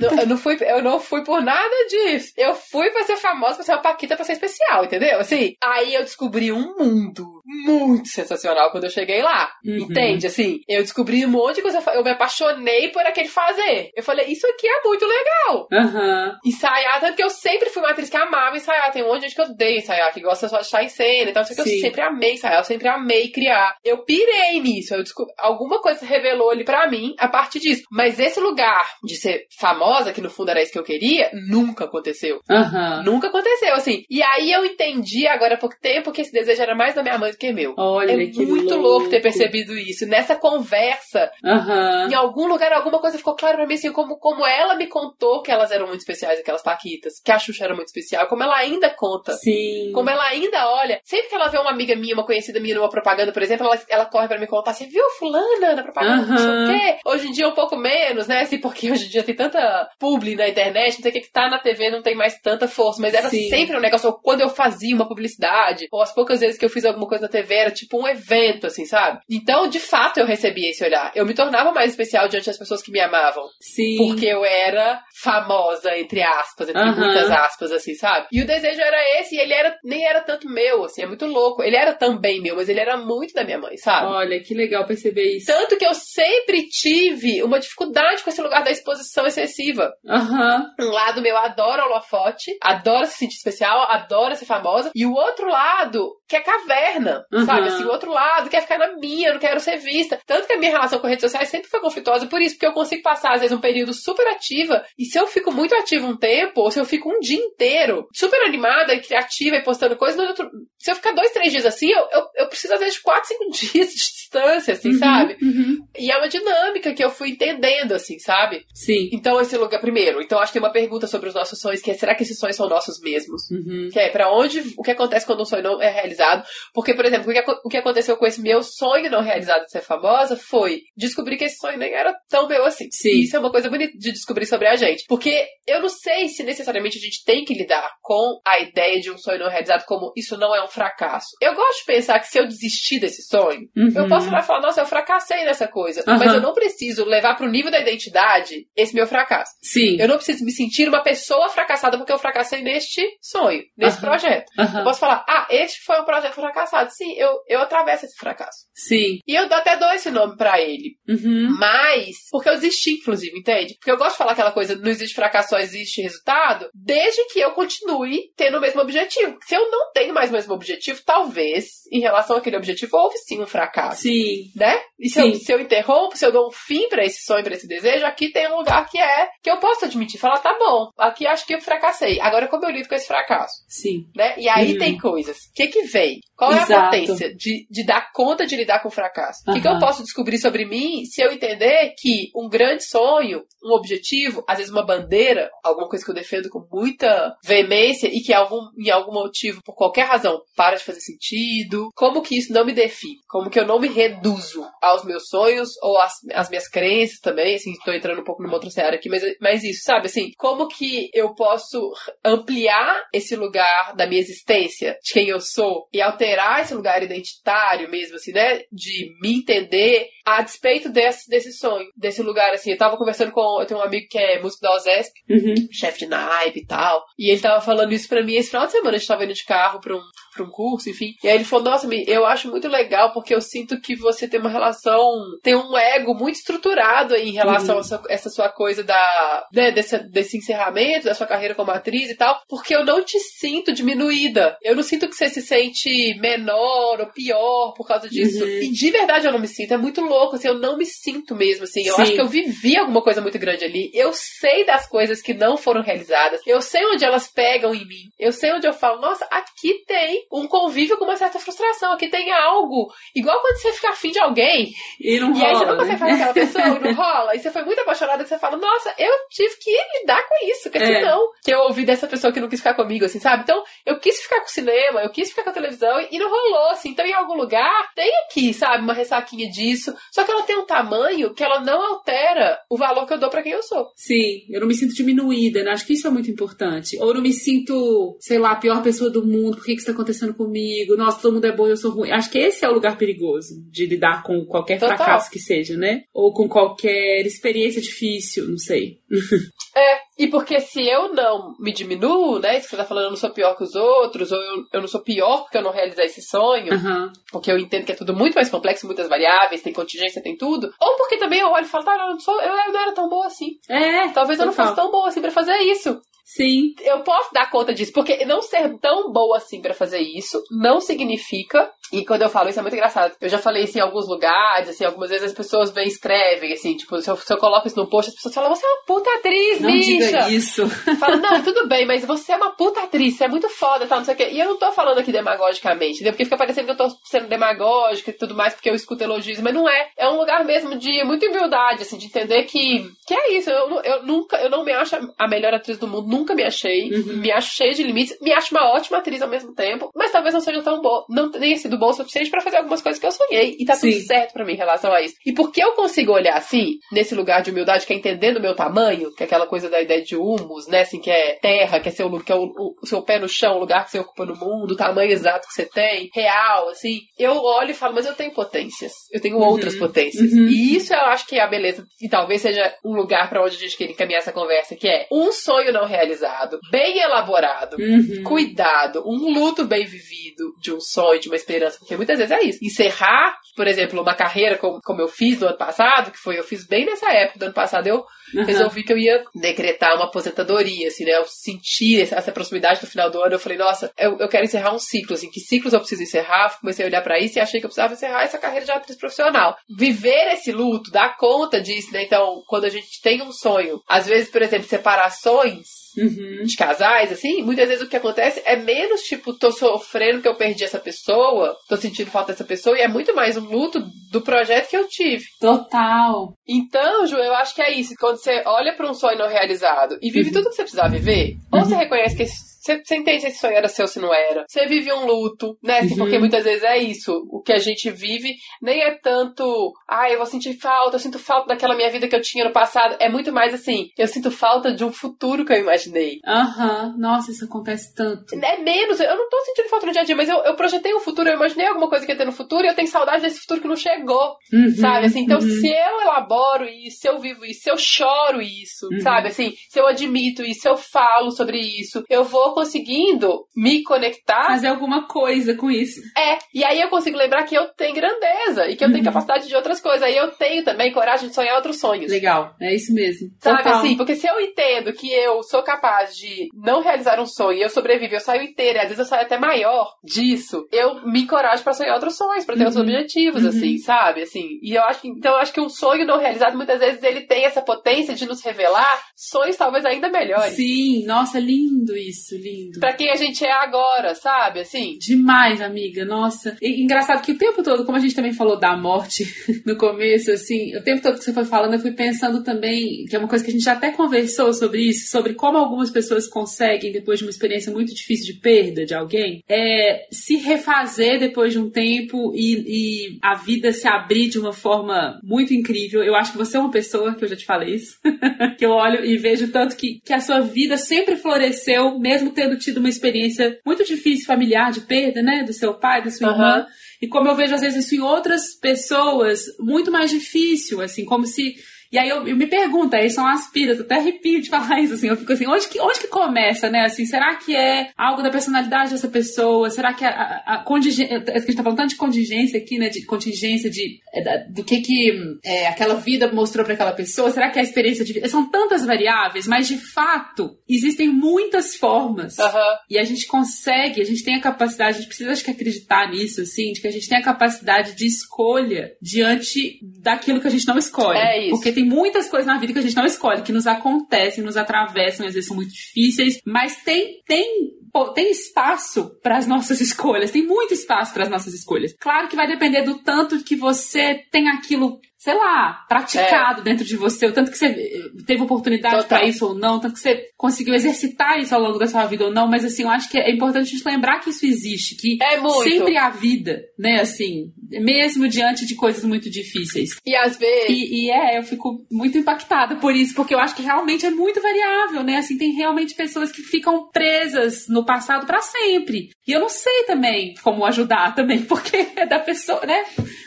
Não, 0.00 0.20
eu, 0.20 0.26
não 0.26 0.36
fui, 0.36 0.58
eu 0.60 0.82
não 0.82 1.00
fui 1.00 1.24
por 1.24 1.42
nada 1.42 1.61
disso. 1.88 2.32
Eu 2.36 2.54
fui 2.54 2.90
pra 2.90 3.04
ser 3.04 3.16
famosa, 3.16 3.56
pra 3.56 3.64
ser 3.64 3.72
uma 3.72 3.82
Paquita, 3.82 4.16
pra 4.16 4.24
ser 4.24 4.32
especial, 4.32 4.84
entendeu? 4.84 5.18
Assim, 5.18 5.56
aí 5.62 5.94
eu 5.94 6.02
descobri 6.02 6.52
um 6.52 6.76
mundo 6.76 7.41
muito 7.44 8.08
sensacional 8.08 8.70
quando 8.70 8.84
eu 8.84 8.90
cheguei 8.90 9.22
lá. 9.22 9.50
Uhum. 9.64 9.78
Entende? 9.78 10.26
Assim, 10.26 10.60
eu 10.68 10.82
descobri 10.82 11.24
um 11.24 11.30
monte 11.30 11.56
de 11.56 11.62
coisa. 11.62 11.82
Eu 11.92 12.04
me 12.04 12.10
apaixonei 12.10 12.88
por 12.88 13.04
aquele 13.06 13.28
fazer. 13.28 13.90
Eu 13.94 14.02
falei, 14.02 14.26
isso 14.26 14.46
aqui 14.46 14.66
é 14.66 14.82
muito 14.84 15.04
legal. 15.04 15.68
Aham. 15.72 16.38
Ensaiar, 16.44 17.00
tanto 17.00 17.16
que 17.16 17.24
eu 17.24 17.30
sempre 17.30 17.70
fui 17.70 17.82
uma 17.82 17.90
atriz 17.90 18.08
que 18.08 18.16
amava 18.16 18.56
ensaiar. 18.56 18.92
Tem 18.92 19.02
um 19.02 19.08
monte 19.08 19.22
de 19.22 19.28
gente 19.28 19.36
que 19.36 19.42
odeia 19.42 19.78
ensaiar, 19.78 20.12
que 20.12 20.20
gosta 20.20 20.48
só 20.48 20.58
de 20.58 20.64
estar 20.64 20.82
em 20.82 20.88
cena 20.88 21.30
e 21.30 21.32
tal. 21.32 21.44
Só 21.44 21.54
que 21.54 21.60
eu 21.60 21.64
Sim. 21.64 21.80
sempre 21.80 22.00
amei 22.00 22.34
ensaiar, 22.34 22.58
eu 22.58 22.64
sempre 22.64 22.88
amei 22.88 23.30
criar. 23.30 23.76
Eu 23.84 24.04
pirei 24.04 24.60
nisso. 24.60 24.94
Eu 24.94 25.02
descobri, 25.02 25.32
alguma 25.38 25.80
coisa 25.80 26.00
se 26.00 26.06
revelou 26.06 26.50
ali 26.50 26.64
pra 26.64 26.88
mim 26.88 27.14
a 27.18 27.28
partir 27.28 27.58
disso. 27.58 27.82
Mas 27.90 28.18
esse 28.18 28.40
lugar 28.40 28.86
de 29.02 29.16
ser 29.16 29.46
famosa, 29.58 30.12
que 30.12 30.20
no 30.20 30.30
fundo 30.30 30.50
era 30.50 30.62
isso 30.62 30.72
que 30.72 30.78
eu 30.78 30.84
queria, 30.84 31.30
nunca 31.48 31.84
aconteceu. 31.84 32.40
Aham. 32.48 33.02
Nunca 33.04 33.28
aconteceu, 33.28 33.74
assim. 33.74 34.04
E 34.08 34.22
aí 34.22 34.52
eu 34.52 34.64
entendi 34.64 35.26
agora 35.26 35.54
há 35.54 35.58
pouco 35.58 35.76
tempo 35.80 36.12
que 36.12 36.20
esse 36.20 36.32
desejo 36.32 36.62
era 36.62 36.74
mais 36.74 36.94
da 36.94 37.02
minha 37.02 37.18
mãe 37.18 37.31
do 37.32 37.38
que 37.38 37.52
meu. 37.52 37.74
Olha, 37.76 38.12
é 38.12 38.26
que 38.26 38.46
muito 38.46 38.76
louco 38.76 39.08
ter 39.08 39.20
percebido 39.20 39.76
isso. 39.76 40.06
Nessa 40.06 40.36
conversa, 40.36 41.30
Aham. 41.44 42.08
em 42.10 42.14
algum 42.14 42.46
lugar, 42.46 42.72
alguma 42.72 43.00
coisa 43.00 43.18
ficou 43.18 43.34
claro 43.34 43.56
pra 43.56 43.66
mim, 43.66 43.74
assim, 43.74 43.92
como, 43.92 44.16
como 44.18 44.46
ela 44.46 44.76
me 44.76 44.86
contou 44.86 45.42
que 45.42 45.50
elas 45.50 45.70
eram 45.70 45.86
muito 45.86 46.00
especiais, 46.00 46.38
aquelas 46.38 46.62
paquitas, 46.62 47.14
que 47.22 47.32
a 47.32 47.38
Xuxa 47.38 47.64
era 47.64 47.74
muito 47.74 47.88
especial, 47.88 48.26
como 48.26 48.42
ela 48.42 48.56
ainda 48.56 48.90
conta. 48.90 49.32
Sim. 49.32 49.92
Como 49.92 50.08
ela 50.08 50.24
ainda 50.28 50.68
olha, 50.68 51.00
sempre 51.04 51.28
que 51.28 51.34
ela 51.34 51.48
vê 51.48 51.58
uma 51.58 51.70
amiga 51.70 51.96
minha, 51.96 52.14
uma 52.14 52.26
conhecida 52.26 52.60
minha 52.60 52.74
numa 52.74 52.88
propaganda, 52.88 53.32
por 53.32 53.42
exemplo, 53.42 53.66
ela, 53.66 53.80
ela 53.88 54.06
corre 54.06 54.28
pra 54.28 54.38
me 54.38 54.46
contar, 54.46 54.72
você 54.72 54.86
viu 54.86 55.04
fulana 55.18 55.74
na 55.74 55.82
propaganda, 55.82 56.26
não 56.26 56.38
sei 56.38 56.48
o 56.48 56.66
quê? 56.66 56.98
Hoje 57.04 57.28
em 57.28 57.32
dia 57.32 57.48
um 57.48 57.54
pouco 57.54 57.76
menos, 57.76 58.26
né, 58.26 58.40
assim, 58.40 58.58
porque 58.58 58.90
hoje 58.90 59.06
em 59.06 59.08
dia 59.08 59.22
tem 59.22 59.34
tanta 59.34 59.88
publi 59.98 60.36
na 60.36 60.48
internet, 60.48 60.96
não 60.96 61.02
sei 61.02 61.10
o 61.10 61.14
que, 61.14 61.20
que 61.20 61.32
tá 61.32 61.48
na 61.48 61.58
TV 61.58 61.90
não 61.90 62.02
tem 62.02 62.14
mais 62.14 62.38
tanta 62.40 62.68
força, 62.68 63.00
mas 63.00 63.14
era 63.14 63.28
Sim. 63.28 63.48
sempre 63.48 63.76
um 63.76 63.80
negócio, 63.80 64.12
quando 64.22 64.40
eu 64.40 64.48
fazia 64.48 64.94
uma 64.94 65.08
publicidade, 65.08 65.86
ou 65.90 66.02
as 66.02 66.12
poucas 66.14 66.40
vezes 66.40 66.58
que 66.58 66.64
eu 66.64 66.70
fiz 66.70 66.84
alguma 66.84 67.06
coisa 67.06 67.21
na 67.22 67.28
TV 67.28 67.54
era 67.54 67.70
tipo 67.70 68.00
um 68.00 68.06
evento, 68.06 68.66
assim, 68.66 68.84
sabe? 68.84 69.20
Então, 69.30 69.68
de 69.68 69.80
fato, 69.80 70.18
eu 70.18 70.26
recebia 70.26 70.70
esse 70.70 70.84
olhar. 70.84 71.12
Eu 71.14 71.24
me 71.26 71.34
tornava 71.34 71.72
mais 71.72 71.90
especial 71.90 72.28
diante 72.28 72.46
das 72.46 72.58
pessoas 72.58 72.82
que 72.82 72.90
me 72.90 73.00
amavam. 73.00 73.44
Sim. 73.60 73.96
Porque 73.98 74.26
eu 74.26 74.44
era 74.44 75.02
famosa, 75.22 75.96
entre 75.96 76.22
aspas, 76.22 76.68
entre 76.68 76.80
Aham. 76.82 76.96
muitas 76.96 77.30
aspas, 77.30 77.72
assim, 77.72 77.94
sabe? 77.94 78.26
E 78.32 78.42
o 78.42 78.46
desejo 78.46 78.80
era 78.80 79.20
esse, 79.20 79.36
e 79.36 79.40
ele 79.40 79.52
era, 79.52 79.76
nem 79.84 80.04
era 80.04 80.20
tanto 80.20 80.48
meu, 80.48 80.84
assim, 80.84 81.02
é 81.02 81.06
muito 81.06 81.26
louco. 81.26 81.62
Ele 81.62 81.76
era 81.76 81.94
também 81.94 82.40
meu, 82.40 82.56
mas 82.56 82.68
ele 82.68 82.80
era 82.80 82.96
muito 82.96 83.32
da 83.32 83.44
minha 83.44 83.58
mãe, 83.58 83.76
sabe? 83.76 84.06
Olha, 84.06 84.40
que 84.40 84.54
legal 84.54 84.84
perceber 84.86 85.36
isso. 85.36 85.46
Tanto 85.46 85.76
que 85.76 85.86
eu 85.86 85.94
sempre 85.94 86.66
tive 86.68 87.42
uma 87.42 87.60
dificuldade 87.60 88.22
com 88.22 88.30
esse 88.30 88.42
lugar 88.42 88.62
da 88.64 88.70
exposição 88.70 89.26
excessiva. 89.26 89.92
Aham. 90.08 90.66
Um 90.80 90.90
lado 90.90 91.22
meu 91.22 91.36
adora 91.36 91.84
holofote, 91.84 92.56
adora 92.60 93.06
se 93.06 93.18
sentir 93.18 93.36
especial, 93.36 93.82
adora 93.88 94.34
ser 94.34 94.46
famosa. 94.46 94.90
E 94.94 95.06
o 95.06 95.12
outro 95.12 95.48
lado 95.48 96.10
quer 96.28 96.42
caverna, 96.42 97.11
Uhum. 97.32 97.44
sabe? 97.44 97.68
Assim, 97.68 97.84
o 97.84 97.88
outro 97.88 98.10
lado 98.10 98.48
quer 98.48 98.62
ficar 98.62 98.78
na 98.78 98.96
minha, 98.96 99.32
não 99.32 99.40
quero 99.40 99.60
ser 99.60 99.76
vista. 99.78 100.18
Tanto 100.26 100.46
que 100.46 100.52
a 100.52 100.58
minha 100.58 100.70
relação 100.70 100.98
com 100.98 101.06
redes 101.06 101.22
sociais 101.22 101.48
sempre 101.48 101.68
foi 101.68 101.80
conflituosa 101.80 102.26
por 102.26 102.40
isso, 102.40 102.54
porque 102.54 102.66
eu 102.66 102.72
consigo 102.72 103.02
passar, 103.02 103.34
às 103.34 103.40
vezes, 103.40 103.56
um 103.56 103.60
período 103.60 103.92
super 103.92 104.26
ativa. 104.28 104.84
E 104.98 105.04
se 105.04 105.18
eu 105.18 105.26
fico 105.26 105.52
muito 105.52 105.74
ativa 105.74 106.06
um 106.06 106.16
tempo, 106.16 106.60
ou 106.60 106.70
se 106.70 106.78
eu 106.78 106.84
fico 106.84 107.08
um 107.08 107.20
dia 107.20 107.38
inteiro 107.38 108.06
super 108.14 108.40
animada 108.42 108.94
e 108.94 109.00
criativa 109.00 109.56
e 109.56 109.62
postando 109.62 109.96
coisas, 109.96 110.16
no 110.16 110.26
outro... 110.26 110.50
se 110.82 110.90
eu 110.90 110.96
ficar 110.96 111.12
dois, 111.12 111.30
três 111.30 111.52
dias 111.52 111.64
assim, 111.64 111.88
eu, 111.90 112.08
eu, 112.12 112.22
eu 112.36 112.48
preciso, 112.48 112.74
às 112.74 112.80
vezes, 112.80 112.94
de 112.96 113.02
quatro, 113.02 113.28
cinco 113.28 113.50
dias 113.52 113.88
de 113.88 113.94
distância, 113.94 114.74
assim, 114.74 114.90
Uhum, 114.90 114.98
sabe? 114.98 115.36
uhum. 115.42 115.86
E 115.96 116.10
é 116.10 116.16
uma 116.16 116.28
dinâmica 116.28 116.92
que 116.92 117.04
eu 117.04 117.10
fui 117.10 117.30
entendendo, 117.30 117.92
assim, 117.92 118.18
sabe? 118.18 118.64
Sim. 118.74 119.10
Então, 119.12 119.40
esse 119.40 119.56
lugar, 119.56 119.80
primeiro, 119.80 120.20
então 120.20 120.38
acho 120.38 120.52
que 120.52 120.58
tem 120.58 120.66
uma 120.66 120.72
pergunta 120.72 121.06
sobre 121.06 121.28
os 121.28 121.34
nossos 121.34 121.58
sonhos, 121.60 121.80
que 121.80 121.90
é, 121.90 121.94
será 121.94 122.14
que 122.14 122.22
esses 122.22 122.38
sonhos 122.38 122.56
são 122.56 122.68
nossos 122.68 123.00
mesmos? 123.00 123.50
Uhum. 123.50 123.90
Que 123.92 123.98
é, 124.00 124.08
pra 124.08 124.32
onde, 124.32 124.74
o 124.76 124.82
que 124.82 124.90
acontece 124.90 125.24
quando 125.26 125.42
um 125.42 125.44
sonho 125.44 125.62
não 125.62 125.80
é 125.80 125.88
realizado? 125.90 126.44
Porque, 126.74 126.94
por 126.94 127.04
exemplo, 127.04 127.30
o 127.30 127.32
que, 127.32 127.50
o 127.64 127.68
que 127.68 127.76
aconteceu 127.76 128.16
com 128.16 128.26
esse 128.26 128.40
meu 128.40 128.62
sonho 128.62 129.10
não 129.10 129.22
realizado 129.22 129.64
de 129.64 129.70
ser 129.70 129.82
famosa 129.82 130.36
foi 130.36 130.80
descobrir 130.96 131.36
que 131.36 131.44
esse 131.44 131.58
sonho 131.58 131.78
nem 131.78 131.92
era 131.92 132.14
tão 132.28 132.48
meu 132.48 132.64
assim. 132.64 132.88
Sim. 132.90 133.20
Isso 133.20 133.36
é 133.36 133.38
uma 133.38 133.50
coisa 133.50 133.70
bonita 133.70 133.96
de 133.96 134.12
descobrir 134.12 134.46
sobre 134.46 134.66
a 134.66 134.76
gente. 134.76 135.04
Porque 135.06 135.46
eu 135.66 135.80
não 135.80 135.88
sei 135.88 136.28
se 136.28 136.42
necessariamente 136.42 136.98
a 136.98 137.00
gente 137.00 137.24
tem 137.24 137.44
que 137.44 137.54
lidar 137.54 137.92
com 138.00 138.40
a 138.44 138.58
ideia 138.60 139.00
de 139.00 139.10
um 139.10 139.18
sonho 139.18 139.38
não 139.38 139.48
realizado 139.50 139.84
como 139.84 140.12
isso 140.16 140.36
não 140.36 140.54
é 140.54 140.62
um 140.62 140.68
fracasso. 140.72 141.28
Eu 141.40 141.54
gosto 141.54 141.80
de 141.80 141.84
pensar 141.86 142.18
que 142.20 142.26
se 142.28 142.38
eu 142.38 142.46
desistir 142.46 142.98
desse 142.98 143.22
sonho, 143.22 143.68
Uhum. 143.76 143.92
eu 143.94 144.08
posso 144.08 144.28
olhar 144.28 144.42
e 144.42 144.46
falar, 144.46 144.60
nossa, 144.60 144.80
eu 144.80 144.86
fracassei 144.86 145.44
nessa 145.44 145.68
coisa. 145.68 146.02
Aham. 146.06 146.18
Mas 146.18 146.32
eu 146.34 146.40
não 146.40 146.52
preciso 146.52 147.04
levar 147.04 147.34
pro 147.36 147.48
nível 147.48 147.70
da 147.70 147.80
identidade 147.80 148.66
esse 148.76 148.94
meu 148.94 149.06
fracasso. 149.06 149.52
Sim. 149.62 149.96
Eu 150.00 150.08
não 150.08 150.16
preciso 150.16 150.44
me 150.44 150.52
sentir 150.52 150.88
uma 150.88 151.02
pessoa 151.02 151.48
fracassada 151.48 151.96
porque 151.96 152.12
eu 152.12 152.18
fracassei 152.18 152.62
neste 152.62 153.02
sonho, 153.20 153.62
nesse 153.76 153.98
Aham. 153.98 154.06
projeto. 154.08 154.46
Eu 154.58 154.84
posso 154.84 155.00
falar, 155.00 155.24
ah, 155.28 155.46
este 155.50 155.80
foi 155.84 156.00
um 156.00 156.04
projeto 156.04 156.34
fracassado. 156.34 156.90
Sim, 156.92 157.12
eu, 157.16 157.30
eu 157.48 157.60
atravesso 157.60 158.04
esse 158.06 158.16
fracasso. 158.16 158.66
Sim. 158.74 159.18
E 159.26 159.34
eu 159.34 159.44
até 159.52 159.76
dou 159.76 159.90
esse 159.92 160.10
nome 160.10 160.36
pra 160.36 160.60
ele. 160.60 160.96
Uhum. 161.08 161.56
Mas, 161.58 162.16
porque 162.30 162.48
eu 162.48 162.54
desisti, 162.54 162.92
inclusive, 162.94 163.38
entende? 163.38 163.74
Porque 163.74 163.90
eu 163.90 163.96
gosto 163.96 164.12
de 164.12 164.18
falar 164.18 164.32
aquela 164.32 164.52
coisa, 164.52 164.74
não 164.76 164.90
existe 164.90 165.14
fracasso, 165.14 165.50
só 165.50 165.58
existe 165.58 166.00
resultado, 166.02 166.68
desde 166.74 167.24
que 167.26 167.40
eu 167.40 167.52
continue 167.52 168.30
tendo 168.36 168.58
o 168.58 168.60
mesmo 168.60 168.80
objetivo. 168.80 169.36
Se 169.44 169.54
eu 169.54 169.70
não 169.70 169.90
tenho 169.92 170.14
mais 170.14 170.30
o 170.30 170.32
mesmo 170.32 170.54
objetivo, 170.62 171.00
talvez, 171.04 171.64
em 171.90 172.00
relação 172.00 172.36
àquele 172.36 172.56
objetivo, 172.56 172.96
houve 172.96 173.16
sim 173.18 173.40
um 173.42 173.46
fracasso. 173.46 174.02
Sim. 174.02 174.50
Né? 174.56 174.80
E 174.98 175.08
se 175.08 175.20
eu, 175.20 175.32
Sim. 175.32 175.38
se 175.38 175.52
eu 175.52 175.60
interrompo, 175.60 176.16
se 176.16 176.24
eu 176.24 176.32
dou 176.32 176.46
um 176.48 176.50
fim 176.52 176.88
pra 176.88 177.04
esse 177.04 177.24
sonho, 177.24 177.42
pra 177.44 177.54
esse 177.54 177.66
desejo, 177.66 178.06
aqui 178.06 178.30
tem 178.30 178.48
um 178.50 178.56
lugar 178.58 178.88
que 178.88 178.98
é 178.98 179.28
que 179.42 179.50
eu 179.50 179.58
posso 179.58 179.84
admitir, 179.84 180.18
falar, 180.18 180.38
tá 180.38 180.56
bom, 180.58 180.88
aqui 180.96 181.26
acho 181.26 181.44
que 181.46 181.54
eu 181.54 181.60
fracassei. 181.60 182.20
Agora 182.20 182.46
como 182.48 182.64
eu 182.64 182.70
lido 182.70 182.88
com 182.88 182.94
esse 182.94 183.06
fracasso? 183.08 183.54
Sim. 183.68 184.06
né? 184.16 184.34
E 184.38 184.48
aí 184.48 184.72
Uhum. 184.72 184.78
tem 184.78 184.96
coisas. 184.98 185.36
O 185.36 185.54
que 185.54 185.66
que 185.66 185.82
vem? 185.82 186.20
Qual 186.36 186.52
é 186.52 186.58
a 186.58 186.62
Exato. 186.62 186.84
potência 186.96 187.34
de, 187.34 187.66
de 187.70 187.84
dar 187.86 188.10
conta 188.12 188.46
de 188.46 188.56
lidar 188.56 188.80
com 188.80 188.88
o 188.88 188.92
fracasso? 188.92 189.40
O 189.48 189.52
que, 189.52 189.60
que 189.60 189.68
eu 189.68 189.78
posso 189.78 190.02
descobrir 190.02 190.38
sobre 190.38 190.64
mim 190.64 191.04
se 191.04 191.20
eu 191.22 191.32
entender 191.32 191.94
que 191.98 192.30
um 192.34 192.48
grande 192.48 192.84
sonho, 192.84 193.42
um 193.64 193.72
objetivo, 193.74 194.44
às 194.48 194.58
vezes 194.58 194.72
uma 194.72 194.84
bandeira, 194.84 195.50
alguma 195.62 195.88
coisa 195.88 196.04
que 196.04 196.10
eu 196.10 196.14
defendo 196.14 196.48
com 196.48 196.66
muita 196.72 197.34
veemência 197.44 198.08
e 198.08 198.20
que 198.20 198.32
algum, 198.32 198.60
em 198.78 198.90
algum 198.90 199.12
motivo, 199.12 199.60
por 199.64 199.74
qualquer 199.74 200.04
razão, 200.06 200.40
para 200.56 200.76
de 200.76 200.84
fazer 200.84 201.00
sentido? 201.00 201.88
Como 201.94 202.22
que 202.22 202.36
isso 202.38 202.52
não 202.52 202.64
me 202.64 202.72
define? 202.72 203.18
Como 203.28 203.50
que 203.50 203.58
eu 203.58 203.66
não 203.66 203.78
me 203.80 203.88
reduzo 203.88 204.64
aos 204.80 205.04
meus 205.04 205.28
sonhos 205.28 205.70
ou 205.82 205.98
às, 206.00 206.12
às 206.34 206.48
minhas 206.48 206.68
crenças 206.68 207.18
também? 207.20 207.54
Assim, 207.54 207.72
tô 207.84 207.92
entrando 207.92 208.20
um 208.20 208.24
pouco 208.24 208.42
numa 208.42 208.54
outra 208.54 208.70
seara 208.70 208.96
aqui, 208.96 209.08
mas, 209.08 209.22
mas 209.40 209.62
isso, 209.64 209.82
sabe? 209.84 210.06
Assim, 210.06 210.30
como 210.36 210.68
que 210.68 211.08
eu 211.14 211.34
posso 211.34 211.92
ampliar 212.24 213.04
esse 213.12 213.36
lugar 213.36 213.94
da 213.96 214.06
minha 214.06 214.20
existência, 214.20 214.96
de 215.02 215.12
quem 215.12 215.28
eu 215.28 215.40
sou, 215.40 215.88
e 215.92 216.00
alterar 216.00 216.60
esse 216.60 216.74
lugar 216.74 217.02
identitário 217.02 217.90
mesmo, 217.90 218.16
assim, 218.16 218.32
né? 218.32 218.60
De 218.70 219.08
me 219.20 219.36
entender 219.38 220.06
a 220.24 220.40
despeito 220.42 220.88
desse, 220.90 221.28
desse 221.28 221.52
sonho, 221.52 221.86
desse 221.96 222.22
lugar, 222.22 222.52
assim. 222.52 222.70
Eu 222.70 222.78
tava 222.78 222.96
conversando 222.96 223.32
com. 223.32 223.60
Eu 223.60 223.66
tenho 223.66 223.80
um 223.80 223.82
amigo 223.82 224.06
que 224.08 224.18
é 224.18 224.40
músico 224.40 224.62
da 224.62 224.74
OSESP, 224.74 225.12
Uhum. 225.28 225.54
chefe 225.72 226.00
de 226.00 226.06
naipe 226.06 226.60
e 226.60 226.66
tal. 226.66 227.04
E 227.18 227.30
ele 227.30 227.40
tava 227.40 227.60
falando 227.60 227.92
isso 227.92 228.08
pra 228.08 228.22
mim 228.22 228.34
esse 228.34 228.50
final 228.50 228.66
de 228.66 228.72
semana. 228.72 228.96
A 228.96 228.98
gente 228.98 229.08
tava 229.08 229.24
indo 229.24 229.34
de 229.34 229.44
carro 229.44 229.80
pra 229.80 229.96
um, 229.96 230.00
pra 230.32 230.44
um 230.44 230.50
curso, 230.50 230.88
enfim. 230.90 231.14
E 231.22 231.28
aí 231.28 231.34
ele 231.36 231.44
falou: 231.44 231.64
Nossa, 231.66 231.88
eu 232.06 232.24
acho 232.26 232.48
muito 232.48 232.68
legal 232.68 233.12
porque 233.12 233.34
eu 233.34 233.40
sinto 233.40 233.80
que 233.80 233.94
você 233.96 234.26
tem 234.28 234.40
uma 234.40 234.50
relação, 234.50 235.10
tem 235.42 235.54
um 235.54 235.76
ego 235.76 236.14
muito 236.14 236.36
estruturado 236.36 237.14
em 237.14 237.32
relação 237.32 237.76
Uhum. 237.76 237.80
a 237.80 237.80
essa, 237.80 238.02
essa 238.08 238.30
sua 238.30 238.48
coisa 238.48 238.82
da, 238.82 239.46
né, 239.52 239.70
desse, 239.70 239.98
desse 240.10 240.36
encerramento 240.36 241.04
da 241.04 241.14
sua 241.14 241.26
carreira 241.26 241.54
como 241.54 241.70
atriz 241.70 242.10
e 242.10 242.16
tal. 242.16 242.40
Porque 242.48 242.74
eu 242.74 242.84
não 242.84 243.02
te 243.02 243.18
sinto 243.18 243.72
diminuída. 243.72 244.56
Eu 244.62 244.74
não 244.76 244.82
sinto 244.82 245.08
que 245.08 245.14
você 245.14 245.28
se 245.28 245.42
sente 245.42 246.14
menor 246.20 247.00
ou 247.00 247.06
pior 247.12 247.72
por 247.76 247.86
causa 247.86 248.08
disso. 248.08 248.42
Uhum. 248.44 248.50
E 248.62 248.70
de 248.70 248.90
verdade 248.90 249.26
eu 249.26 249.32
não 249.32 249.38
me 249.38 249.48
sinto. 249.48 249.74
É 249.74 249.76
muito 249.76 250.00
louco, 250.00 250.36
assim, 250.36 250.48
eu 250.48 250.58
não 250.58 250.76
me 250.76 250.86
sinto 250.86 251.34
mesmo, 251.34 251.64
assim. 251.64 251.86
Eu 251.86 251.94
Sim. 251.96 252.02
acho 252.02 252.12
que 252.12 252.20
eu 252.20 252.28
vivi 252.28 252.76
alguma 252.76 253.02
coisa 253.02 253.20
muito 253.20 253.38
grande 253.38 253.64
ali. 253.64 253.90
Eu 253.94 254.12
sei 254.12 254.64
das 254.64 254.88
coisas 254.88 255.20
que 255.20 255.34
não 255.34 255.56
foram 255.56 255.82
realizadas. 255.82 256.40
Eu 256.46 256.60
sei 256.62 256.84
onde 256.86 257.04
elas 257.04 257.28
pegam 257.28 257.74
em 257.74 257.86
mim. 257.86 258.10
Eu 258.18 258.32
sei 258.32 258.52
onde 258.52 258.66
eu 258.66 258.72
falo, 258.72 259.00
nossa, 259.00 259.24
aqui 259.30 259.84
tem 259.86 260.21
um 260.30 260.46
convívio 260.46 260.96
com 260.96 261.04
uma 261.04 261.16
certa 261.16 261.38
frustração. 261.38 261.92
Aqui 261.92 262.08
tem 262.08 262.30
algo. 262.32 262.92
Igual 263.14 263.40
quando 263.40 263.56
você 263.56 263.72
fica 263.72 263.90
afim 263.90 264.10
de 264.10 264.18
alguém. 264.18 264.72
E 265.00 265.18
não 265.18 265.34
e 265.34 265.44
aí 265.44 265.54
você 265.54 265.64
rola, 265.64 265.66
não 265.66 265.76
consegue 265.78 265.92
né? 265.92 265.98
falar 265.98 266.14
aquela 266.14 266.34
pessoa 266.34 266.64
e 266.64 266.80
não 266.80 266.94
rola. 266.94 267.36
E 267.36 267.38
você 267.40 267.50
foi 267.50 267.64
muito 267.64 267.80
apaixonada 267.80 268.22
que 268.22 268.28
você 268.28 268.38
fala, 268.38 268.56
nossa, 268.56 268.94
eu 268.98 269.12
tive 269.30 269.56
que 269.56 269.70
lidar 270.00 270.22
com 270.28 270.34
isso. 270.50 270.70
Que 270.70 270.78
assim, 270.78 270.92
É. 270.92 271.04
não. 271.04 271.28
Que 271.44 271.52
eu 271.54 271.60
ouvi 271.60 271.84
dessa 271.84 272.06
pessoa 272.06 272.32
que 272.32 272.40
não 272.40 272.48
quis 272.48 272.60
ficar 272.60 272.74
comigo, 272.74 273.04
assim, 273.04 273.18
sabe? 273.18 273.42
Então, 273.42 273.62
eu 273.86 273.98
quis 273.98 274.20
ficar 274.20 274.40
com 274.40 274.46
o 274.46 274.50
cinema, 274.50 275.00
eu 275.02 275.10
quis 275.10 275.30
ficar 275.30 275.42
com 275.44 275.50
a 275.50 275.52
televisão 275.52 276.00
e, 276.00 276.08
e 276.12 276.18
não 276.18 276.30
rolou, 276.30 276.70
assim. 276.70 276.90
Então, 276.90 277.04
em 277.04 277.12
algum 277.14 277.34
lugar, 277.34 277.92
tem 277.94 278.10
aqui, 278.26 278.52
sabe, 278.54 278.82
uma 278.82 278.94
ressaquinha 278.94 279.50
disso. 279.50 279.94
Só 280.10 280.24
que 280.24 280.30
ela 280.30 280.42
tem 280.42 280.56
um 280.56 280.66
tamanho 280.66 281.34
que 281.34 281.42
ela 281.42 281.60
não 281.60 281.80
altera 281.82 282.58
o 282.70 282.76
valor 282.76 283.06
que 283.06 283.12
eu 283.12 283.18
dou 283.18 283.30
pra 283.30 283.42
quem 283.42 283.52
eu 283.52 283.62
sou. 283.62 283.90
Sim, 283.96 284.44
eu 284.50 284.60
não 284.60 284.68
me 284.68 284.74
sinto 284.74 284.94
diminuída, 284.94 285.62
né? 285.62 285.72
Acho 285.72 285.86
que 285.86 285.94
isso 285.94 286.06
é 286.06 286.10
muito 286.10 286.30
importante. 286.30 286.96
Ou 286.98 287.08
eu 287.08 287.14
não 287.14 287.22
me 287.22 287.32
sinto, 287.32 288.16
sei 288.20 288.38
lá, 288.38 288.52
a 288.52 288.56
pior 288.56 288.82
pessoa 288.82 289.10
do 289.10 289.24
mundo, 289.24 289.56
por 289.56 289.64
que 289.64 289.72
que 289.72 289.78
isso 289.78 289.86
tá 289.86 289.92
acontecendo 289.92 290.11
comigo? 290.34 290.96
Nossa, 290.96 291.20
todo 291.20 291.34
mundo 291.34 291.46
é 291.46 291.52
bom 291.52 291.66
e 291.66 291.70
eu 291.70 291.76
sou 291.76 291.90
ruim. 291.90 292.10
Acho 292.10 292.30
que 292.30 292.38
esse 292.38 292.64
é 292.64 292.68
o 292.68 292.74
lugar 292.74 292.96
perigoso 292.96 293.54
de 293.70 293.86
lidar 293.86 294.22
com 294.22 294.44
qualquer 294.44 294.78
Total. 294.78 294.96
fracasso 294.96 295.30
que 295.30 295.38
seja, 295.38 295.76
né? 295.76 296.04
Ou 296.12 296.32
com 296.32 296.48
qualquer 296.48 297.26
experiência 297.26 297.80
difícil, 297.80 298.48
não 298.48 298.58
sei. 298.58 298.98
É, 299.74 300.00
e 300.18 300.28
porque 300.28 300.60
se 300.60 300.86
eu 300.86 301.14
não 301.14 301.54
me 301.58 301.72
diminuo, 301.72 302.38
né? 302.38 302.58
Isso 302.58 302.68
que 302.68 302.70
você 302.72 302.76
tá 302.76 302.84
falando, 302.84 303.04
eu 303.04 303.10
não 303.10 303.16
sou 303.16 303.30
pior 303.30 303.56
que 303.56 303.64
os 303.64 303.74
outros, 303.74 304.30
ou 304.30 304.38
eu, 304.38 304.64
eu 304.70 304.80
não 304.82 304.86
sou 304.86 305.00
pior 305.00 305.42
porque 305.42 305.56
eu 305.56 305.62
não 305.62 305.72
realizei 305.72 306.04
esse 306.04 306.20
sonho, 306.20 306.74
Aham. 306.74 307.10
porque 307.30 307.50
eu 307.50 307.58
entendo 307.58 307.86
que 307.86 307.92
é 307.92 307.94
tudo 307.94 308.14
muito 308.14 308.34
mais 308.34 308.50
complexo, 308.50 308.86
muitas 308.86 309.08
variáveis, 309.08 309.62
tem 309.62 309.72
contingência, 309.72 310.22
tem 310.22 310.36
tudo. 310.36 310.72
Ou 310.78 310.96
porque 310.96 311.16
também 311.16 311.40
eu 311.40 311.48
olho 311.48 311.64
e 311.64 311.68
falo, 311.68 311.84
tá, 311.84 311.94
eu 311.94 312.10
não, 312.10 312.20
sou, 312.20 312.38
eu, 312.42 312.50
não 312.70 312.80
era 312.80 312.92
tão 312.92 313.08
boa 313.08 313.26
assim. 313.26 313.58
É. 313.66 314.08
Talvez 314.08 314.38
eu 314.38 314.44
não 314.44 314.52
fosse 314.52 314.74
tão 314.74 314.90
boa 314.90 315.08
assim 315.08 315.22
pra 315.22 315.30
fazer 315.30 315.56
isso. 315.62 315.98
Sim. 316.24 316.74
Eu 316.80 317.00
posso 317.00 317.32
dar 317.32 317.50
conta 317.50 317.74
disso, 317.74 317.92
porque 317.92 318.24
não 318.24 318.40
ser 318.42 318.78
tão 318.78 319.12
boa 319.12 319.36
assim 319.36 319.60
pra 319.60 319.74
fazer 319.74 320.00
isso 320.00 320.42
não 320.50 320.80
significa. 320.80 321.70
E 321.92 322.04
quando 322.04 322.22
eu 322.22 322.30
falo 322.30 322.48
isso 322.48 322.58
é 322.58 322.62
muito 322.62 322.74
engraçado. 322.74 323.14
Eu 323.20 323.28
já 323.28 323.38
falei 323.38 323.64
isso 323.64 323.76
em 323.76 323.80
alguns 323.80 324.08
lugares, 324.08 324.68
assim, 324.68 324.84
algumas 324.84 325.10
vezes 325.10 325.26
as 325.26 325.36
pessoas 325.36 325.70
vêm 325.70 325.84
e 325.84 325.88
escrevem, 325.88 326.52
assim, 326.52 326.74
tipo, 326.76 327.00
se 327.02 327.10
eu, 327.10 327.16
se 327.16 327.32
eu 327.32 327.36
coloco 327.36 327.66
isso 327.66 327.76
no 327.76 327.88
post, 327.88 328.10
as 328.10 328.14
pessoas 328.14 328.34
falam, 328.34 328.54
você 328.54 328.64
é 328.64 328.68
uma 328.68 328.82
puta 328.86 329.10
atriz, 329.14 329.60
Não 329.60 329.70
bicha! 329.70 330.06
diga 330.06 330.30
isso. 330.30 330.68
Fala, 330.98 331.16
não, 331.16 331.42
tudo 331.42 331.68
bem, 331.68 331.86
mas 331.86 332.04
você 332.04 332.32
é 332.32 332.36
uma 332.36 332.56
puta 332.56 332.82
atriz, 332.82 333.16
você 333.16 333.24
é 333.24 333.28
muito 333.28 333.48
foda, 333.50 333.86
tal, 333.86 333.98
não 333.98 334.04
sei 334.04 334.14
o 334.14 334.16
quê. 334.16 334.28
E 334.32 334.40
eu 334.40 334.46
não 334.48 334.58
tô 334.58 334.72
falando 334.72 334.98
aqui 334.98 335.12
demagogicamente, 335.12 335.96
entendeu? 335.96 336.12
Porque 336.12 336.24
fica 336.24 336.36
parecendo 336.38 336.66
que 336.66 336.72
eu 336.72 336.76
tô 336.76 336.96
sendo 337.04 337.28
demagógica 337.28 338.10
e 338.10 338.14
tudo 338.14 338.34
mais, 338.34 338.54
porque 338.54 338.70
eu 338.70 338.74
escuto 338.74 339.04
elogios, 339.04 339.40
mas 339.40 339.52
não 339.52 339.68
é. 339.68 339.90
É 339.98 340.08
um 340.08 340.16
lugar 340.16 340.44
mesmo 340.44 340.76
de 340.78 341.04
muita 341.04 341.26
humildade, 341.26 341.82
assim, 341.82 341.98
de 341.98 342.06
entender 342.06 342.44
que, 342.44 342.88
que 343.06 343.12
é 343.12 343.36
isso. 343.36 343.50
Eu, 343.50 343.82
eu 343.82 344.02
nunca, 344.04 344.36
eu 344.38 344.48
não 344.48 344.64
me 344.64 344.72
acho 344.72 344.96
a 345.18 345.28
melhor 345.28 345.52
atriz 345.52 345.76
do 345.78 345.86
mundo 345.86 346.11
nunca 346.12 346.34
me 346.34 346.42
achei, 346.44 346.90
Uhum. 346.92 347.16
me 347.18 347.30
acho 347.32 347.54
cheia 347.56 347.72
de 347.74 347.82
limites, 347.82 348.16
me 348.20 348.32
acho 348.32 348.54
uma 348.54 348.70
ótima 348.72 348.98
atriz 348.98 349.20
ao 349.22 349.28
mesmo 349.28 349.54
tempo, 349.54 349.90
mas 349.94 350.10
talvez 350.12 350.34
não 350.34 350.40
seja 350.40 350.62
tão 350.62 350.80
boa, 350.80 351.04
não 351.08 351.30
tenha 351.30 351.56
sido 351.56 351.78
boa 351.78 351.90
o 351.92 351.94
suficiente 351.94 352.30
pra 352.30 352.40
fazer 352.40 352.56
algumas 352.58 352.82
coisas 352.82 353.00
que 353.00 353.06
eu 353.06 353.12
sonhei. 353.12 353.56
E 353.58 353.64
tá 353.64 353.74
tudo 353.74 353.92
Sim. 353.92 354.00
certo 354.02 354.32
pra 354.32 354.44
mim 354.44 354.52
em 354.52 354.56
relação 354.56 354.92
a 354.92 355.00
isso. 355.00 355.14
E 355.26 355.32
porque 355.32 355.62
eu 355.62 355.72
consigo 355.72 356.12
olhar 356.12 356.36
assim, 356.36 356.74
nesse 356.92 357.14
lugar 357.14 357.42
de 357.42 357.50
humildade, 357.50 357.86
que 357.86 357.92
é 357.92 357.96
entendendo 357.96 358.36
o 358.36 358.40
meu 358.40 358.54
tamanho, 358.54 359.12
que 359.14 359.22
é 359.22 359.26
aquela 359.26 359.46
coisa 359.46 359.68
da 359.68 359.80
ideia 359.80 360.02
de 360.02 360.16
humus, 360.16 360.66
né? 360.68 360.80
Assim, 360.82 361.00
que 361.00 361.10
é 361.10 361.38
terra, 361.40 361.80
que 361.80 361.88
é, 361.88 361.92
seu, 361.92 362.10
que 362.20 362.32
é 362.32 362.34
o, 362.36 362.44
o- 362.44 362.86
seu 362.86 363.02
pé 363.02 363.18
no 363.18 363.28
chão, 363.28 363.56
o 363.56 363.60
lugar 363.60 363.84
que 363.84 363.90
você 363.92 363.98
ocupa 364.00 364.24
no 364.26 364.36
mundo, 364.36 364.72
o 364.72 364.76
tamanho 364.76 365.10
exato 365.10 365.46
que 365.48 365.54
você 365.54 365.64
tem, 365.66 366.10
real, 366.14 366.68
assim. 366.68 367.00
Eu 367.18 367.36
olho 367.36 367.70
e 367.70 367.74
falo, 367.74 367.94
mas 367.94 368.06
eu 368.06 368.14
tenho 368.14 368.32
potências. 368.32 368.92
Eu 369.12 369.20
tenho 369.20 369.38
outras 369.38 369.74
potências. 369.76 370.32
Uhum. 370.32 370.46
E 370.48 370.76
isso 370.76 370.92
eu 370.92 371.00
acho 371.00 371.26
que 371.26 371.36
é 371.36 371.42
a 371.42 371.46
beleza. 371.46 371.84
E 372.00 372.08
talvez 372.08 372.42
seja 372.42 372.74
um 372.84 372.92
lugar 372.94 373.28
pra 373.28 373.42
onde 373.42 373.56
a 373.56 373.58
gente 373.58 373.76
queira 373.76 373.92
encaminhar 373.92 374.18
essa 374.18 374.32
conversa, 374.32 374.74
que 374.76 374.88
é 374.88 375.06
um 375.12 375.32
sonho 375.32 375.72
não 375.72 375.84
realizado, 376.02 376.58
bem 376.70 376.98
elaborado, 376.98 377.76
Uhum. 377.78 378.22
cuidado, 378.24 379.02
um 379.06 379.32
luto 379.32 379.64
bem 379.64 379.84
vivido 379.86 380.52
de 380.60 380.72
um 380.72 380.80
sonho, 380.80 381.20
de 381.20 381.28
uma 381.28 381.36
esperança, 381.36 381.78
porque 381.78 381.96
muitas 381.96 382.18
vezes 382.18 382.32
é 382.32 382.42
isso. 382.42 382.58
Encerrar, 382.62 383.36
por 383.56 383.66
exemplo, 383.66 384.00
uma 384.00 384.14
carreira 384.14 384.58
como, 384.58 384.80
como 384.82 385.00
eu 385.00 385.08
fiz 385.08 385.38
no 385.40 385.46
ano 385.46 385.56
passado, 385.56 386.10
que 386.10 386.18
foi, 386.18 386.38
eu 386.38 386.44
fiz 386.44 386.66
bem 386.66 386.84
nessa 386.84 387.10
época 387.12 387.38
do 387.38 387.44
ano 387.46 387.54
passado, 387.54 387.86
eu 387.86 388.04
Uhum. 388.34 388.44
resolvi 388.44 388.82
que 388.82 388.92
eu 388.92 388.98
ia 388.98 389.22
decretar 389.34 389.94
uma 389.94 390.06
aposentadoria, 390.06 390.88
assim, 390.88 391.04
né? 391.04 391.12
Eu 391.12 391.24
senti 391.26 392.00
essa, 392.00 392.32
proximidade 392.32 392.80
do 392.80 392.86
final 392.86 393.10
do 393.10 393.20
ano, 393.20 393.34
eu 393.34 393.38
falei, 393.38 393.58
nossa, 393.58 393.90
eu, 393.98 394.16
eu 394.18 394.28
quero 394.28 394.44
encerrar 394.44 394.74
um 394.74 394.78
ciclo, 394.78 395.14
assim, 395.14 395.30
que 395.30 395.40
ciclos 395.40 395.72
eu 395.72 395.80
preciso 395.80 396.02
encerrar? 396.02 396.58
Comecei 396.60 396.84
a 396.84 396.88
olhar 396.88 397.02
pra 397.02 397.18
isso 397.18 397.38
e 397.38 397.40
achei 397.40 397.60
que 397.60 397.66
eu 397.66 397.68
precisava 397.68 397.92
encerrar 397.94 398.22
essa 398.22 398.38
carreira 398.38 398.64
de 398.64 398.72
atriz 398.72 398.96
profissional. 398.98 399.56
Viver 399.76 400.32
esse 400.32 400.52
luto, 400.52 400.90
dar 400.90 401.16
conta 401.16 401.60
disso, 401.60 401.92
né? 401.92 402.02
Então, 402.04 402.42
quando 402.46 402.64
a 402.64 402.70
gente 402.70 403.00
tem 403.02 403.22
um 403.22 403.32
sonho, 403.32 403.80
às 403.88 404.06
vezes, 404.06 404.30
por 404.30 404.42
exemplo, 404.42 404.66
separações, 404.68 405.82
Uhum. 405.94 406.44
de 406.44 406.56
casais, 406.56 407.12
assim, 407.12 407.42
muitas 407.42 407.68
vezes 407.68 407.84
o 407.84 407.88
que 407.88 407.96
acontece 407.96 408.40
é 408.46 408.56
menos 408.56 409.02
tipo, 409.02 409.34
tô 409.34 409.52
sofrendo 409.52 410.22
que 410.22 410.28
eu 410.28 410.34
perdi 410.34 410.64
essa 410.64 410.78
pessoa, 410.78 411.54
tô 411.68 411.76
sentindo 411.76 412.10
falta 412.10 412.32
dessa 412.32 412.44
pessoa, 412.44 412.78
e 412.78 412.80
é 412.80 412.88
muito 412.88 413.14
mais 413.14 413.36
um 413.36 413.44
luto 413.44 413.78
do 414.10 414.22
projeto 414.22 414.70
que 414.70 414.76
eu 414.78 414.88
tive. 414.88 415.22
Total. 415.38 416.32
Então, 416.48 417.06
Ju, 417.06 417.16
eu 417.16 417.34
acho 417.34 417.54
que 417.54 417.60
é 417.60 417.72
isso. 417.72 417.92
Quando 417.98 418.21
você 418.22 418.42
olha 418.46 418.72
pra 418.74 418.88
um 418.88 418.94
sonho 418.94 419.18
não 419.18 419.28
realizado 419.28 419.98
e 420.00 420.10
vive 420.10 420.30
tudo 420.30 420.48
que 420.48 420.54
você 420.54 420.62
precisava 420.62 420.88
viver, 420.90 421.36
ou 421.52 421.60
você 421.60 421.74
reconhece 421.74 422.16
que 422.16 422.22
esse- 422.22 422.51
você, 422.62 422.80
você 422.84 422.96
entende 422.96 423.20
se 423.22 423.26
esse 423.28 423.38
sonho 423.38 423.56
era 423.56 423.68
seu, 423.68 423.86
se 423.88 423.98
não 423.98 424.12
era. 424.14 424.44
Você 424.48 424.66
vive 424.66 424.92
um 424.92 425.04
luto, 425.06 425.56
né? 425.62 425.80
Assim, 425.80 425.92
Uhum. 425.92 425.98
Porque 425.98 426.18
muitas 426.18 426.44
vezes 426.44 426.62
é 426.62 426.78
isso. 426.78 427.12
O 427.30 427.42
que 427.42 427.52
a 427.52 427.58
gente 427.58 427.90
vive 427.90 428.34
nem 428.60 428.82
é 428.82 428.92
tanto, 428.98 429.72
ah, 429.88 430.10
eu 430.10 430.16
vou 430.18 430.26
sentir 430.26 430.54
falta, 430.58 430.96
eu 430.96 431.00
sinto 431.00 431.18
falta 431.18 431.48
daquela 431.48 431.74
minha 431.76 431.90
vida 431.90 432.08
que 432.08 432.14
eu 432.16 432.20
tinha 432.22 432.44
no 432.44 432.52
passado. 432.52 432.96
É 433.00 433.08
muito 433.08 433.32
mais 433.32 433.52
assim, 433.54 433.88
eu 433.98 434.06
sinto 434.06 434.30
falta 434.30 434.72
de 434.72 434.84
um 434.84 434.92
futuro 434.92 435.44
que 435.44 435.52
eu 435.52 435.58
imaginei. 435.60 436.18
Aham. 436.26 436.94
Nossa, 436.98 437.30
isso 437.30 437.44
acontece 437.44 437.94
tanto. 437.94 438.34
É 438.34 438.58
menos, 438.58 439.00
eu 439.00 439.16
não 439.16 439.28
tô 439.28 439.40
sentindo 439.44 439.68
falta 439.68 439.86
no 439.86 439.92
dia 439.92 440.02
a 440.02 440.04
dia, 440.04 440.16
mas 440.16 440.28
eu, 440.28 440.36
eu 440.38 440.54
projetei 440.54 440.94
um 440.94 441.00
futuro, 441.00 441.28
eu 441.28 441.34
imaginei 441.34 441.66
alguma 441.66 441.88
coisa 441.88 442.04
que 442.06 442.12
ia 442.12 442.18
ter 442.18 442.24
no 442.24 442.32
futuro 442.32 442.64
e 442.64 442.68
eu 442.68 442.74
tenho 442.74 442.88
saudade 442.88 443.22
desse 443.22 443.40
futuro 443.40 443.60
que 443.60 443.68
não 443.68 443.76
chegou. 443.76 444.36
Uhum. 444.52 444.70
Sabe, 444.76 445.06
assim, 445.06 445.20
então 445.20 445.38
Uhum. 445.38 445.48
se 445.60 445.68
eu 445.68 446.00
elaboro 446.02 446.64
isso, 446.68 446.98
se 447.00 447.08
eu 447.08 447.18
vivo 447.18 447.44
isso, 447.44 447.62
se 447.62 447.70
eu 447.70 447.76
choro 447.78 448.40
isso, 448.40 448.88
Uhum. 448.92 449.00
sabe, 449.00 449.28
assim, 449.28 449.52
se 449.68 449.78
eu 449.80 449.86
admito 449.86 450.42
isso, 450.42 450.60
se 450.62 450.68
eu 450.68 450.76
falo 450.76 451.30
sobre 451.30 451.58
isso, 451.58 452.02
eu 452.08 452.24
vou 452.24 452.51
conseguindo 452.54 453.46
me 453.56 453.82
conectar. 453.82 454.44
Fazer 454.46 454.68
alguma 454.68 455.06
coisa 455.06 455.54
com 455.54 455.70
isso. 455.70 456.00
É, 456.16 456.38
e 456.54 456.64
aí 456.64 456.80
eu 456.80 456.88
consigo 456.88 457.16
lembrar 457.16 457.44
que 457.44 457.54
eu 457.54 457.68
tenho 457.74 457.94
grandeza 457.94 458.68
e 458.68 458.76
que 458.76 458.84
eu 458.84 458.88
tenho 458.88 458.98
Uhum. 458.98 459.04
capacidade 459.04 459.48
de 459.48 459.54
outras 459.54 459.80
coisas. 459.80 460.02
Aí 460.02 460.16
eu 460.16 460.28
tenho 460.32 460.64
também 460.64 460.92
coragem 460.92 461.28
de 461.28 461.34
sonhar 461.34 461.56
outros 461.56 461.78
sonhos. 461.78 462.10
Legal. 462.10 462.54
É 462.60 462.74
isso 462.74 462.92
mesmo. 462.94 463.28
Sabe 463.40 463.58
Total. 463.62 463.78
assim, 463.78 463.96
porque 463.96 464.14
se 464.14 464.26
eu 464.26 464.40
entendo 464.40 464.92
que 464.92 465.10
eu 465.12 465.42
sou 465.42 465.62
capaz 465.62 466.16
de 466.16 466.48
não 466.54 466.82
realizar 466.82 467.20
um 467.20 467.26
sonho 467.26 467.58
e 467.58 467.62
eu 467.62 467.68
sobrevivo, 467.70 468.14
eu 468.14 468.20
saio 468.20 468.42
inteira, 468.42 468.78
e 468.78 468.80
às 468.82 468.88
vezes 468.88 468.98
eu 469.00 469.04
saio 469.04 469.22
até 469.22 469.38
maior 469.38 469.92
disso, 470.04 470.66
eu 470.72 471.06
me 471.06 471.22
encorajo 471.22 471.62
pra 471.62 471.72
sonhar 471.72 471.94
outros 471.94 472.16
sonhos, 472.16 472.44
pra 472.44 472.54
ter 472.56 472.64
outros 472.64 472.76
Uhum. 472.76 472.82
objetivos, 472.82 473.42
Uhum. 473.42 473.48
assim, 473.48 473.78
sabe? 473.78 474.22
Assim, 474.22 474.58
e 474.62 474.74
eu 474.74 474.82
acho 474.84 475.00
que, 475.00 475.08
então 475.08 475.32
eu 475.32 475.38
acho 475.38 475.52
que 475.52 475.60
um 475.60 475.68
sonho 475.68 476.06
não 476.06 476.18
realizado, 476.18 476.56
muitas 476.56 476.80
vezes, 476.80 477.02
ele 477.02 477.22
tem 477.22 477.44
essa 477.44 477.62
potência 477.62 478.14
de 478.14 478.26
nos 478.26 478.42
revelar 478.42 479.00
sonhos 479.16 479.56
talvez 479.56 479.84
ainda 479.84 480.08
melhores. 480.08 480.54
Sim, 480.54 481.04
nossa, 481.06 481.38
lindo 481.38 481.96
isso, 481.96 482.34
lindo. 482.42 482.80
Pra 482.80 482.92
quem 482.92 483.10
a 483.10 483.16
gente 483.16 483.44
é 483.44 483.52
agora, 483.52 484.14
sabe? 484.14 484.60
Assim. 484.60 484.98
Demais, 484.98 485.60
amiga, 485.60 486.04
nossa. 486.04 486.56
E, 486.60 486.82
engraçado 486.82 487.22
que 487.22 487.32
o 487.32 487.38
tempo 487.38 487.62
todo, 487.62 487.84
como 487.84 487.96
a 487.96 488.00
gente 488.00 488.14
também 488.14 488.32
falou 488.32 488.58
da 488.58 488.76
morte 488.76 489.24
no 489.64 489.76
começo, 489.76 490.30
assim, 490.30 490.76
o 490.76 490.82
tempo 490.82 491.02
todo 491.02 491.18
que 491.18 491.24
você 491.24 491.32
foi 491.32 491.44
falando, 491.44 491.74
eu 491.74 491.80
fui 491.80 491.92
pensando 491.92 492.42
também, 492.42 493.04
que 493.08 493.14
é 493.14 493.18
uma 493.18 493.28
coisa 493.28 493.44
que 493.44 493.50
a 493.50 493.52
gente 493.52 493.64
já 493.64 493.72
até 493.72 493.90
conversou 493.90 494.52
sobre 494.52 494.82
isso, 494.82 495.10
sobre 495.10 495.34
como 495.34 495.58
algumas 495.58 495.90
pessoas 495.90 496.26
conseguem, 496.26 496.92
depois 496.92 497.18
de 497.18 497.24
uma 497.24 497.30
experiência 497.30 497.72
muito 497.72 497.94
difícil 497.94 498.34
de 498.34 498.40
perda 498.40 498.84
de 498.84 498.94
alguém, 498.94 499.42
é, 499.48 500.06
se 500.10 500.36
refazer 500.36 501.20
depois 501.20 501.52
de 501.52 501.58
um 501.58 501.70
tempo 501.70 502.32
e, 502.34 502.64
e 502.66 503.18
a 503.22 503.34
vida 503.34 503.72
se 503.72 503.86
abrir 503.86 504.28
de 504.28 504.38
uma 504.38 504.52
forma 504.52 505.20
muito 505.22 505.54
incrível. 505.54 506.02
Eu 506.02 506.14
acho 506.14 506.32
que 506.32 506.38
você 506.38 506.56
é 506.56 506.60
uma 506.60 506.70
pessoa, 506.70 507.14
que 507.14 507.24
eu 507.24 507.28
já 507.28 507.36
te 507.36 507.44
falei 507.44 507.74
isso, 507.74 507.98
que 508.58 508.64
eu 508.64 508.70
olho 508.70 509.04
e 509.04 509.16
vejo 509.16 509.48
tanto 509.48 509.76
que, 509.76 510.00
que 510.04 510.12
a 510.12 510.20
sua 510.20 510.40
vida 510.40 510.76
sempre 510.76 511.16
floresceu, 511.16 511.98
mesmo 511.98 512.31
tendo 512.32 512.58
tido 512.58 512.78
uma 512.78 512.88
experiência 512.88 513.58
muito 513.64 513.84
difícil 513.84 514.26
familiar 514.26 514.72
de 514.72 514.80
perda, 514.82 515.22
né? 515.22 515.44
Do 515.44 515.52
seu 515.52 515.74
pai, 515.74 516.02
da 516.02 516.10
sua 516.10 516.28
Aham. 516.28 516.34
irmã. 516.34 516.66
E 517.00 517.08
como 517.08 517.28
eu 517.28 517.36
vejo 517.36 517.54
às 517.54 517.60
vezes 517.60 517.84
isso 517.84 517.94
em 517.94 518.00
outras 518.00 518.54
pessoas, 518.54 519.40
muito 519.58 519.90
mais 519.90 520.10
difícil, 520.10 520.80
assim, 520.80 521.04
como 521.04 521.26
se. 521.26 521.54
E 521.92 521.98
aí 521.98 522.08
eu, 522.08 522.26
eu 522.26 522.34
me 522.36 522.46
pergunto, 522.46 522.96
aí 522.96 523.10
são 523.10 523.26
as 523.26 523.50
piras, 523.50 523.78
eu 523.78 523.84
até 523.84 523.96
arrepio 523.96 524.40
de 524.40 524.48
falar 524.48 524.80
isso, 524.80 524.94
assim, 524.94 525.08
eu 525.08 525.16
fico 525.16 525.32
assim, 525.32 525.46
onde 525.46 525.68
que, 525.68 525.78
onde 525.80 526.00
que 526.00 526.06
começa, 526.08 526.70
né, 526.70 526.86
assim, 526.86 527.04
será 527.04 527.34
que 527.36 527.54
é 527.54 527.90
algo 527.98 528.22
da 528.22 528.30
personalidade 528.30 528.90
dessa 528.92 529.08
pessoa, 529.08 529.68
será 529.68 529.92
que 529.92 530.02
a, 530.04 530.08
a, 530.10 530.54
a 530.54 530.58
contingência, 530.64 531.22
a 531.34 531.38
gente 531.38 531.54
tá 531.54 531.62
falando 531.62 531.76
tanto 531.78 531.90
de 531.90 531.96
contingência 531.96 532.58
aqui, 532.58 532.78
né, 532.78 532.88
de 532.88 533.04
contingência, 533.04 533.68
de, 533.70 533.98
é, 534.14 534.22
da- 534.24 534.36
do 534.48 534.64
que 534.64 534.80
que 534.80 535.12
é, 535.44 535.66
aquela 535.68 535.94
vida 535.96 536.32
mostrou 536.32 536.64
pra 536.64 536.72
aquela 536.74 536.92
pessoa, 536.92 537.30
será 537.30 537.50
que 537.50 537.58
é 537.58 537.62
a 537.62 537.64
experiência 537.64 538.04
de 538.04 538.14
vida, 538.14 538.28
são 538.28 538.48
tantas 538.48 538.86
variáveis, 538.86 539.46
mas 539.46 539.68
de 539.68 539.76
fato, 539.76 540.56
existem 540.66 541.08
muitas 541.10 541.76
formas, 541.76 542.38
Aham. 542.38 542.76
e 542.88 542.98
a 542.98 543.04
gente 543.04 543.26
consegue, 543.26 544.00
a 544.00 544.04
gente 544.04 544.24
tem 544.24 544.36
a 544.36 544.40
capacidade, 544.40 544.96
a 544.96 545.00
gente 545.00 545.08
precisa 545.08 545.32
acho 545.32 545.44
que 545.44 545.50
acreditar 545.50 546.10
nisso, 546.10 546.40
assim, 546.40 546.72
de 546.72 546.80
que 546.80 546.88
a 546.88 546.90
gente 546.92 547.06
tem 547.08 547.18
a 547.18 547.22
capacidade 547.22 547.94
de 547.94 548.06
escolha 548.06 548.92
diante 549.00 549.78
daquilo 550.00 550.40
que 550.40 550.46
a 550.46 550.50
gente 550.50 550.66
não 550.66 550.78
escolhe. 550.78 551.18
É 551.18 551.40
isso. 551.42 551.50
Porque 551.50 551.70
tem 551.72 551.81
muitas 551.84 552.28
coisas 552.28 552.46
na 552.46 552.58
vida 552.58 552.72
que 552.72 552.78
a 552.78 552.82
gente 552.82 552.96
não 552.96 553.06
escolhe, 553.06 553.42
que 553.42 553.52
nos 553.52 553.66
acontecem, 553.66 554.44
nos 554.44 554.56
atravessam, 554.56 555.26
às 555.26 555.34
vezes 555.34 555.48
são 555.48 555.56
muito 555.56 555.72
difíceis, 555.72 556.40
mas 556.44 556.76
tem, 556.82 557.22
tem 557.26 557.72
pô, 557.92 558.08
tem 558.08 558.30
espaço 558.30 559.10
para 559.22 559.36
as 559.36 559.46
nossas 559.46 559.80
escolhas, 559.82 560.30
tem 560.30 560.46
muito 560.46 560.72
espaço 560.74 561.12
para 561.12 561.24
as 561.24 561.30
nossas 561.30 561.52
escolhas. 561.52 561.94
Claro 561.98 562.28
que 562.28 562.36
vai 562.36 562.46
depender 562.46 562.82
do 562.82 562.98
tanto 562.98 563.42
que 563.44 563.54
você 563.54 564.24
tem 564.30 564.48
aquilo, 564.48 564.98
sei 565.22 565.34
lá, 565.34 565.84
praticado 565.88 566.62
dentro 566.62 566.84
de 566.84 566.96
você, 566.96 567.26
o 567.26 567.32
tanto 567.32 567.52
que 567.52 567.56
você 567.56 567.66
eh, 567.66 568.24
teve 568.26 568.42
oportunidade 568.42 569.06
para 569.06 569.24
isso 569.24 569.46
ou 569.46 569.54
não, 569.54 569.76
o 569.76 569.80
tanto 569.80 569.94
que 569.94 570.00
você 570.00 570.30
conseguiu 570.36 570.74
exercitar 570.74 571.38
isso 571.38 571.54
ao 571.54 571.60
longo 571.60 571.78
da 571.78 571.86
sua 571.86 572.04
vida 572.06 572.24
ou 572.24 572.32
não, 572.32 572.48
mas 572.48 572.64
assim, 572.64 572.82
eu 572.82 572.88
acho 572.88 573.08
que 573.08 573.16
é 573.16 573.30
importante 573.30 573.68
a 573.68 573.70
gente 573.70 573.86
lembrar 573.86 574.18
que 574.18 574.30
isso 574.30 574.44
existe, 574.44 574.96
que 574.96 575.22
É 575.22 575.40
sempre 575.62 575.96
há 575.96 576.10
vida, 576.10 576.60
né, 576.76 577.00
assim, 577.00 577.52
mesmo 577.70 578.26
diante 578.26 578.66
de 578.66 578.74
coisas 578.74 579.04
muito 579.04 579.30
difíceis. 579.30 579.90
E 580.04 580.16
às 580.16 580.36
vezes. 580.36 580.68
E, 580.68 581.04
e 581.04 581.10
é, 581.12 581.38
eu 581.38 581.44
fico 581.44 581.86
muito 581.88 582.18
impactada 582.18 582.74
por 582.74 582.92
isso, 582.92 583.14
porque 583.14 583.32
eu 583.32 583.38
acho 583.38 583.54
que 583.54 583.62
realmente 583.62 584.04
é 584.04 584.10
muito 584.10 584.42
variável, 584.42 585.04
né? 585.04 585.18
Assim, 585.18 585.38
tem 585.38 585.52
realmente 585.52 585.94
pessoas 585.94 586.32
que 586.32 586.42
ficam 586.42 586.90
presas 586.90 587.68
no 587.68 587.84
passado 587.84 588.26
pra 588.26 588.42
sempre. 588.42 589.10
E 589.26 589.30
eu 589.30 589.40
não 589.40 589.48
sei 589.48 589.84
também 589.86 590.34
como 590.42 590.64
ajudar 590.64 591.14
também, 591.14 591.42
porque 591.46 591.86
é 591.94 592.06
da 592.06 592.18
pessoa, 592.18 592.66
né? 592.66 592.84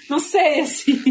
Não 0.10 0.20
sei, 0.20 0.62
assim. 0.62 1.02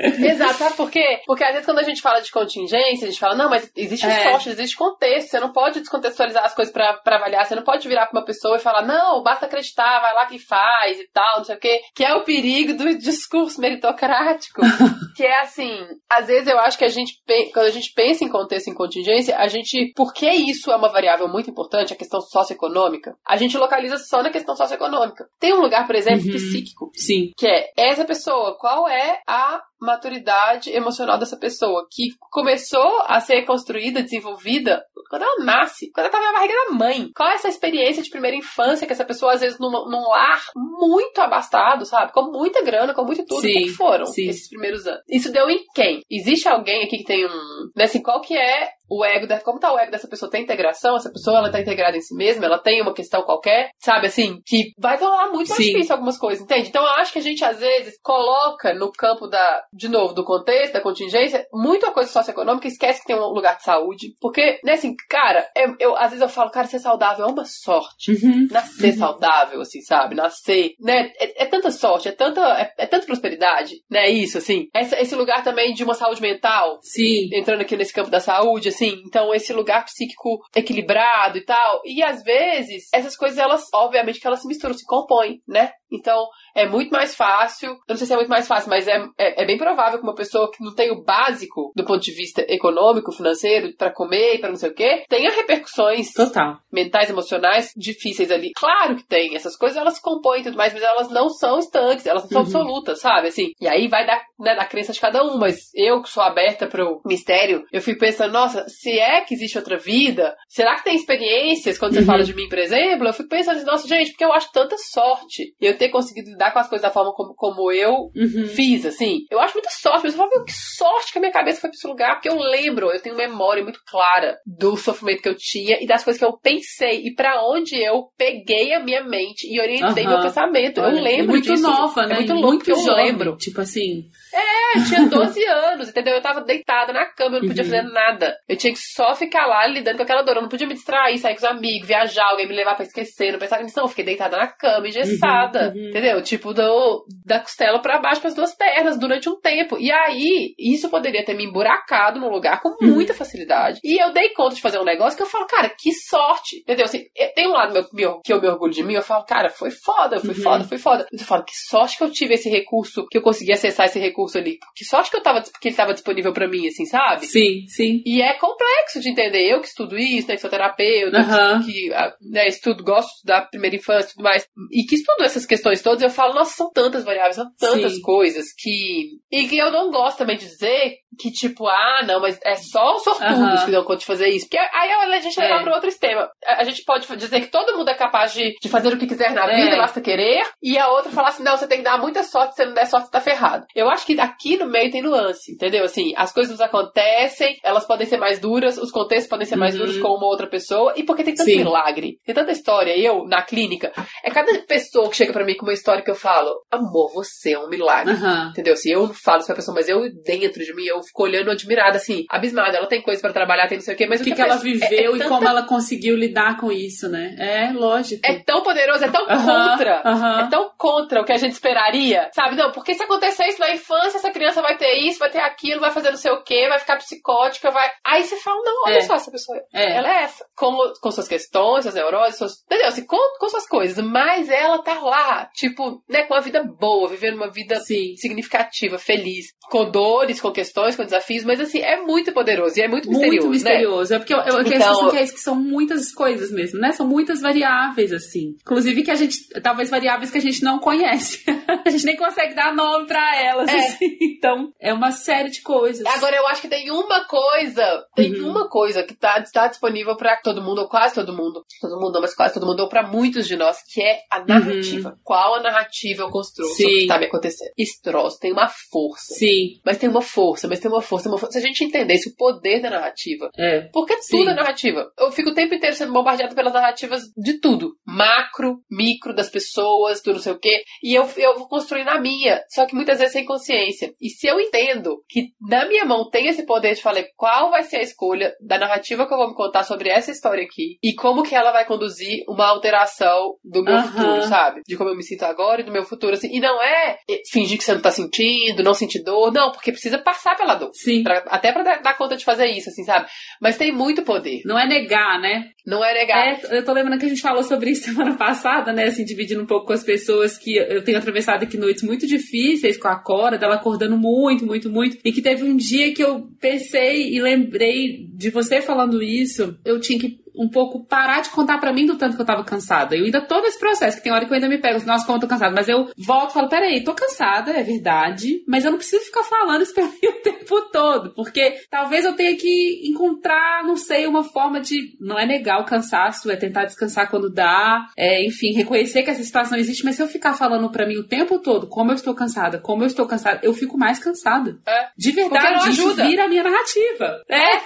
Exato, 0.00 0.54
sabe 0.54 0.76
por 0.76 0.90
quê? 0.90 1.20
Porque 1.26 1.44
às 1.44 1.50
vezes 1.52 1.66
quando 1.66 1.78
a 1.78 1.82
gente 1.82 2.00
fala 2.02 2.20
de 2.20 2.30
contingência, 2.30 3.06
a 3.06 3.10
gente 3.10 3.18
fala, 3.20 3.34
não, 3.34 3.48
mas 3.50 3.70
existe 3.76 4.06
É. 4.06 4.30
sorte, 4.30 4.48
existe 4.48 4.76
contexto, 4.76 5.28
você 5.30 5.40
não 5.40 5.52
pode 5.52 5.80
descontextualizar 5.80 6.44
as 6.44 6.54
coisas 6.54 6.72
pra, 6.72 6.94
pra 6.94 7.16
avaliar, 7.16 7.44
você 7.46 7.54
não 7.54 7.62
pode 7.64 7.86
virar 7.88 8.06
pra 8.06 8.18
uma 8.20 8.24
pessoa 8.26 8.56
e 8.56 8.60
falar, 8.60 8.82
não, 8.82 9.22
basta 9.22 9.46
acreditar, 9.46 10.00
vai 10.00 10.14
lá 10.14 10.26
que 10.26 10.38
faz 10.38 10.98
e 10.98 11.08
tal, 11.12 11.38
não 11.38 11.44
sei 11.44 11.56
o 11.56 11.58
quê, 11.58 11.80
que 11.94 12.04
é 12.04 12.14
o 12.14 12.24
perigo 12.24 12.74
do 12.74 12.96
discurso 12.98 13.60
meritocrático. 13.60 14.60
que 15.16 15.22
é 15.24 15.40
assim, 15.40 15.78
às 16.10 16.26
vezes 16.26 16.48
eu 16.48 16.58
acho 16.58 16.76
que 16.78 16.84
a 16.84 16.88
gente, 16.88 17.14
quando 17.52 17.66
a 17.66 17.70
gente 17.70 17.92
pensa 17.94 18.24
em 18.24 18.28
contexto 18.28 18.68
e 18.68 18.70
em 18.70 18.74
contingência, 18.74 19.36
a 19.38 19.46
gente, 19.48 19.92
porque 19.96 20.28
isso 20.28 20.70
é 20.70 20.76
uma 20.76 20.88
variável 20.90 21.28
muito 21.28 21.50
importante, 21.50 21.92
a 21.92 21.96
questão 21.96 22.20
socioeconômica, 22.20 23.14
a 23.26 23.36
gente 23.36 23.56
localiza 23.56 23.96
só 23.98 24.22
na 24.22 24.30
questão 24.30 24.56
socioeconômica. 24.56 25.26
Tem 25.38 25.52
um 25.54 25.60
lugar, 25.60 25.86
por 25.86 25.94
exemplo, 25.94 26.24
Uhum. 26.26 26.32
psíquico, 26.32 26.90
Sim. 26.94 27.30
que 27.36 27.46
é 27.46 27.70
essa 27.76 28.04
pessoa, 28.04 28.43
qual 28.52 28.88
é 28.88 29.22
a 29.26 29.62
maturidade 29.84 30.70
emocional 30.70 31.18
dessa 31.18 31.36
pessoa 31.36 31.86
que 31.90 32.08
começou 32.30 33.02
a 33.06 33.20
ser 33.20 33.42
construída, 33.42 34.02
desenvolvida 34.02 34.84
quando 35.08 35.22
ela 35.22 35.44
nasce, 35.44 35.90
quando 35.92 36.06
ela 36.06 36.12
tava 36.12 36.24
na 36.24 36.32
barriga 36.32 36.54
da 36.54 36.70
mãe. 36.72 37.10
Qual 37.14 37.28
é 37.28 37.34
essa 37.34 37.48
experiência 37.48 38.02
de 38.02 38.10
primeira 38.10 38.36
infância 38.36 38.86
que 38.86 38.92
essa 38.92 39.04
pessoa, 39.04 39.34
às 39.34 39.40
vezes, 39.40 39.58
num, 39.58 39.70
num 39.70 40.08
lar 40.08 40.42
muito 40.56 41.20
abastado, 41.20 41.84
sabe? 41.84 42.12
Com 42.12 42.32
muita 42.32 42.62
grana, 42.62 42.94
com 42.94 43.04
muito 43.04 43.24
tudo. 43.24 43.40
Sim, 43.40 43.64
que 43.64 43.68
foram 43.70 44.06
sim. 44.06 44.28
esses 44.28 44.48
primeiros 44.48 44.86
anos? 44.86 45.02
Isso 45.08 45.30
deu 45.30 45.48
em 45.48 45.64
quem? 45.74 46.02
Existe 46.10 46.48
alguém 46.48 46.84
aqui 46.84 46.98
que 46.98 47.04
tem 47.04 47.26
um. 47.26 47.70
Né, 47.76 47.84
assim, 47.84 48.02
qual 48.02 48.20
que 48.20 48.36
é 48.36 48.70
o 48.88 49.04
ego, 49.04 49.26
da, 49.26 49.40
como 49.40 49.58
tá 49.58 49.72
o 49.72 49.78
ego 49.78 49.90
dessa 49.90 50.08
pessoa? 50.08 50.30
Tem 50.30 50.42
integração? 50.42 50.96
Essa 50.96 51.10
pessoa, 51.10 51.38
ela 51.38 51.50
tá 51.50 51.60
integrada 51.60 51.96
em 51.96 52.00
si 52.00 52.14
mesma? 52.14 52.44
Ela 52.44 52.58
tem 52.58 52.82
uma 52.82 52.94
questão 52.94 53.22
qualquer? 53.22 53.70
Sabe, 53.78 54.06
assim, 54.06 54.40
que 54.44 54.72
vai 54.78 54.98
tornar 54.98 55.28
muito 55.28 55.48
mais 55.48 55.62
Sim. 55.62 55.72
difícil 55.72 55.94
algumas 55.94 56.18
coisas, 56.18 56.42
entende? 56.42 56.68
Então 56.68 56.82
eu 56.82 56.90
acho 56.94 57.12
que 57.12 57.18
a 57.18 57.22
gente, 57.22 57.44
às 57.44 57.60
vezes, 57.60 57.98
coloca 58.02 58.74
no 58.74 58.92
campo 58.92 59.26
da, 59.26 59.62
de 59.74 59.88
novo, 59.88 60.14
do 60.14 60.24
contexto, 60.24 60.74
da 60.74 60.80
contingência, 60.80 61.44
muita 61.52 61.90
coisa 61.90 62.10
socioeconômica 62.10 62.68
esquece 62.68 63.00
que 63.00 63.06
tem 63.06 63.16
um 63.16 63.26
lugar 63.28 63.56
de 63.56 63.64
saúde. 63.64 64.14
Porque, 64.20 64.60
né, 64.64 64.72
assim, 64.74 64.94
cara, 65.08 65.46
eu, 65.56 65.74
eu- 65.80 65.96
às 65.96 66.10
vezes 66.10 66.20
eu 66.22 66.28
falo, 66.28 66.50
cara, 66.50 66.66
ser 66.66 66.78
saudável 66.78 67.26
é 67.26 67.28
uma 67.28 67.44
sorte. 67.44 68.12
Uhum. 68.12 68.46
Nascer 68.50 68.92
saudável, 68.92 69.60
assim, 69.60 69.80
sabe? 69.80 70.14
Nascer, 70.14 70.74
né? 70.80 71.10
É, 71.18 71.42
é 71.42 71.46
tanta 71.46 71.70
sorte, 71.70 72.08
é 72.08 72.12
tanta, 72.12 72.40
é, 72.60 72.72
é 72.78 72.86
tanta 72.86 73.06
prosperidade, 73.06 73.74
né? 73.90 74.08
Isso, 74.08 74.38
assim. 74.38 74.68
Essa- 74.74 75.00
esse 75.00 75.14
lugar 75.14 75.42
também 75.42 75.72
de 75.74 75.82
uma 75.82 75.94
saúde 75.94 76.22
mental, 76.22 76.78
Sim. 76.82 77.28
entrando 77.32 77.62
aqui 77.62 77.76
nesse 77.76 77.92
campo 77.92 78.10
da 78.10 78.20
saúde, 78.20 78.68
assim, 78.68 79.02
então 79.06 79.34
esse 79.34 79.52
lugar 79.52 79.84
psíquico 79.84 80.38
equilibrado 80.54 81.38
e 81.38 81.44
tal. 81.44 81.80
E 81.84 82.02
às 82.02 82.22
vezes, 82.22 82.84
essas 82.92 83.16
coisas, 83.16 83.38
elas, 83.38 83.64
obviamente 83.74 84.20
que 84.20 84.26
elas 84.26 84.40
se 84.40 84.48
misturam, 84.48 84.74
se 84.74 84.84
compõem, 84.86 85.40
né? 85.48 85.72
Então, 85.92 86.26
é 86.56 86.66
muito 86.66 86.90
mais 86.90 87.14
fácil, 87.14 87.70
eu 87.70 87.78
não 87.90 87.96
sei 87.96 88.06
se 88.06 88.12
é 88.12 88.16
muito 88.16 88.28
mais 88.28 88.48
fácil, 88.48 88.68
mas 88.68 88.88
é, 88.88 88.96
é, 89.18 89.42
é 89.42 89.46
bem 89.46 89.56
provável 89.64 89.98
que 89.98 90.04
uma 90.04 90.14
pessoa 90.14 90.50
que 90.50 90.62
não 90.62 90.74
tem 90.74 90.90
o 90.90 91.02
básico 91.02 91.72
do 91.74 91.84
ponto 91.84 92.00
de 92.02 92.12
vista 92.12 92.44
econômico, 92.48 93.12
financeiro, 93.12 93.74
pra 93.76 93.90
comer, 93.92 94.38
pra 94.40 94.48
não 94.50 94.56
sei 94.56 94.70
o 94.70 94.74
quê, 94.74 95.04
tenha 95.08 95.30
repercussões 95.30 96.12
Total. 96.12 96.58
mentais, 96.72 97.08
emocionais 97.10 97.70
difíceis 97.76 98.30
ali. 98.30 98.50
Claro 98.54 98.96
que 98.96 99.06
tem, 99.06 99.34
essas 99.34 99.56
coisas 99.56 99.76
elas 99.78 99.94
se 99.94 100.02
compõem 100.02 100.40
e 100.40 100.44
tudo 100.44 100.56
mais, 100.56 100.72
mas 100.72 100.82
elas 100.82 101.08
não 101.10 101.28
são 101.30 101.58
estanques, 101.58 102.06
elas 102.06 102.22
não 102.24 102.30
são 102.30 102.40
Uhum. 102.40 102.46
absolutas, 102.46 103.00
sabe? 103.00 103.28
Assim, 103.28 103.52
e 103.60 103.66
aí 103.66 103.88
vai 103.88 104.06
da, 104.06 104.20
né, 104.38 104.54
da 104.54 104.64
crença 104.64 104.92
de 104.92 105.00
cada 105.00 105.24
um, 105.24 105.38
mas 105.38 105.70
eu 105.74 106.02
que 106.02 106.08
sou 106.10 106.22
aberta 106.22 106.66
pro 106.66 107.00
mistério, 107.04 107.64
eu 107.72 107.80
fico 107.80 108.00
pensando, 108.00 108.32
nossa, 108.32 108.64
se 108.68 108.98
é 108.98 109.20
que 109.22 109.34
existe 109.34 109.56
outra 109.58 109.78
vida, 109.78 110.36
será 110.48 110.74
que 110.76 110.84
tem 110.84 110.94
experiências 110.94 111.78
quando 111.78 111.94
você 111.94 112.00
Uhum. 112.00 112.06
fala 112.06 112.22
de 112.22 112.34
mim, 112.34 112.48
por 112.48 112.58
exemplo? 112.58 113.06
Eu 113.06 113.12
fico 113.12 113.28
pensando, 113.28 113.56
assim, 113.56 113.66
nossa, 113.66 113.88
gente, 113.88 114.10
porque 114.10 114.24
eu 114.24 114.32
acho 114.32 114.50
tanta 114.52 114.76
sorte 114.78 115.54
eu 115.60 115.76
ter 115.78 115.88
conseguido 115.88 116.30
lidar 116.30 116.52
com 116.52 116.58
as 116.58 116.68
coisas 116.68 116.82
da 116.82 116.90
forma 116.90 117.12
como, 117.14 117.34
como 117.34 117.72
eu 117.72 118.10
Uhum. 118.14 118.46
fiz, 118.48 118.84
assim. 118.84 119.20
Eu 119.30 119.40
acho 119.40 119.53
muita 119.54 119.70
sorte, 119.70 120.04
mas 120.04 120.12
eu 120.12 120.18
falo, 120.18 120.30
meu, 120.30 120.44
que 120.44 120.52
sorte 120.52 121.12
que 121.12 121.18
a 121.18 121.20
minha 121.20 121.32
cabeça 121.32 121.60
foi 121.60 121.70
pra 121.70 121.76
esse 121.76 121.86
lugar, 121.86 122.14
porque 122.14 122.28
eu 122.28 122.38
lembro, 122.38 122.90
eu 122.90 123.00
tenho 123.00 123.16
memória 123.16 123.62
muito 123.62 123.80
clara 123.86 124.38
do 124.46 124.76
sofrimento 124.76 125.22
que 125.22 125.28
eu 125.28 125.36
tinha 125.36 125.78
e 125.82 125.86
das 125.86 126.04
coisas 126.04 126.18
que 126.18 126.24
eu 126.24 126.36
pensei 126.38 127.02
e 127.06 127.14
pra 127.14 127.42
onde 127.46 127.76
eu 127.76 128.08
peguei 128.16 128.72
a 128.74 128.80
minha 128.80 129.02
mente 129.02 129.46
e 129.46 129.60
orientei 129.60 130.06
meu 130.06 130.20
pensamento. 130.20 130.80
Olha, 130.80 130.98
eu 130.98 131.02
lembro 131.02 131.32
muito 131.32 131.52
disso. 131.52 131.62
nova, 131.62 132.06
né? 132.06 132.14
É 132.14 132.18
muito 132.18 132.34
louco, 132.34 132.56
porque 132.58 132.72
eu 132.72 132.76
jovem. 132.76 133.06
lembro. 133.06 133.36
Tipo 133.36 133.60
assim. 133.60 134.04
É, 134.34 134.78
eu 134.78 134.84
tinha 134.84 135.06
12 135.08 135.44
anos, 135.44 135.88
entendeu? 135.88 136.14
Eu 136.14 136.22
tava 136.22 136.40
deitada 136.40 136.92
na 136.92 137.06
cama, 137.06 137.36
eu 137.36 137.40
não 137.42 137.48
podia 137.48 137.62
Uhum. 137.64 137.70
fazer 137.70 137.82
nada. 137.82 138.36
Eu 138.48 138.56
tinha 138.56 138.72
que 138.72 138.78
só 138.78 139.14
ficar 139.14 139.46
lá 139.46 139.66
lidando 139.66 139.96
com 139.96 140.02
aquela 140.02 140.22
dor. 140.22 140.36
Eu 140.36 140.42
não 140.42 140.48
podia 140.48 140.66
me 140.66 140.74
distrair, 140.74 141.18
sair 141.18 141.34
com 141.34 141.38
os 141.38 141.44
amigos, 141.44 141.86
viajar, 141.88 142.26
alguém 142.30 142.48
me 142.48 142.54
levar 142.54 142.74
pra 142.74 142.84
esquecer, 142.84 143.32
não 143.32 143.38
pensar 143.38 143.62
nisso. 143.62 143.76
Não, 143.76 143.84
eu 143.84 143.88
fiquei 143.88 144.04
deitada 144.04 144.36
na 144.36 144.46
cama, 144.48 144.88
engessada. 144.88 145.72
Uhum, 145.74 145.80
uhum. 145.82 145.88
Entendeu? 145.90 146.22
Tipo, 146.22 146.52
do, 146.52 147.04
da 147.24 147.38
costela 147.40 147.80
pra 147.80 147.98
baixo 147.98 148.20
pras 148.20 148.34
duas 148.34 148.54
pernas 148.54 148.98
durante 148.98 149.28
um 149.28 149.38
tempo. 149.40 149.78
E 149.78 149.90
aí, 149.92 150.54
isso 150.58 150.88
poderia 150.90 151.24
ter 151.24 151.34
me 151.34 151.44
emburacado 151.44 152.18
num 152.20 152.28
lugar 152.30 152.60
com 152.60 152.70
Uhum. 152.82 152.94
muita 152.94 153.14
facilidade. 153.14 153.78
E 153.84 154.02
eu 154.02 154.12
dei 154.12 154.30
conta 154.30 154.54
de 154.56 154.60
fazer 154.60 154.78
um 154.80 154.84
negócio 154.84 155.16
que 155.16 155.22
eu 155.22 155.26
falo, 155.28 155.46
cara, 155.46 155.68
que 155.78 155.92
sorte. 155.92 156.56
Entendeu? 156.60 156.84
Assim, 156.86 157.04
tem 157.34 157.46
um 157.48 157.52
lado 157.52 157.72
meu, 157.72 157.84
meu- 157.92 158.20
que 158.24 158.32
eu 158.32 158.40
me 158.40 158.48
orgulho 158.48 158.72
de 158.72 158.82
mim, 158.82 158.94
eu 158.94 159.02
falo, 159.02 159.24
cara, 159.24 159.48
foi 159.48 159.70
foda, 159.70 160.18
foi 160.18 160.30
Uhum. 160.30 160.42
foda, 160.42 160.64
foi 160.64 160.78
foda. 160.78 161.06
Mas 161.12 161.20
eu 161.20 161.26
falo, 161.26 161.44
que 161.44 161.52
sorte 161.68 161.96
que 161.98 162.02
eu 162.04 162.10
tive 162.10 162.34
esse 162.34 162.48
recurso, 162.48 163.06
que 163.10 163.18
eu 163.18 163.22
consegui 163.22 163.52
acessar 163.52 163.86
esse 163.86 163.98
recurso 164.00 164.23
ali. 164.38 164.58
Que 164.74 164.84
sorte 164.84 165.10
que 165.10 165.16
eu 165.16 165.22
tava, 165.22 165.42
que 165.60 165.68
ele 165.68 165.76
tava 165.76 165.92
disponível 165.94 166.32
pra 166.32 166.48
mim, 166.48 166.66
assim, 166.66 166.84
sabe? 166.86 167.26
Sim, 167.26 167.64
sim. 167.68 168.02
E 168.04 168.20
é 168.22 168.34
complexo 168.34 169.00
de 169.00 169.10
entender. 169.10 169.42
Eu 169.46 169.60
que 169.60 169.68
estudo 169.68 169.98
isso, 169.98 170.28
né, 170.28 170.34
que 170.34 170.40
sou 170.40 170.50
terapeuta, 170.50 171.18
Aham. 171.18 171.62
que 171.64 171.90
né, 172.30 172.48
estudo, 172.48 172.82
gosto 172.84 173.08
estudar 173.16 173.48
primeira 173.50 173.76
infância 173.76 174.08
e 174.10 174.12
tudo 174.14 174.24
mais, 174.24 174.46
e 174.72 174.84
que 174.84 174.94
estudo 174.96 175.22
essas 175.24 175.46
questões 175.46 175.82
todas, 175.82 176.02
eu 176.02 176.10
falo, 176.10 176.34
nossa, 176.34 176.54
são 176.54 176.70
tantas 176.70 177.04
variáveis, 177.04 177.36
são 177.36 177.46
tantas 177.58 177.94
Sim. 177.94 178.00
coisas 178.02 178.46
que. 178.56 179.18
E 179.30 179.46
que 179.48 179.56
eu 179.58 179.70
não 179.70 179.90
gosto 179.90 180.18
também 180.18 180.36
de 180.36 180.44
dizer 180.46 180.96
que, 181.18 181.30
tipo, 181.30 181.66
ah, 181.68 182.02
não, 182.06 182.20
mas 182.20 182.38
é 182.44 182.56
só 182.56 182.96
os 182.96 183.02
sortudos 183.04 183.38
Aham. 183.60 183.64
que 183.64 183.70
dão 183.70 183.84
conta 183.84 184.00
de 184.00 184.06
fazer 184.06 184.28
isso. 184.28 184.46
Porque 184.46 184.58
aí 184.58 184.90
a 184.92 185.20
gente 185.20 185.38
É. 185.40 185.48
leva 185.48 185.62
para 185.62 185.74
outro 185.74 185.88
extremo. 185.88 186.22
A 186.46 186.64
gente 186.64 186.82
pode 186.84 187.06
dizer 187.16 187.40
que 187.40 187.46
todo 187.46 187.76
mundo 187.76 187.88
é 187.88 187.94
capaz 187.94 188.32
de, 188.32 188.54
de 188.60 188.68
fazer 188.68 188.92
o 188.92 188.98
que 188.98 189.06
quiser 189.06 189.32
na 189.32 189.48
É. 189.50 189.56
vida, 189.64 189.76
basta 189.76 190.00
querer, 190.00 190.44
e 190.62 190.76
a 190.78 190.88
outra 190.88 191.10
falar 191.12 191.28
assim, 191.28 191.42
não, 191.42 191.56
você 191.56 191.66
tem 191.68 191.78
que 191.78 191.84
dar 191.84 191.98
muita 191.98 192.22
sorte, 192.22 192.54
se 192.56 192.64
não 192.64 192.74
der 192.74 192.86
sorte, 192.86 193.06
você 193.06 193.12
tá 193.12 193.20
ferrado. 193.20 193.64
Eu 193.74 193.88
acho 193.88 194.04
que 194.06 194.13
aqui 194.20 194.56
no 194.56 194.66
meio 194.66 194.90
tem 194.90 195.02
nuance, 195.02 195.52
entendeu? 195.52 195.84
Assim, 195.84 196.12
as 196.16 196.32
coisas 196.32 196.52
nos 196.52 196.60
acontecem, 196.60 197.58
elas 197.62 197.86
podem 197.86 198.06
ser 198.06 198.16
mais 198.18 198.38
duras, 198.38 198.78
os 198.78 198.90
contextos 198.90 199.28
podem 199.28 199.46
ser 199.46 199.56
mais 199.56 199.74
Uhum. 199.74 199.80
duros 199.80 199.98
com 199.98 200.08
uma 200.08 200.26
outra 200.26 200.46
pessoa, 200.46 200.92
e 200.96 201.02
porque 201.02 201.24
tem 201.24 201.34
tanto 201.34 201.50
Sim. 201.50 201.58
milagre, 201.58 202.18
tem 202.24 202.34
tanta 202.34 202.52
história. 202.52 202.96
Eu, 202.96 203.24
na 203.26 203.42
clínica, 203.42 203.92
é 204.24 204.30
cada 204.30 204.58
pessoa 204.66 205.08
que 205.08 205.16
chega 205.16 205.32
pra 205.32 205.44
mim 205.44 205.56
com 205.56 205.66
uma 205.66 205.72
história 205.72 206.02
que 206.02 206.10
eu 206.10 206.14
falo, 206.14 206.50
amor, 206.70 207.12
você 207.12 207.52
é 207.52 207.58
um 207.58 207.68
milagre. 207.68 208.12
Aham. 208.14 208.48
Entendeu? 208.50 208.74
Assim, 208.74 208.90
eu 208.92 209.06
não 209.06 209.14
falo 209.14 209.38
isso 209.38 209.46
pra 209.46 209.56
pessoa, 209.56 209.74
mas 209.74 209.88
eu 209.88 210.00
dentro 210.24 210.64
de 210.64 210.74
mim, 210.74 210.84
eu 210.84 211.02
fico 211.02 211.22
olhando 211.22 211.50
admirada, 211.50 211.96
assim, 211.96 212.24
abismada. 212.30 212.76
Ela 212.76 212.86
tem 212.86 213.02
coisa 213.02 213.20
pra 213.20 213.32
trabalhar, 213.32 213.68
tem 213.68 213.78
não 213.78 213.84
sei 213.84 213.94
o 213.94 213.96
quê, 213.96 214.06
mas 214.06 214.20
O 214.20 214.24
que, 214.24 214.32
a 214.32 214.34
que 214.36 214.42
ela 214.42 214.54
é- 214.54 214.58
viveu 214.58 215.12
é 215.12 215.16
e 215.16 215.18
tanta- 215.18 215.28
como 215.28 215.48
ela 215.48 215.62
conseguiu 215.62 216.16
lidar 216.16 216.58
com 216.58 216.70
isso, 216.70 217.08
né? 217.08 217.34
É, 217.38 217.72
lógico. 217.72 218.20
É 218.24 218.38
tão 218.40 218.62
poderoso, 218.62 219.04
é 219.04 219.08
tão 219.10 219.26
Aham, 219.28 219.70
contra. 219.70 220.02
É 220.44 220.46
tão 220.50 220.70
contra 220.76 221.20
o 221.20 221.24
que 221.24 221.32
a 221.32 221.36
gente 221.38 221.52
esperaria. 221.52 222.28
Sabe? 222.34 222.56
Não, 222.56 222.70
porque 222.72 222.94
se 222.94 223.02
acontecer 223.02 223.46
isso 223.46 223.60
na 223.60 223.70
infância, 223.72 223.93
essa 223.98 224.30
criança 224.30 224.60
vai 224.62 224.76
ter 224.76 224.94
isso, 224.98 225.18
vai 225.18 225.30
ter 225.30 225.38
aquilo, 225.40 225.80
vai 225.80 225.90
fazer 225.90 226.10
não 226.10 226.16
sei 226.16 226.30
o 226.32 226.42
quê, 226.42 226.66
vai 226.68 226.78
ficar 226.78 226.96
psicótica, 226.96 227.70
vai. 227.70 227.88
Aí 228.04 228.22
você 228.24 228.36
fala, 228.36 228.60
não, 228.64 228.82
olha 228.86 228.96
É. 228.98 229.00
só 229.02 229.14
essa 229.14 229.30
pessoa. 229.30 229.58
É. 229.72 229.96
Ela 229.96 230.08
é 230.20 230.22
essa. 230.24 230.44
Com, 230.56 230.76
com 231.00 231.10
suas 231.10 231.28
questões, 231.28 231.82
suas 231.84 231.94
neuroses, 231.94 232.36
suas. 232.38 232.52
Entendeu? 232.64 232.88
Assim, 232.88 233.04
com, 233.06 233.16
com 233.38 233.48
suas 233.48 233.66
coisas. 233.68 234.04
Mas 234.04 234.48
ela 234.48 234.82
tá 234.82 234.98
lá, 235.00 235.48
tipo, 235.54 236.02
né, 236.08 236.24
com 236.24 236.34
uma 236.34 236.40
vida 236.40 236.62
boa, 236.62 237.08
vivendo 237.08 237.36
uma 237.36 237.50
vida 237.50 237.76
Sim. 237.80 238.14
significativa, 238.16 238.98
feliz, 238.98 239.46
com 239.70 239.90
dores, 239.90 240.40
com 240.40 240.50
questões, 240.52 240.96
com 240.96 241.04
desafios, 241.04 241.44
mas 241.44 241.60
assim, 241.60 241.80
é 241.80 242.00
muito 242.00 242.32
poderoso 242.32 242.78
e 242.78 242.82
é 242.82 242.88
muito 242.88 243.08
misterioso. 243.08 243.34
Muito 243.48 243.64
Né? 243.64 243.70
misterioso. 243.70 244.14
É 244.14 244.18
porque 244.18 244.34
eu, 244.34 244.38
eu, 244.38 244.56
a 244.58 244.60
Então- 244.60 244.72
sensação 244.72 245.10
que 245.10 245.16
é 245.16 245.22
isso, 245.22 245.34
que 245.34 245.40
são 245.40 245.54
muitas 245.54 246.12
coisas 246.12 246.50
mesmo, 246.50 246.78
né? 246.80 246.92
São 246.92 247.06
muitas 247.06 247.40
variáveis, 247.40 248.12
assim. 248.12 248.54
Inclusive 248.60 249.02
que 249.02 249.10
a 249.10 249.14
gente, 249.14 249.36
talvez 249.62 249.90
variáveis 249.90 250.30
que 250.30 250.38
a 250.38 250.40
gente 250.40 250.62
não 250.62 250.78
conhece. 250.78 251.44
a 251.86 251.90
gente 251.90 252.04
nem 252.04 252.16
consegue 252.16 252.54
dar 252.54 252.74
nome 252.74 253.06
pra 253.06 253.36
elas, 253.42 253.68
É. 253.68 253.78
assim. 253.86 254.16
Então, 254.44 254.72
é 254.80 254.92
uma 254.92 255.10
série 255.10 255.48
de 255.50 255.62
coisas. 255.62 256.04
Agora, 256.06 256.36
eu 256.36 256.46
acho 256.48 256.60
que 256.60 256.68
tem 256.68 256.90
uma 256.90 257.24
coisa, 257.26 258.04
tem 258.14 258.32
Uhum. 258.42 258.50
uma 258.50 258.68
coisa 258.68 259.02
que 259.02 259.14
tá, 259.14 259.38
está 259.38 259.68
disponível 259.68 260.16
pra 260.16 260.36
todo 260.42 260.62
mundo, 260.62 260.80
ou 260.82 260.88
quase 260.88 261.14
todo 261.14 261.32
mundo, 261.32 261.62
todo 261.80 261.98
mundo 261.98 262.12
não, 262.14 262.20
mas 262.20 262.34
quase 262.34 262.52
todo 262.54 262.66
mundo, 262.66 262.80
ou 262.80 262.88
pra 262.88 263.02
muitos 263.06 263.46
de 263.46 263.56
nós, 263.56 263.78
que 263.90 264.02
é 264.02 264.20
a 264.30 264.44
narrativa. 264.44 265.16
Qual 265.22 265.54
a 265.54 265.62
narrativa 265.62 266.22
eu 266.24 266.30
construo 266.30 266.66
sobre 266.68 266.84
o 266.84 266.86
Uhum. 266.88 266.94
Sim. 266.94 267.00
que 267.00 267.06
tá 267.06 267.18
me 267.18 267.26
acontecendo? 267.26 267.70
Esse 267.78 268.02
troço 268.02 268.38
tem 268.38 268.52
uma 268.52 268.68
força. 268.68 269.34
Sim, 269.34 269.80
Mas 269.84 269.98
tem 269.98 270.08
uma 270.08 270.20
força, 270.22 270.68
mas 270.68 270.80
tem 270.80 270.90
uma 270.90 271.00
força, 271.02 271.28
uma 271.28 271.38
força. 271.38 271.52
Se 271.58 271.64
a 271.64 271.66
gente 271.66 271.84
entendesse 271.84 272.28
o 272.28 272.34
poder 272.36 272.80
da 272.82 272.90
narrativa, 272.90 273.48
é. 273.56 273.88
porque 273.92 274.20
Sim. 274.22 274.38
tudo 274.38 274.50
é 274.50 274.54
narrativa. 274.54 275.10
Eu 275.18 275.30
fico 275.32 275.50
o 275.50 275.54
tempo 275.54 275.74
inteiro 275.74 275.96
sendo 275.96 276.12
bombardeado 276.12 276.54
pelas 276.54 276.72
narrativas 276.72 277.22
de 277.36 277.60
tudo. 277.60 277.94
Macro, 278.06 278.78
micro, 278.90 279.34
das 279.34 279.48
pessoas, 279.48 280.20
do 280.22 280.32
não 280.32 280.40
sei 280.40 280.52
o 280.52 280.58
quê. 280.58 280.82
E 281.02 281.14
eu, 281.14 281.28
eu 281.36 281.58
vou 281.58 281.68
construindo 281.68 282.08
a 282.08 282.20
minha. 282.20 282.62
Só 282.68 282.86
que 282.86 282.94
muitas 282.94 283.18
vezes 283.18 283.32
sem 283.32 283.44
consciência. 283.44 283.73
E 284.20 284.28
se 284.30 284.46
eu 284.46 284.60
entendo 284.60 285.16
que 285.28 285.48
na 285.60 285.86
minha 285.88 286.04
mão 286.04 286.28
tem 286.30 286.46
esse 286.48 286.64
poder 286.64 286.94
de 286.94 287.02
falar 287.02 287.24
qual 287.36 287.70
vai 287.70 287.82
ser 287.82 287.96
a 287.96 288.02
escolha 288.02 288.52
da 288.60 288.78
narrativa 288.78 289.26
que 289.26 289.32
eu 289.32 289.38
vou 289.38 289.48
me 289.48 289.54
contar 289.54 289.82
sobre 289.84 290.08
essa 290.08 290.30
história 290.30 290.62
aqui. 290.64 290.98
E 291.02 291.14
como 291.14 291.42
que 291.42 291.54
ela 291.54 291.72
vai 291.72 291.84
conduzir 291.84 292.44
uma 292.48 292.66
alteração 292.66 293.54
do 293.64 293.82
meu 293.82 293.94
Aham. 293.94 294.10
futuro, 294.12 294.42
sabe? 294.48 294.80
De 294.86 294.96
como 294.96 295.10
eu 295.10 295.16
me 295.16 295.22
sinto 295.22 295.42
agora 295.44 295.80
e 295.80 295.84
do 295.84 295.92
meu 295.92 296.04
futuro, 296.04 296.34
assim. 296.34 296.48
E 296.54 296.60
não 296.60 296.82
é 296.82 297.16
fingir 297.50 297.78
que 297.78 297.84
você 297.84 297.94
não 297.94 298.00
tá 298.02 298.10
sentindo, 298.10 298.82
não 298.82 298.94
sentir 298.94 299.22
dor. 299.22 299.52
Não, 299.52 299.70
porque 299.72 299.92
precisa 299.92 300.18
passar 300.18 300.56
pela 300.56 300.74
dor. 300.74 300.90
Sim. 300.94 301.22
Pra- 301.22 301.44
até 301.48 301.72
pra 301.72 301.82
dar, 301.82 302.02
dar 302.02 302.16
conta 302.16 302.36
de 302.36 302.44
fazer 302.44 302.66
isso, 302.68 302.88
assim, 302.90 303.04
sabe? 303.04 303.26
Mas 303.60 303.76
tem 303.76 303.92
muito 303.92 304.22
poder. 304.22 304.60
Não 304.64 304.78
é 304.78 304.86
negar, 304.86 305.40
né? 305.40 305.64
Não 305.86 306.04
é 306.04 306.14
negar. 306.14 306.46
É, 306.46 306.78
eu 306.78 306.84
tô 306.84 306.92
lembrando 306.92 307.18
que 307.18 307.26
a 307.26 307.28
gente 307.28 307.40
falou 307.42 307.62
sobre 307.62 307.90
isso 307.90 308.04
semana 308.12 308.36
passada, 308.36 308.92
né? 308.92 309.04
Assim, 309.06 309.24
dividindo 309.24 309.62
um 309.62 309.66
pouco 309.66 309.86
com 309.86 309.92
as 309.92 310.04
pessoas 310.04 310.56
que 310.58 310.76
eu 310.76 311.02
tenho 311.04 311.18
atravessado 311.18 311.62
aqui 311.64 311.76
noites 311.76 312.02
muito 312.02 312.26
difíceis 312.26 312.96
com 312.98 313.08
a 313.08 313.20
Cora, 313.22 313.58
dela 313.64 313.76
acordando 313.76 314.16
muito, 314.16 314.66
muito, 314.66 314.90
muito. 314.90 315.18
E 315.24 315.32
que 315.32 315.42
teve 315.42 315.64
um 315.64 315.76
dia 315.76 316.12
que 316.12 316.22
eu 316.22 316.48
pensei 316.60 317.34
e 317.34 317.40
lembrei 317.40 318.28
de 318.32 318.50
você 318.50 318.80
falando 318.80 319.22
isso. 319.22 319.76
Eu 319.84 319.98
tinha 319.98 320.18
que 320.18 320.43
um 320.54 320.68
pouco 320.68 321.04
parar 321.04 321.40
de 321.40 321.50
contar 321.50 321.78
para 321.78 321.92
mim 321.92 322.06
do 322.06 322.16
tanto 322.16 322.36
que 322.36 322.42
eu 322.42 322.46
tava 322.46 322.64
cansada. 322.64 323.16
Eu 323.16 323.24
ainda 323.24 323.40
tô 323.40 323.60
nesse 323.60 323.78
processo, 323.78 324.16
que 324.16 324.22
tem 324.22 324.32
hora 324.32 324.44
que 324.44 324.50
eu 324.50 324.54
ainda 324.54 324.68
me 324.68 324.78
pego, 324.78 325.04
nossa, 325.06 325.24
como 325.24 325.36
eu 325.36 325.40
tô 325.40 325.48
cansada. 325.48 325.74
Mas 325.74 325.88
eu 325.88 326.10
volto 326.16 326.50
e 326.50 326.54
falo, 326.54 326.68
peraí, 326.68 327.02
tô 327.02 327.14
cansada, 327.14 327.72
é 327.72 327.82
verdade, 327.82 328.62
mas 328.66 328.84
eu 328.84 328.90
não 328.90 328.98
preciso 328.98 329.24
ficar 329.24 329.42
falando 329.44 329.82
isso 329.82 329.94
pra 329.94 330.04
mim 330.06 330.28
o 330.28 330.42
tempo 330.42 330.80
todo, 330.92 331.32
porque 331.34 331.80
talvez 331.90 332.24
eu 332.24 332.34
tenha 332.34 332.56
que 332.56 333.02
encontrar, 333.08 333.84
não 333.84 333.96
sei, 333.96 334.26
uma 334.26 334.44
forma 334.44 334.80
de. 334.80 335.16
Não 335.20 335.38
é 335.38 335.46
negar 335.46 335.80
o 335.80 335.84
cansaço, 335.84 336.50
é 336.50 336.56
tentar 336.56 336.84
descansar 336.84 337.30
quando 337.30 337.50
dá, 337.50 338.08
é, 338.16 338.44
enfim, 338.44 338.72
reconhecer 338.72 339.22
que 339.22 339.30
essa 339.30 339.42
situação 339.42 339.78
existe, 339.78 340.04
mas 340.04 340.16
se 340.16 340.22
eu 340.22 340.28
ficar 340.28 340.54
falando 340.54 340.90
para 340.90 341.06
mim 341.06 341.16
o 341.16 341.26
tempo 341.26 341.58
todo 341.58 341.86
como 341.86 342.10
eu 342.10 342.14
estou 342.14 342.34
cansada, 342.34 342.78
como 342.78 343.02
eu 343.02 343.06
estou 343.06 343.26
cansada, 343.26 343.60
eu 343.62 343.72
fico 343.72 343.96
mais 343.96 344.18
cansada. 344.18 344.78
É. 344.86 345.08
De 345.16 345.30
verdade, 345.32 345.90
isso 345.90 346.14
vira 346.14 346.44
a 346.44 346.48
minha 346.48 346.62
narrativa. 346.62 347.42
É. 347.48 347.78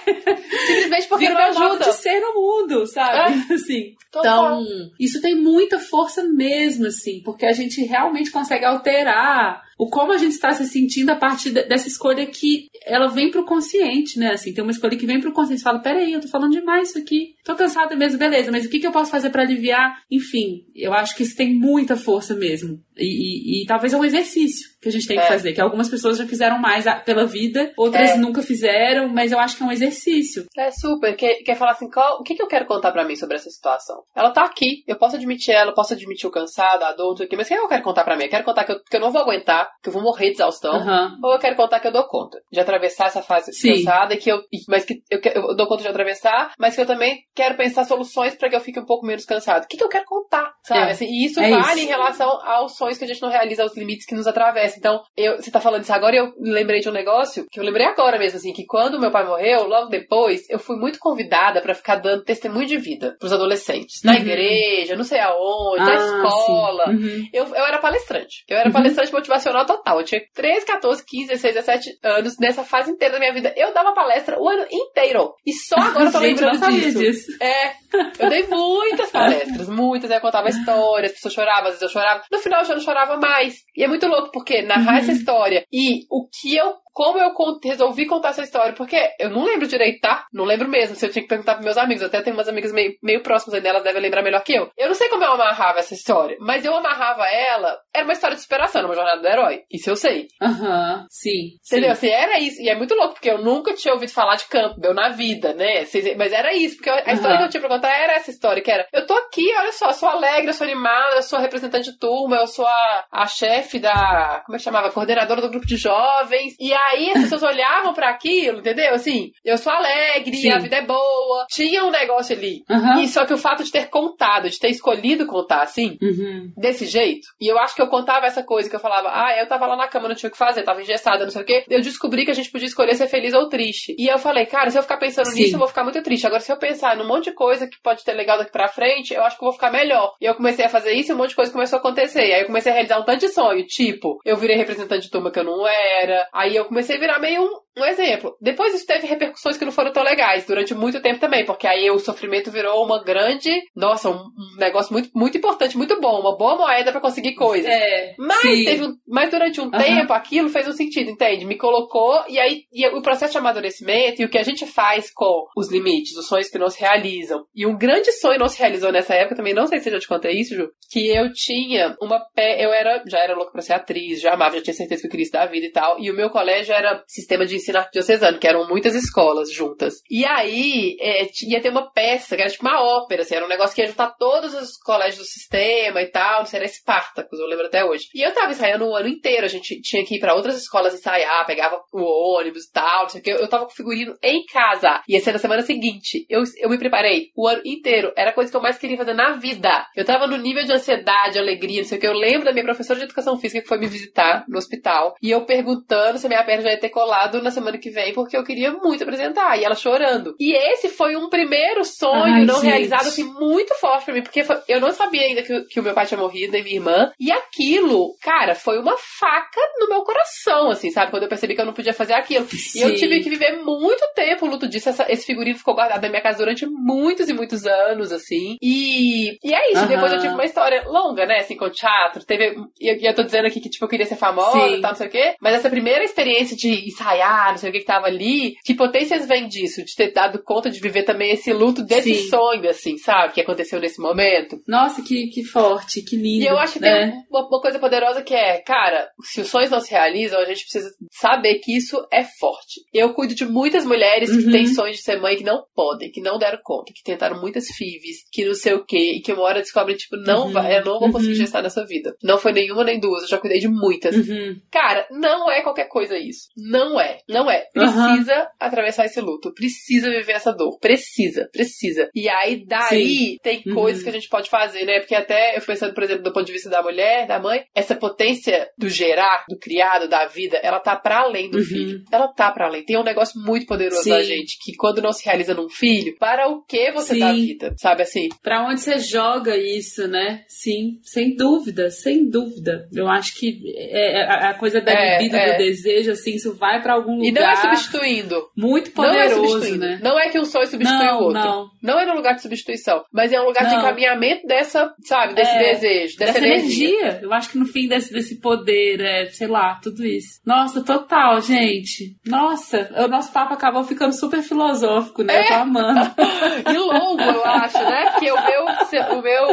Simplesmente 0.67 1.07
porque 1.07 1.27
vira 1.27 1.51
não 1.51 1.63
ajuda. 1.63 1.85
de 1.85 1.93
ser 1.93 2.19
no 2.19 2.33
mundo, 2.33 2.58
sabe? 2.85 3.45
Assim. 3.53 3.95
Total. 4.11 4.61
Então, 4.61 4.91
isso 4.99 5.21
tem 5.21 5.35
muita 5.35 5.79
força 5.79 6.23
mesmo, 6.23 6.87
assim, 6.87 7.21
porque 7.23 7.45
a 7.45 7.53
gente 7.53 7.83
realmente 7.83 8.31
consegue 8.31 8.65
alterar 8.65 9.61
o 9.79 9.89
como 9.89 10.11
a 10.11 10.17
gente 10.17 10.33
está 10.33 10.51
se 10.51 10.67
sentindo 10.67 11.09
a 11.09 11.15
partir 11.15 11.51
de- 11.51 11.63
dessa 11.63 11.87
escolha 11.87 12.25
que 12.25 12.67
ela 12.85 13.07
vem 13.07 13.31
pro 13.31 13.45
consciente, 13.45 14.19
né? 14.19 14.31
Assim, 14.33 14.53
tem 14.53 14.61
uma 14.63 14.71
escolha 14.73 14.97
que 14.97 15.05
vem 15.05 15.21
pro 15.21 15.31
consciente. 15.31 15.59
Você 15.61 15.63
fala, 15.63 15.79
peraí, 15.79 16.11
eu 16.11 16.19
tô 16.21 16.27
falando 16.27 16.51
demais 16.51 16.89
isso 16.89 16.97
aqui. 16.97 17.35
Tô 17.45 17.55
cansada 17.55 17.95
mesmo, 17.95 18.19
beleza, 18.19 18.51
mas 18.51 18.65
o 18.65 18.69
que, 18.69 18.79
que 18.79 18.85
eu 18.85 18.91
posso 18.91 19.09
fazer 19.09 19.29
para 19.29 19.41
aliviar? 19.41 20.01
Enfim, 20.11 20.65
eu 20.75 20.93
acho 20.93 21.15
que 21.15 21.23
isso 21.23 21.35
tem 21.35 21.53
muita 21.55 21.95
força 21.95 22.35
mesmo. 22.35 22.79
E, 22.97 23.61
e- 23.61 23.63
e 23.63 23.65
talvez 23.65 23.93
é 23.93 23.97
um 23.97 24.03
exercício 24.03 24.67
que 24.81 24.89
a 24.89 24.91
gente 24.91 25.07
tem 25.07 25.17
que 25.17 25.23
É. 25.23 25.27
fazer, 25.27 25.53
que 25.53 25.61
algumas 25.61 25.87
pessoas 25.89 26.17
já 26.17 26.25
fizeram 26.27 26.59
mais 26.59 26.83
pela 27.05 27.25
vida, 27.25 27.71
outras 27.77 28.11
É. 28.11 28.17
nunca 28.17 28.41
fizeram, 28.41 29.07
mas 29.07 29.31
eu 29.31 29.39
acho 29.39 29.55
que 29.55 29.63
é 29.63 29.65
um 29.65 29.71
exercício. 29.71 30.45
É 30.57 30.69
super. 30.71 31.15
Quer, 31.15 31.35
quer 31.43 31.55
falar 31.55 31.71
assim, 31.71 31.89
qual- 31.89 32.19
o 32.19 32.23
que, 32.23 32.35
que 32.35 32.41
eu 32.41 32.47
quero 32.47 32.65
contar 32.65 32.91
pra 32.91 33.05
mim 33.05 33.15
sobre 33.15 33.35
essa 33.37 33.49
situação? 33.49 34.03
Ela 34.15 34.31
tá 34.31 34.43
aqui, 34.43 34.83
eu 34.87 34.97
posso 34.97 35.15
admitir 35.15 35.51
ela, 35.53 35.71
eu 35.71 35.75
posso 35.75 35.93
admitir 35.93 36.27
o 36.27 36.31
cansado, 36.31 36.83
a 36.83 36.93
dor, 36.93 37.09
não 37.11 37.17
sei 37.17 37.25
o 37.25 37.29
quê, 37.29 37.35
mas 37.37 37.47
o 37.47 37.49
que 37.49 37.55
eu 37.55 37.67
quero 37.67 37.83
contar 37.83 38.03
pra 38.03 38.17
mim? 38.17 38.25
Eu 38.25 38.29
quero 38.29 38.43
contar 38.45 38.63
que 38.65 38.71
eu, 38.73 38.79
que 38.83 38.95
eu 38.97 39.01
não 39.01 39.11
vou 39.11 39.21
aguentar, 39.21 39.68
que 39.81 39.89
eu 39.89 39.93
vou 39.93 40.01
morrer 40.01 40.27
de 40.27 40.33
exaustão, 40.35 40.73
Aham. 40.75 41.17
ou 41.23 41.33
eu 41.33 41.39
quero 41.39 41.55
contar 41.55 41.79
que 41.79 41.87
eu 41.87 41.91
dou 41.91 42.03
conta 42.07 42.39
de 42.51 42.59
atravessar 42.59 43.07
essa 43.07 43.21
fase 43.21 43.51
Sim. 43.53 43.83
cansada, 43.83 44.13
e 44.13 44.17
que 44.17 44.31
eu, 44.31 44.41
mas 44.67 44.85
que 44.85 45.01
eu, 45.09 45.19
eu 45.23 45.55
dou 45.55 45.67
conta 45.67 45.81
de 45.83 45.87
atravessar, 45.87 46.51
mas 46.59 46.75
que 46.75 46.81
eu 46.81 46.85
também 46.85 47.17
quero 47.35 47.55
pensar 47.55 47.83
soluções 47.85 48.35
pra 48.35 48.49
que 48.49 48.55
eu 48.55 48.59
fique 48.61 48.79
um 48.79 48.85
pouco 48.85 49.05
menos 49.05 49.25
cansado. 49.25 49.63
O 49.63 49.67
que, 49.67 49.77
que 49.77 49.83
eu 49.83 49.89
quero 49.89 50.05
contar, 50.05 50.51
sabe? 50.63 50.89
É. 50.89 50.91
Assim, 50.91 51.05
e 51.05 51.25
isso 51.25 51.39
É 51.39 51.49
vale 51.49 51.79
isso. 51.81 51.85
em 51.85 51.85
relação 51.87 52.29
aos 52.45 52.75
sonhos 52.75 52.97
que 52.97 53.03
a 53.05 53.07
gente 53.07 53.21
não 53.21 53.29
realiza, 53.29 53.63
aos 53.63 53.75
limites 53.75 54.05
que 54.05 54.15
nos 54.15 54.27
atravessam. 54.27 54.77
Então, 54.77 55.01
eu, 55.15 55.37
você 55.37 55.51
tá 55.51 55.59
falando 55.59 55.83
isso 55.83 55.93
agora 55.93 56.15
e 56.15 56.19
eu 56.19 56.33
lembrei 56.39 56.79
de 56.79 56.89
um 56.89 56.93
negócio 56.93 57.45
que 57.51 57.59
eu 57.59 57.63
lembrei 57.63 57.85
agora 57.85 58.17
mesmo, 58.17 58.37
assim, 58.37 58.53
que 58.53 58.65
quando 58.65 58.99
meu 58.99 59.11
pai 59.11 59.25
morreu, 59.25 59.67
logo 59.67 59.87
depois, 59.89 60.49
eu 60.49 60.59
fui 60.59 60.75
muito 60.77 60.99
convidada 60.99 61.61
pra 61.61 61.73
ficar 61.73 61.95
dando 61.95 62.23
testemunho 62.23 62.65
de 62.67 62.77
vida 62.77 63.15
pros 63.19 63.31
adolescentes. 63.33 64.01
Na 64.03 64.13
Uhum. 64.13 64.19
igreja, 64.19 64.95
não 64.95 65.03
sei 65.03 65.19
aonde, 65.19 65.83
na 65.85 65.93
Ah, 65.93 65.95
escola. 65.95 66.85
sim. 66.87 66.95
Uhum. 66.95 67.27
Eu, 67.33 67.45
eu 67.47 67.65
era 67.65 67.77
palestrante. 67.79 68.43
Eu 68.47 68.57
era 68.57 68.67
Uhum. 68.67 68.73
palestrante 68.73 69.11
motivacional 69.13 69.58
total. 69.65 69.99
Eu 69.99 70.05
tinha 70.05 70.21
13, 70.33 70.65
14, 70.65 71.03
15, 71.05 71.27
16, 71.27 71.53
17 71.55 71.89
anos 72.03 72.37
nessa 72.39 72.63
fase 72.63 72.91
inteira 72.91 73.13
da 73.13 73.19
minha 73.19 73.33
vida. 73.33 73.53
Eu 73.55 73.73
dava 73.73 73.93
palestra 73.93 74.39
o 74.39 74.47
ano 74.47 74.65
inteiro. 74.71 75.33
E 75.45 75.53
só 75.53 75.75
agora 75.79 76.05
eu 76.05 76.11
tô 76.11 76.19
Gente, 76.19 76.41
lembrando 76.43 76.71
disso. 76.71 76.99
disso. 76.99 77.31
É, 77.41 77.71
eu 78.19 78.29
dei 78.29 78.47
muitas 78.47 79.09
palestras, 79.11 79.67
muitas. 79.69 80.09
Eu 80.11 80.21
contava 80.21 80.49
histórias, 80.49 81.11
as 81.11 81.17
pessoas 81.17 81.33
choravam, 81.33 81.63
às 81.65 81.79
vezes 81.79 81.81
eu 81.81 81.89
chorava. 81.89 82.23
No 82.31 82.37
final 82.39 82.61
eu 82.61 82.65
já 82.65 82.73
não 82.75 82.81
chorava 82.81 83.17
mais. 83.17 83.55
E 83.75 83.83
é 83.83 83.87
muito 83.87 84.07
louco, 84.07 84.31
porque 84.31 84.61
narrar 84.61 84.93
Uhum. 84.93 84.97
essa 84.99 85.11
história 85.11 85.65
e 85.71 86.05
o 86.09 86.27
que 86.27 86.55
eu. 86.55 86.73
Como 86.93 87.19
eu 87.19 87.31
resolvi 87.63 88.05
contar 88.05 88.29
essa 88.29 88.43
história? 88.43 88.73
Porque 88.73 88.97
eu 89.19 89.29
não 89.29 89.43
lembro 89.43 89.67
direito, 89.67 90.01
tá? 90.01 90.25
Não 90.33 90.45
lembro 90.45 90.67
mesmo. 90.67 90.95
Se 90.95 91.05
eu 91.05 91.11
tinha 91.11 91.21
que 91.21 91.29
perguntar 91.29 91.53
pros 91.53 91.65
meus 91.65 91.77
amigos. 91.77 92.03
Até 92.03 92.21
tenho 92.21 92.35
umas 92.35 92.47
amigas 92.47 92.71
meio, 92.71 92.93
meio 93.01 93.21
próximas 93.21 93.55
ainda, 93.55 93.69
elas 93.69 93.83
devem 93.83 94.01
lembrar 94.01 94.21
melhor 94.21 94.43
que 94.43 94.53
eu. 94.53 94.69
Eu 94.77 94.87
não 94.87 94.95
sei 94.95 95.09
como 95.09 95.23
eu 95.23 95.33
amarrava 95.33 95.79
essa 95.79 95.93
história, 95.93 96.37
mas 96.39 96.65
eu 96.65 96.75
amarrava 96.75 97.27
ela. 97.27 97.77
Era 97.93 98.05
uma 98.05 98.13
história 98.13 98.35
de 98.35 98.41
superação, 98.41 98.85
uma 98.85 98.95
jornada 98.95 99.21
do 99.21 99.27
herói. 99.27 99.63
Isso 99.71 99.89
eu 99.89 99.95
sei. 99.95 100.27
Aham, 100.41 101.05
sim. 101.09 101.57
Entendeu? 101.65 101.95
sim. 101.95 102.07
Assim, 102.07 102.09
era 102.09 102.39
isso. 102.39 102.61
E 102.61 102.69
é 102.69 102.75
muito 102.75 102.95
louco, 102.95 103.13
porque 103.13 103.29
eu 103.29 103.39
nunca 103.39 103.73
tinha 103.73 103.93
ouvido 103.93 104.11
falar 104.11 104.35
de 104.35 104.45
Campbell 104.45 104.93
na 104.93 105.09
vida, 105.09 105.53
né? 105.53 105.85
Mas 106.17 106.31
era 106.31 106.53
isso, 106.53 106.75
porque 106.75 106.89
a 106.89 107.13
história 107.13 107.37
que 107.37 107.43
eu 107.43 107.49
tinha 107.49 107.61
pra 107.61 107.69
contar 107.69 107.89
era 107.89 108.13
essa 108.13 108.31
história, 108.31 108.61
que 108.61 108.71
era, 108.71 108.87
eu 108.93 109.05
tô 109.05 109.13
aqui, 109.13 109.53
olha 109.55 109.71
só, 109.71 109.87
eu 109.87 109.93
sou 109.93 110.09
alegre, 110.09 110.49
eu 110.49 110.53
sou 110.53 110.65
animada, 110.65 111.15
eu 111.15 111.23
sou 111.23 111.37
a 111.39 111.41
representante 111.41 111.91
de 111.91 111.97
turma, 111.97 112.37
eu 112.37 112.47
sou 112.47 112.65
a, 112.65 113.05
a 113.11 113.25
chefe 113.27 113.79
da, 113.79 114.41
como 114.45 114.55
é 114.55 114.57
que 114.57 114.63
chamava? 114.63 114.91
Coordenadora 114.91 115.41
do 115.41 115.49
grupo 115.49 115.65
de 115.65 115.77
jovens. 115.77 116.55
E 116.59 116.73
aí 116.89 117.11
as 117.11 117.21
pessoas 117.23 117.43
olhavam 117.43 117.93
pra 117.93 118.09
aquilo, 118.09 118.59
entendeu? 118.59 118.93
Assim, 118.93 119.31
eu 119.43 119.57
sou 119.57 119.71
alegre, 119.71 120.35
Sim. 120.37 120.51
a 120.51 120.59
vida 120.59 120.77
é 120.77 120.81
boa. 120.85 121.45
Tinha 121.49 121.83
um 121.85 121.91
negócio 121.91 122.35
ali. 122.35 122.63
Aham. 122.69 123.01
E 123.01 123.07
só 123.07 123.25
que 123.25 123.33
o 123.33 123.37
fato 123.37 123.63
de 123.63 123.71
ter 123.71 123.89
contado, 123.89 124.49
de 124.49 124.59
ter 124.59 124.69
escolhido 124.69 125.25
contar 125.25 125.61
assim, 125.61 125.97
Uhum. 126.01 126.51
desse 126.57 126.85
jeito. 126.85 127.27
E 127.39 127.47
eu 127.47 127.57
acho 127.59 127.75
que 127.75 127.81
eu 127.81 127.87
contava 127.87 128.25
essa 128.25 128.43
coisa 128.43 128.69
que 128.69 128.75
eu 128.75 128.79
falava, 128.79 129.09
ah, 129.11 129.35
eu 129.39 129.47
tava 129.47 129.65
lá 129.67 129.75
na 129.75 129.87
cama, 129.87 130.07
não 130.07 130.15
tinha 130.15 130.27
o 130.29 130.31
que 130.31 130.37
fazer, 130.37 130.63
tava 130.63 130.81
engessada, 130.81 131.23
não 131.23 131.31
sei 131.31 131.41
o 131.41 131.45
quê. 131.45 131.65
Eu 131.69 131.81
descobri 131.81 132.25
que 132.25 132.31
a 132.31 132.35
gente 132.35 132.51
podia 132.51 132.67
escolher 132.67 132.95
ser 132.95 133.07
feliz 133.07 133.33
ou 133.33 133.47
triste. 133.49 133.95
E 133.97 134.07
eu 134.07 134.17
falei, 134.17 134.45
cara, 134.45 134.69
se 134.71 134.77
eu 134.77 134.81
ficar 134.83 134.97
pensando 134.97 135.25
Sim. 135.27 135.41
nisso, 135.41 135.55
eu 135.55 135.59
vou 135.59 135.67
ficar 135.67 135.83
muito 135.83 136.01
triste. 136.01 136.25
Agora, 136.25 136.41
se 136.41 136.51
eu 136.51 136.57
pensar 136.57 136.95
num 136.97 137.07
monte 137.07 137.25
de 137.25 137.33
coisa 137.33 137.67
que 137.67 137.77
pode 137.81 138.03
ter 138.03 138.13
legal 138.13 138.37
daqui 138.37 138.51
pra 138.51 138.67
frente, 138.67 139.13
eu 139.13 139.23
acho 139.23 139.37
que 139.37 139.43
eu 139.43 139.47
vou 139.47 139.53
ficar 139.53 139.71
melhor. 139.71 140.13
E 140.21 140.25
eu 140.25 140.35
comecei 140.35 140.65
a 140.65 140.69
fazer 140.69 140.91
isso 140.93 141.11
e 141.11 141.15
um 141.15 141.17
monte 141.17 141.29
de 141.29 141.35
coisa 141.35 141.51
começou 141.51 141.77
a 141.77 141.79
acontecer. 141.79 142.27
E 142.27 142.33
aí 142.33 142.41
eu 142.41 142.47
comecei 142.47 142.71
a 142.71 142.75
realizar 142.75 142.99
um 142.99 143.03
tanto 143.05 143.19
de 143.19 143.29
sonho. 143.29 143.65
Tipo, 143.65 144.19
eu 144.25 144.37
virei 144.37 144.55
representante 144.57 145.03
de 145.05 145.09
turma 145.11 145.31
que 145.31 145.39
eu 145.39 145.43
não 145.43 145.67
era. 145.67 146.27
Aí 146.33 146.55
eu 146.55 146.65
comecei 146.69 146.97
a 146.97 146.99
virar 146.99 147.19
meio 147.19 147.43
um, 147.43 147.59
um 147.77 147.85
exemplo. 147.85 148.35
Depois 148.41 148.73
isso 148.73 148.85
teve 148.85 149.07
repercussões 149.07 149.57
que 149.57 149.65
não 149.65 149.71
foram 149.71 149.91
tão 149.93 150.03
legais 150.03 150.45
durante 150.45 150.73
muito 150.73 151.01
tempo 151.01 151.19
também, 151.19 151.45
porque 151.45 151.67
aí 151.67 151.89
o 151.89 151.99
sofrimento 151.99 152.51
virou 152.51 152.83
uma 152.83 153.03
grande, 153.03 153.49
nossa, 153.75 154.09
um, 154.09 154.23
negócio 154.57 154.91
muito, 154.91 155.09
muito 155.15 155.37
importante, 155.37 155.77
muito 155.77 155.99
bom, 156.01 156.19
uma 156.19 156.37
boa 156.37 156.57
moeda 156.57 156.91
pra 156.91 156.99
conseguir 157.01 157.35
coisas. 157.35 157.69
É. 157.71 158.15
Mas, 158.17 158.41
sim. 158.41 158.65
teve 158.65 158.83
um- 158.85 158.93
mas 159.07 159.29
durante 159.31 159.61
um 159.61 159.69
Aham. 159.73 159.83
tempo 159.83 160.13
aquilo 160.13 160.49
fez 160.49 160.67
um 160.67 160.73
sentido, 160.73 161.09
entende? 161.09 161.45
Me 161.45 161.57
colocou 161.57 162.21
e 162.27 162.39
aí 162.39 162.63
e 162.73 162.85
o 162.87 163.01
processo 163.01 163.31
de 163.33 163.37
amadurecimento 163.37 164.21
e 164.21 164.25
o 164.25 164.29
que 164.29 164.37
a 164.37 164.43
gente 164.43 164.65
faz 164.65 165.11
com 165.13 165.45
os 165.55 165.71
limites, 165.71 166.17
os 166.17 166.27
sonhos 166.27 166.49
que 166.49 166.57
não 166.59 166.69
se 166.69 166.79
realizam. 166.79 167.45
E 167.55 167.65
um 167.65 167.77
grande 167.77 168.11
sonho 168.13 168.39
não 168.39 168.49
se 168.49 168.59
realizou 168.59 168.91
nessa 168.91 169.13
época, 169.13 169.35
também 169.35 169.53
não 169.53 169.67
sei 169.67 169.79
se 169.79 169.89
eu 169.89 169.93
já 169.93 169.99
te 169.99 170.07
contei 170.07 170.33
isso, 170.33 170.55
Ju, 170.55 170.69
que 170.91 171.07
eu 171.09 171.31
tinha 171.33 171.95
uma 172.01 172.19
pé, 172.35 172.63
eu 172.63 172.73
era, 172.73 173.03
já 173.07 173.19
era 173.19 173.35
louca 173.35 173.51
pra 173.51 173.61
ser 173.61 173.73
atriz, 173.73 174.19
já 174.21 174.33
amava, 174.33 174.57
já 174.57 174.63
tinha 174.63 174.73
certeza 174.73 175.01
que 175.01 175.07
eu 175.07 175.11
queria 175.11 175.23
isso 175.23 175.31
da 175.31 175.45
vida 175.45 175.65
e 175.65 175.71
tal. 175.71 175.99
E 175.99 176.09
o 176.11 176.15
meu 176.15 176.29
colégio 176.29 176.73
era 176.73 177.03
sistema 177.07 177.45
de 177.45 177.55
ensino 177.55 177.68
arquidiocesano, 177.77 178.39
que 178.39 178.47
eram 178.47 178.67
muitas 178.67 178.95
escolas 178.95 179.51
juntas. 179.51 179.95
E 180.09 180.25
aí 180.25 180.97
é, 180.99 181.27
ia 181.47 181.61
ter 181.61 181.69
uma 181.69 181.91
peça, 181.91 182.35
que 182.35 182.41
era 182.41 182.51
tipo 182.51 182.67
uma 182.67 182.81
ópera, 182.81 183.21
assim, 183.21 183.35
era 183.35 183.45
um 183.45 183.49
negócio 183.49 183.75
que 183.75 183.81
ia 183.81 183.87
juntar 183.87 184.15
todos 184.17 184.53
os 184.53 184.77
colégios 184.77 185.17
do 185.17 185.25
sistema 185.25 186.01
e 186.01 186.07
tal, 186.07 186.39
não 186.39 186.45
sei, 186.45 186.59
era 186.59 186.65
Espartacus, 186.65 187.39
eu 187.39 187.47
lembro 187.47 187.65
até 187.65 187.83
hoje. 187.83 188.07
E 188.13 188.21
eu 188.21 188.33
tava 188.33 188.51
ensaiando 188.51 188.85
o 188.85 188.95
ano 188.95 189.07
inteiro, 189.07 189.45
a 189.45 189.49
gente 189.49 189.81
tinha 189.81 190.05
que 190.05 190.15
ir 190.15 190.19
pra 190.19 190.33
outras 190.33 190.55
escolas 190.55 190.93
ensaiar, 190.93 191.45
pegava 191.45 191.81
o 191.93 192.01
ônibus 192.37 192.65
e 192.65 192.71
tal, 192.71 193.03
não 193.03 193.09
sei 193.09 193.21
o 193.21 193.23
que. 193.23 193.31
Eu 193.31 193.47
tava 193.47 193.65
com 193.65 193.71
figurino 193.71 194.15
em 194.21 194.45
casa. 194.45 195.01
Ia 195.07 195.19
ser 195.19 195.31
na 195.31 195.39
semana 195.39 195.61
seguinte. 195.61 196.25
Eu, 196.29 196.43
eu 196.57 196.69
me 196.69 196.77
preparei 196.77 197.31
o 197.35 197.47
ano 197.47 197.61
inteiro. 197.65 198.11
Era 198.15 198.31
a 198.31 198.33
coisa 198.33 198.51
que 198.51 198.57
eu 198.57 198.61
mais 198.61 198.77
queria 198.77 198.97
fazer 198.97 199.13
na 199.13 199.33
vida. 199.37 199.85
Eu 199.95 200.05
tava 200.05 200.27
no 200.27 200.37
nível 200.37 200.63
de 200.63 200.73
ansiedade, 200.73 201.39
alegria, 201.39 201.81
não 201.81 201.87
sei 201.87 201.97
o 201.97 202.01
que. 202.01 202.07
Eu 202.07 202.13
lembro 202.13 202.45
da 202.45 202.51
minha 202.51 202.65
professora 202.65 202.99
de 202.99 203.05
educação 203.05 203.37
física 203.37 203.61
que 203.61 203.67
foi 203.67 203.79
me 203.79 203.87
visitar 203.87 204.45
no 204.47 204.57
hospital. 204.57 205.15
E 205.21 205.31
eu 205.31 205.45
perguntando 205.45 206.17
se 206.17 206.27
minha 206.27 206.43
perna 206.43 206.63
já 206.63 206.71
ia 206.71 206.79
ter 206.79 206.89
colado 206.89 207.41
na 207.41 207.48
semana 207.51 207.77
que 207.77 207.89
vem, 207.89 208.13
porque 208.13 208.35
eu 208.37 208.43
queria 208.43 208.71
muito 208.71 209.03
apresentar. 209.03 209.57
E 209.59 209.63
ela 209.63 209.75
chorando. 209.75 210.35
E 210.39 210.53
esse 210.53 210.89
foi 210.89 211.15
um 211.15 211.29
primeiro 211.29 211.83
sonho 211.85 212.33
Ai, 212.33 212.45
não 212.45 212.55
gente. 212.55 212.65
realizado, 212.65 213.07
assim, 213.07 213.23
muito 213.23 213.73
forte 213.75 214.05
pra 214.05 214.13
mim. 214.13 214.21
Porque 214.23 214.43
foi- 214.43 214.59
eu 214.67 214.79
não 214.79 214.91
sabia 214.91 215.21
ainda 215.23 215.41
que, 215.43 215.53
o- 215.53 215.67
que 215.67 215.79
o 215.79 215.83
meu 215.83 215.93
pai 215.93 216.05
tinha 216.05 216.17
morrido, 216.19 216.53
nem 216.53 216.63
minha 216.63 216.75
irmã. 216.75 217.11
E 217.19 217.31
aquilo, 217.31 218.15
cara, 218.21 218.55
foi 218.55 218.79
uma 218.79 218.95
faca 218.97 219.61
no 219.79 219.87
meu 219.89 220.01
coração, 220.03 220.69
assim, 220.71 220.89
sabe? 220.91 221.11
Quando 221.11 221.23
eu 221.23 221.29
percebi 221.29 221.55
que 221.55 221.61
eu 221.61 221.65
não 221.65 221.73
podia 221.73 221.93
fazer 221.93 222.13
aquilo. 222.13 222.47
E 222.75 222.81
eu 222.81 222.89
Sim. 222.89 222.95
tive 222.95 223.19
que 223.21 223.29
viver 223.29 223.57
muito 223.63 224.03
tempo 224.15 224.45
o 224.45 224.49
luto 224.49 224.67
disso. 224.67 224.89
Essa- 224.89 225.05
esse 225.11 225.25
figurino 225.25 225.57
ficou 225.57 225.73
guardado 225.75 226.01
na 226.01 226.09
minha 226.09 226.21
casa 226.21 226.37
durante 226.39 226.65
muitos 226.65 227.29
e 227.29 227.33
muitos 227.33 227.65
anos, 227.65 228.11
assim. 228.11 228.57
E, 228.61 229.37
e 229.43 229.53
é 229.53 229.71
isso. 229.71 229.85
Depois 229.87 230.11
eu 230.11 230.19
tive 230.19 230.33
uma 230.33 230.45
história 230.45 230.83
longa, 230.87 231.25
né? 231.25 231.39
Assim, 231.39 231.55
com 231.55 231.69
teatro. 231.69 232.23
Teve. 232.25 232.55
E 232.79 232.87
eu, 232.91 232.95
e 232.97 233.05
eu 233.05 233.13
tô 233.15 233.23
dizendo 233.23 233.45
aqui 233.47 233.59
que, 233.59 233.69
tipo, 233.69 233.85
eu 233.85 233.89
queria 233.89 234.05
ser 234.05 234.15
famosa 234.15 234.51
Sim. 234.51 234.75
e 234.75 234.81
tal, 234.81 234.91
não 234.91 234.97
sei 234.97 235.07
o 235.07 235.09
quê. 235.09 235.35
Mas 235.41 235.55
essa 235.55 235.69
primeira 235.69 236.03
experiência 236.03 236.55
de 236.55 236.87
ensaiar, 236.87 237.38
não 237.51 237.57
sei 237.57 237.69
o 237.69 237.73
que 237.73 237.79
que 237.79 237.85
tava 237.85 238.07
ali, 238.07 238.55
que 238.63 238.73
potências 238.73 239.27
vem 239.27 239.47
disso? 239.47 239.83
De 239.83 239.95
ter 239.95 240.11
dado 240.11 240.41
conta 240.43 240.69
de 240.69 240.79
viver 240.79 241.03
também 241.03 241.31
esse 241.31 241.51
luto 241.53 241.83
desse 241.83 242.13
Sim. 242.13 242.29
sonho, 242.29 242.69
assim, 242.69 242.97
sabe? 242.97 243.33
Que 243.33 243.41
aconteceu 243.41 243.79
nesse 243.79 243.99
momento. 244.01 244.61
Nossa, 244.67 245.01
que, 245.01 245.27
que 245.27 245.43
forte, 245.43 246.01
que 246.01 246.15
lindo. 246.15 246.43
E 246.43 246.47
eu 246.47 246.57
acho 246.57 246.73
que 246.73 246.79
né? 246.79 247.09
tem 247.11 247.23
uma, 247.29 247.47
uma 247.47 247.61
coisa 247.61 247.79
poderosa 247.79 248.21
que 248.21 248.33
é, 248.33 248.61
cara, 248.61 249.09
se 249.23 249.41
os 249.41 249.47
sonhos 249.47 249.69
não 249.69 249.79
se 249.79 249.91
realizam, 249.91 250.39
a 250.39 250.45
gente 250.45 250.61
precisa 250.63 250.89
saber 251.11 251.55
que 251.59 251.75
isso 251.75 252.05
é 252.11 252.23
forte. 252.23 252.81
Eu 252.93 253.13
cuido 253.13 253.33
de 253.35 253.45
muitas 253.45 253.85
mulheres 253.85 254.29
que 254.29 254.45
Uhum. 254.45 254.51
têm 254.51 254.67
sonhos 254.67 254.97
de 254.97 255.03
ser 255.03 255.19
mãe 255.19 255.35
que 255.35 255.43
não 255.43 255.63
podem, 255.75 256.11
que 256.11 256.21
não 256.21 256.37
deram 256.37 256.59
conta, 256.63 256.91
que 256.95 257.03
tentaram 257.03 257.39
muitas 257.41 257.67
FIVs, 257.67 258.17
que 258.31 258.45
não 258.45 258.53
sei 258.53 258.73
o 258.73 258.85
quê, 258.85 259.17
e 259.17 259.21
que 259.21 259.31
uma 259.33 259.43
hora 259.43 259.61
descobrem, 259.61 259.95
tipo, 259.97 260.15
não 260.17 260.47
Uhum. 260.47 260.51
vai, 260.53 260.77
eu 260.77 260.85
não 260.85 260.99
vou 260.99 261.11
conseguir 261.11 261.33
Uhum. 261.33 261.37
gestar 261.39 261.61
nessa 261.61 261.85
vida. 261.85 262.15
Não 262.23 262.37
foi 262.37 262.51
nenhuma 262.51 262.83
nem 262.83 262.99
duas, 262.99 263.23
eu 263.23 263.29
já 263.29 263.37
cuidei 263.37 263.59
de 263.59 263.67
muitas. 263.67 264.15
Uhum. 264.15 264.59
Cara, 264.71 265.07
não 265.11 265.49
é 265.51 265.61
qualquer 265.61 265.87
coisa 265.87 266.17
isso. 266.17 266.47
Não 266.57 266.99
é. 266.99 267.19
Não 267.29 267.49
é. 267.49 267.65
Precisa 267.73 268.47
atravessar 268.59 269.05
esse 269.05 269.21
luto. 269.21 269.53
Precisa 269.53 270.09
viver 270.09 270.33
essa 270.33 270.51
dor. 270.51 270.77
Precisa, 270.79 271.47
precisa. 271.51 272.09
E 272.13 272.27
aí, 272.27 272.65
daí, 272.65 273.07
Sim. 273.07 273.37
tem 273.43 273.63
Uhum. 273.67 273.73
coisas 273.75 274.03
que 274.03 274.09
a 274.09 274.11
gente 274.11 274.27
pode 274.29 274.49
fazer, 274.49 274.85
né? 274.85 274.99
Porque 274.99 275.15
até 275.15 275.55
eu 275.57 275.61
pensando, 275.61 275.93
por 275.93 276.03
exemplo, 276.03 276.23
do 276.23 276.33
ponto 276.33 276.45
de 276.45 276.51
vista 276.53 276.69
da 276.69 276.81
mulher, 276.81 277.27
da 277.27 277.39
mãe, 277.39 277.63
essa 277.75 277.95
potência 277.95 278.67
do 278.77 278.89
gerar, 278.89 279.45
do 279.49 279.57
criado, 279.57 280.07
da 280.09 280.25
vida, 280.25 280.57
ela 280.63 280.79
tá 280.79 280.95
para 280.95 281.19
além 281.19 281.49
do 281.49 281.59
Uhum. 281.59 281.63
filho. 281.63 282.01
Ela 282.11 282.27
tá 282.33 282.51
para 282.51 282.67
além. 282.67 282.83
Tem 282.83 282.97
um 282.97 283.03
negócio 283.03 283.39
muito 283.39 283.65
poderoso 283.65 284.03
Sim. 284.03 284.09
da 284.09 284.23
gente, 284.23 284.57
que 284.63 284.73
quando 284.75 285.01
não 285.01 285.11
se 285.11 285.23
realiza 285.25 285.53
num 285.53 285.69
filho, 285.69 286.15
para 286.17 286.47
o 286.49 286.63
que 286.63 286.91
você 286.91 287.13
Sim. 287.13 287.19
dá 287.19 287.31
vida? 287.33 287.73
Sabe 287.77 288.01
assim? 288.03 288.29
Pra 288.41 288.65
onde 288.67 288.81
você 288.81 288.99
joga 288.99 289.55
isso, 289.57 290.07
né? 290.07 290.43
Sim, 290.47 290.99
sem 291.03 291.35
dúvida, 291.35 291.89
sem 291.91 292.27
dúvida. 292.29 292.87
Eu 292.93 293.07
acho 293.07 293.35
que 293.37 293.59
é, 293.77 294.23
a, 294.23 294.49
a 294.49 294.53
coisa 294.55 294.81
da 294.81 294.91
É, 294.91 295.17
libido, 295.17 295.35
é. 295.37 295.51
do 295.53 295.57
desejo, 295.57 296.11
assim, 296.11 296.31
isso 296.35 296.55
vai 296.55 296.81
pra 296.81 296.93
algum 296.93 297.18
E 297.23 297.31
não 297.31 297.41
é 297.41 297.45
lugar 297.55 297.57
substituindo. 297.57 298.41
muito 298.57 298.91
Não 298.95 299.05
é 299.05 299.29
poderoso, 299.29 299.77
né? 299.77 299.99
Não 300.01 300.19
é 300.19 300.29
que 300.29 300.39
um 300.39 300.45
sonho 300.45 300.67
substitui 300.67 300.97
Não, 301.05 301.19
o 301.19 301.23
outro. 301.25 301.39
não. 301.41 301.69
Não 301.81 301.99
é 301.99 302.05
no 302.05 302.13
lugar 302.15 302.35
de 302.35 302.41
substituição, 302.41 303.03
mas 303.11 303.31
é 303.31 303.39
um 303.41 303.45
lugar 303.45 303.65
de 303.65 303.71
Não. 303.73 303.79
encaminhamento 303.81 304.45
dessa, 304.47 304.93
sabe, 305.05 305.33
desse 305.33 305.51
É, 305.51 305.73
desejo, 305.73 306.17
dessa, 306.17 306.33
Dessa 306.33 306.45
energia. 306.45 306.89
energia. 306.89 307.19
Eu 307.21 307.33
acho 307.33 307.49
que 307.49 307.57
no 307.57 307.65
fim 307.65 307.87
desse, 307.87 308.11
desse 308.13 308.39
poder, 308.39 308.99
é, 309.01 309.25
sei 309.29 309.47
lá, 309.47 309.79
tudo 309.81 310.05
isso. 310.05 310.39
Nossa, 310.45 310.83
total, 310.83 311.41
gente. 311.41 312.15
Nossa, 312.25 312.89
o 312.97 313.07
nosso 313.07 313.31
papo 313.31 313.53
acabou 313.53 313.83
ficando 313.83 314.13
super 314.13 314.41
filosófico, 314.41 315.23
né? 315.23 315.41
Eu 315.43 315.47
tô 315.47 315.53
amando. 315.53 315.99
E 316.69 316.77
longo, 316.77 317.21
eu 317.21 317.45
acho, 317.45 317.77
né? 317.77 318.11
Porque 318.11 318.31
o 318.31 318.35
meu, 318.35 319.17
o 319.17 319.21
meu 319.21 319.47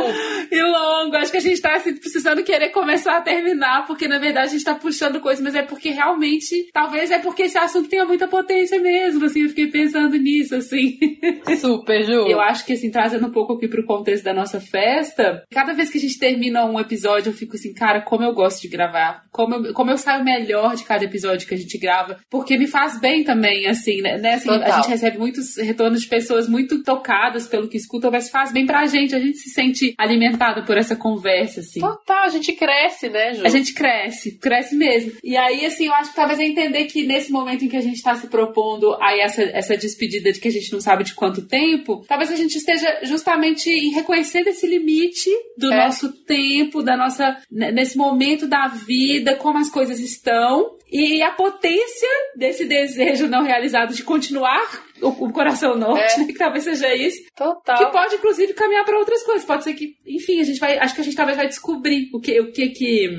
E 0.51 0.63
longo. 0.63 1.17
Acho 1.17 1.31
que 1.31 1.39
a 1.39 1.41
gente 1.41 1.61
tá 1.61 1.75
assim, 1.75 1.95
precisando 1.97 2.43
querer 2.43 2.71
começar 2.71 3.17
a 3.17 3.21
terminar, 3.21 3.87
porque 3.87 4.09
na 4.09 4.19
verdade 4.19 4.49
a 4.49 4.51
gente 4.51 4.65
tá 4.65 4.75
puxando 4.75 5.21
coisas, 5.21 5.43
mas 5.43 5.55
é 5.55 5.63
porque 5.63 5.91
realmente, 5.91 6.69
talvez 6.73 7.11
é 7.11 7.19
porque 7.19 7.49
esse 7.57 7.59
assunto 7.59 7.89
tenha 7.89 8.05
muita 8.05 8.29
potência 8.29 8.79
mesmo, 8.79 9.25
assim, 9.25 9.43
eu 9.43 9.49
fiquei 9.49 9.69
pensando 9.69 10.17
nisso, 10.17 10.55
assim. 10.55 10.99
super, 11.59 12.05
Ju. 12.05 12.27
Eu 12.29 12.41
acho 12.41 12.65
que, 12.67 12.75
assim, 12.75 12.91
trazendo 12.91 13.27
um 13.27 13.33
pouco 13.33 13.55
aqui 13.55 13.67
pro 13.67 13.85
contexto 13.85 14.25
da 14.25 14.35
nossa 14.35 14.61
festa, 14.61 15.43
cada 15.51 15.73
vez 15.73 15.91
que 15.91 15.99
a 15.99 16.01
gente 16.01 16.19
termina 16.19 16.65
um 16.67 16.79
episódio, 16.79 17.31
eu 17.31 17.35
fico 17.35 17.57
assim, 17.57 17.73
cara, 17.73 18.03
como 18.03 18.25
eu 18.25 18.35
gosto 18.35 18.61
de 18.61 18.69
gravar. 18.69 19.25
Como 19.33 19.55
eu, 19.55 19.73
como 19.73 19.91
eu 19.91 19.99
saio 19.99 20.25
melhor 20.25 20.77
de 20.77 20.85
cada 20.85 21.05
episódio 21.05 21.49
que 21.49 21.55
a 21.55 21.59
gente 21.59 21.79
grava. 21.79 22.19
Porque 22.31 22.59
me 22.59 22.67
faz 22.67 23.01
bem 23.01 23.25
também, 23.25 23.67
assim, 23.67 24.03
né? 24.03 24.19
né, 24.19 24.35
assim, 24.35 24.51
a 24.51 24.71
gente 24.77 24.89
recebe 24.89 25.19
muitos 25.19 25.57
retornos 25.57 26.03
de 26.03 26.09
pessoas 26.09 26.49
muito 26.49 26.83
tocadas 26.83 27.47
pelo 27.47 27.69
que 27.69 27.77
escutam, 27.77 28.11
mas 28.11 28.29
faz 28.29 28.53
bem 28.53 28.67
pra 28.67 28.87
gente. 28.87 29.15
A 29.15 29.21
gente 29.21 29.39
se 29.39 29.51
sente 29.51 29.95
alimentada 29.99 30.63
por 30.63 30.77
essa 30.77 30.97
conversa, 30.97 31.61
assim. 31.61 31.81
Total, 31.81 32.25
a 32.25 32.29
gente 32.29 32.53
cresce, 32.53 33.09
né, 33.09 33.35
Ju? 33.35 33.47
A 33.47 33.49
gente 33.49 33.73
cresce, 33.73 34.39
cresce 34.39 34.75
mesmo. 34.75 35.13
E 35.23 35.37
aí, 35.37 35.65
assim, 35.65 35.87
eu 35.87 35.95
acho 35.95 36.11
que 36.11 36.17
talvez 36.17 36.39
é 36.39 36.45
entender 36.45 36.85
que 36.85 37.07
nesse 37.07 37.31
momento 37.33 37.46
em 37.65 37.69
que 37.69 37.77
a 37.77 37.81
gente 37.81 38.03
tá 38.03 38.15
se 38.17 38.27
propondo 38.29 38.95
aí 39.01 39.21
essa, 39.21 39.43
essa 39.43 39.77
despedida 39.77 40.33
de 40.33 40.41
que 40.41 40.49
a 40.49 40.53
gente 40.53 40.73
não 40.73 40.81
sabe 40.81 41.05
de 41.05 41.15
quanto 41.15 41.43
tempo, 41.47 42.05
talvez 42.09 42.31
a 42.31 42.37
gente 42.37 42.57
esteja 42.57 43.01
justamente 43.03 43.71
em 43.71 43.93
reconhecer 43.93 44.47
esse 44.47 44.67
limite 44.67 45.31
do 45.57 45.73
É. 45.73 45.85
nosso 45.87 46.13
tempo, 46.25 46.83
da 46.83 46.97
nossa. 46.97 47.37
n- 47.51 47.73
nesse 47.73 47.97
momento 47.97 48.47
da 48.47 48.67
vida, 48.69 49.37
como 49.37 49.59
as 49.59 49.71
coisas 49.71 49.99
estão. 50.01 50.75
E 50.91 51.21
a 51.21 51.33
potência 51.33 52.09
desse 52.37 52.65
desejo 52.65 53.27
não 53.27 53.43
realizado 53.43 53.93
de 53.93 54.05
continuar 54.05 54.85
o, 55.03 55.09
o 55.09 55.33
coração 55.33 55.77
norte, 55.77 56.15
É. 56.15 56.19
né, 56.19 56.25
que 56.27 56.35
talvez 56.35 56.63
seja 56.63 56.95
isso, 56.95 57.19
Total. 57.37 57.77
que 57.77 57.87
pode, 57.93 58.15
inclusive, 58.15 58.55
caminhar 58.55 58.85
para 58.85 58.97
outras 58.97 59.23
coisas. 59.25 59.45
Pode 59.45 59.65
ser 59.65 59.75
que, 59.75 59.95
enfim, 60.07 60.41
a 60.41 60.45
gente 60.45 60.61
vai. 60.61 60.79
Acho 60.79 60.95
que 60.95 61.01
a 61.01 61.05
gente 61.05 61.17
talvez 61.17 61.37
vai 61.37 61.49
descobrir 61.49 62.09
o 62.15 62.21
que, 62.21 62.41
o 62.41 62.53
que 62.53 62.69
que. 62.69 63.11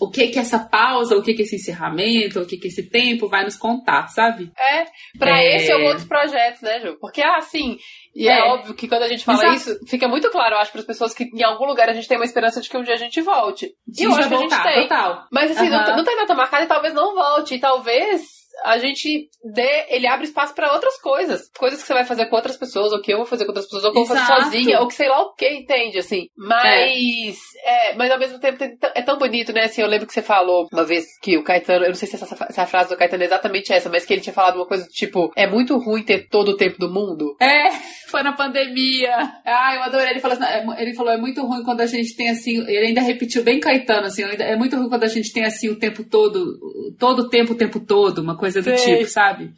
O 0.00 0.10
que 0.10 0.28
que 0.28 0.38
essa 0.38 0.58
pausa, 0.58 1.16
o 1.16 1.22
que 1.22 1.34
que 1.34 1.42
esse 1.42 1.56
encerramento, 1.56 2.40
o 2.40 2.46
que 2.46 2.56
que 2.56 2.68
esse 2.68 2.88
tempo 2.88 3.28
vai 3.28 3.44
nos 3.44 3.56
contar, 3.56 4.08
sabe? 4.08 4.50
É, 4.58 4.84
pra 5.18 5.38
É. 5.42 5.56
esse 5.56 5.72
ou 5.74 5.82
outros 5.82 6.06
projetos, 6.06 6.62
né, 6.62 6.80
Ju? 6.80 6.96
Porque, 7.00 7.22
assim, 7.22 7.76
e 8.14 8.26
é, 8.28 8.38
É. 8.38 8.42
óbvio 8.44 8.74
que 8.74 8.88
quando 8.88 9.02
a 9.02 9.08
gente 9.08 9.24
fala 9.24 9.44
Exato. 9.44 9.56
isso, 9.56 9.86
fica 9.86 10.08
muito 10.08 10.30
claro, 10.30 10.54
eu 10.54 10.58
acho, 10.60 10.72
para 10.72 10.80
as 10.80 10.86
pessoas 10.86 11.12
que 11.14 11.24
em 11.24 11.42
algum 11.44 11.66
lugar 11.66 11.88
a 11.88 11.92
gente 11.92 12.08
tem 12.08 12.16
uma 12.16 12.24
esperança 12.24 12.60
de 12.60 12.68
que 12.68 12.76
um 12.76 12.82
dia 12.82 12.94
a 12.94 12.98
gente 12.98 13.20
volte. 13.20 13.70
E 13.98 14.02
eu 14.04 14.10
acho 14.14 14.28
que 14.28 14.34
a 14.34 14.38
gente 14.38 14.62
tem. 14.62 14.82
total. 14.82 15.24
Mas 15.30 15.50
assim, 15.50 15.68
não, 15.68 15.78
Aham. 15.80 15.96
não 15.98 16.04
tem 16.04 16.16
data 16.16 16.34
marcada 16.34 16.64
e 16.64 16.68
talvez 16.68 16.94
não 16.94 17.14
volte. 17.14 17.54
E 17.54 17.60
talvez 17.60 18.22
a 18.64 18.78
gente 18.78 19.28
dê, 19.54 19.86
ele 19.88 20.06
abre 20.06 20.24
espaço 20.26 20.54
pra 20.54 20.72
outras 20.74 21.00
coisas. 21.00 21.48
Coisas 21.56 21.80
que 21.80 21.86
você 21.86 21.94
vai 21.94 22.04
fazer 22.04 22.26
com 22.26 22.36
outras 22.36 22.56
pessoas, 22.58 22.92
ou 22.92 23.00
que 23.00 23.12
eu 23.12 23.16
vou 23.18 23.26
fazer 23.26 23.44
com 23.44 23.50
outras 23.52 23.64
pessoas, 23.66 23.84
ou 23.84 23.92
que 23.92 23.98
eu 23.98 24.04
vou 24.04 24.16
fazer 24.16 24.26
sozinha, 24.26 24.80
ou 24.80 24.88
que 24.88 24.94
sei 24.94 25.08
lá 25.08 25.20
o 25.22 25.32
que, 25.34 25.48
entende? 25.48 25.98
Assim. 25.98 26.26
Mas, 26.36 27.38
é, 27.64 27.94
mas 27.94 28.10
ao 28.10 28.18
mesmo 28.18 28.38
tempo 28.38 28.58
tem- 28.58 28.76
é 28.94 29.02
tão 29.02 29.18
bonito, 29.18 29.52
né? 29.52 29.64
Assim, 29.64 29.82
eu 29.82 29.88
lembro 29.88 30.06
que 30.06 30.12
você 30.12 30.22
falou 30.22 30.68
uma 30.72 30.84
vez 30.84 31.04
que 31.20 31.36
o 31.36 31.44
Caetano, 31.44 31.84
eu 31.84 31.88
não 31.88 31.94
sei 31.94 32.08
se 32.08 32.14
essa, 32.16 32.26
se 32.52 32.60
a 32.60 32.66
frase 32.66 32.90
do 32.90 32.96
Caetano 32.96 33.22
é 33.22 33.26
exatamente 33.26 33.72
essa, 33.72 33.88
mas 33.88 34.04
que 34.04 34.12
ele 34.12 34.20
tinha 34.22 34.32
falado 34.32 34.56
uma 34.56 34.66
coisa 34.66 34.84
do 34.84 34.90
tipo: 34.90 35.32
é 35.36 35.46
muito 35.46 35.76
ruim 35.78 36.02
ter 36.02 36.28
todo 36.28 36.50
o 36.50 36.56
tempo 36.56 36.78
do 36.78 36.90
mundo. 36.92 37.36
É, 37.40 37.70
foi 38.08 38.22
na 38.22 38.32
pandemia. 38.32 39.14
Ah, 39.44 39.74
eu 39.76 39.82
adorei. 39.82 40.10
Ele 40.10 40.20
falou, 40.20 40.36
assim, 40.36 40.44
é 40.46 40.82
ele 40.82 40.94
falou, 40.94 41.12
é 41.12 41.16
muito 41.18 41.44
ruim 41.46 41.62
quando 41.62 41.80
a 41.80 41.86
gente 41.86 42.14
tem 42.16 42.30
assim. 42.30 42.58
Ele 42.66 42.86
ainda 42.88 43.00
repetiu 43.00 43.42
bem 43.42 43.60
Caetano, 43.60 44.06
assim, 44.06 44.22
é 44.24 44.56
muito 44.56 44.76
ruim 44.76 44.88
quando 44.88 45.04
a 45.04 45.08
gente 45.08 45.32
tem 45.32 45.44
assim 45.44 45.68
o 45.68 45.78
tempo 45.78 46.02
todo, 46.04 46.58
todo 46.98 47.20
o 47.20 47.28
tempo, 47.28 47.52
o 47.52 47.56
tempo 47.56 47.80
todo, 47.80 48.18
uma 48.20 48.36
coisa 48.36 48.60
do 48.62 48.76
Sei. 48.76 48.98
tipo, 48.98 49.10
sabe? 49.10 49.50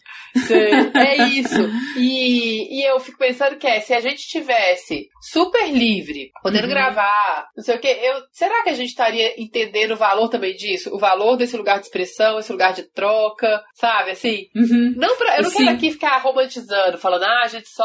É 0.95 1.17
isso. 1.29 1.61
E, 1.97 2.81
e 2.81 2.85
eu 2.89 2.99
fico 3.01 3.19
pensando 3.19 3.57
que 3.57 3.67
é, 3.67 3.81
se 3.81 3.93
a 3.95 4.01
gente 4.01 4.27
tivesse 4.27 5.09
super 5.21 5.71
livre, 5.71 6.31
podendo 6.43 6.63
Uhum. 6.65 6.71
gravar, 6.71 7.47
não 7.57 7.63
sei 7.65 7.77
o 7.77 7.79
que, 7.81 7.89
eu, 7.93 8.23
será 8.33 8.63
que 8.63 8.71
a 8.71 8.75
gente 8.75 8.89
estaria 8.91 9.35
entendendo 9.41 9.93
o 9.93 9.97
valor 9.97 10.29
também 10.29 10.55
disso? 10.55 10.95
O 10.95 10.99
valor 10.99 11.37
desse 11.37 11.57
lugar 11.57 11.79
de 11.79 11.87
expressão, 11.87 12.39
esse 12.39 12.51
lugar 12.53 12.73
de 12.73 12.83
troca, 12.93 13.63
sabe? 13.75 14.11
Assim, 14.13 14.47
Uhum. 14.55 14.95
não 14.97 15.17
pra, 15.17 15.37
eu 15.39 15.43
não 15.45 15.51
Sim. 15.51 15.59
quero 15.59 15.71
aqui 15.77 15.91
ficar 15.91 16.19
romantizando, 16.19 16.99
falando, 16.99 17.25
ah, 17.25 17.43
a 17.45 17.49
gente 17.49 17.69
só 17.69 17.85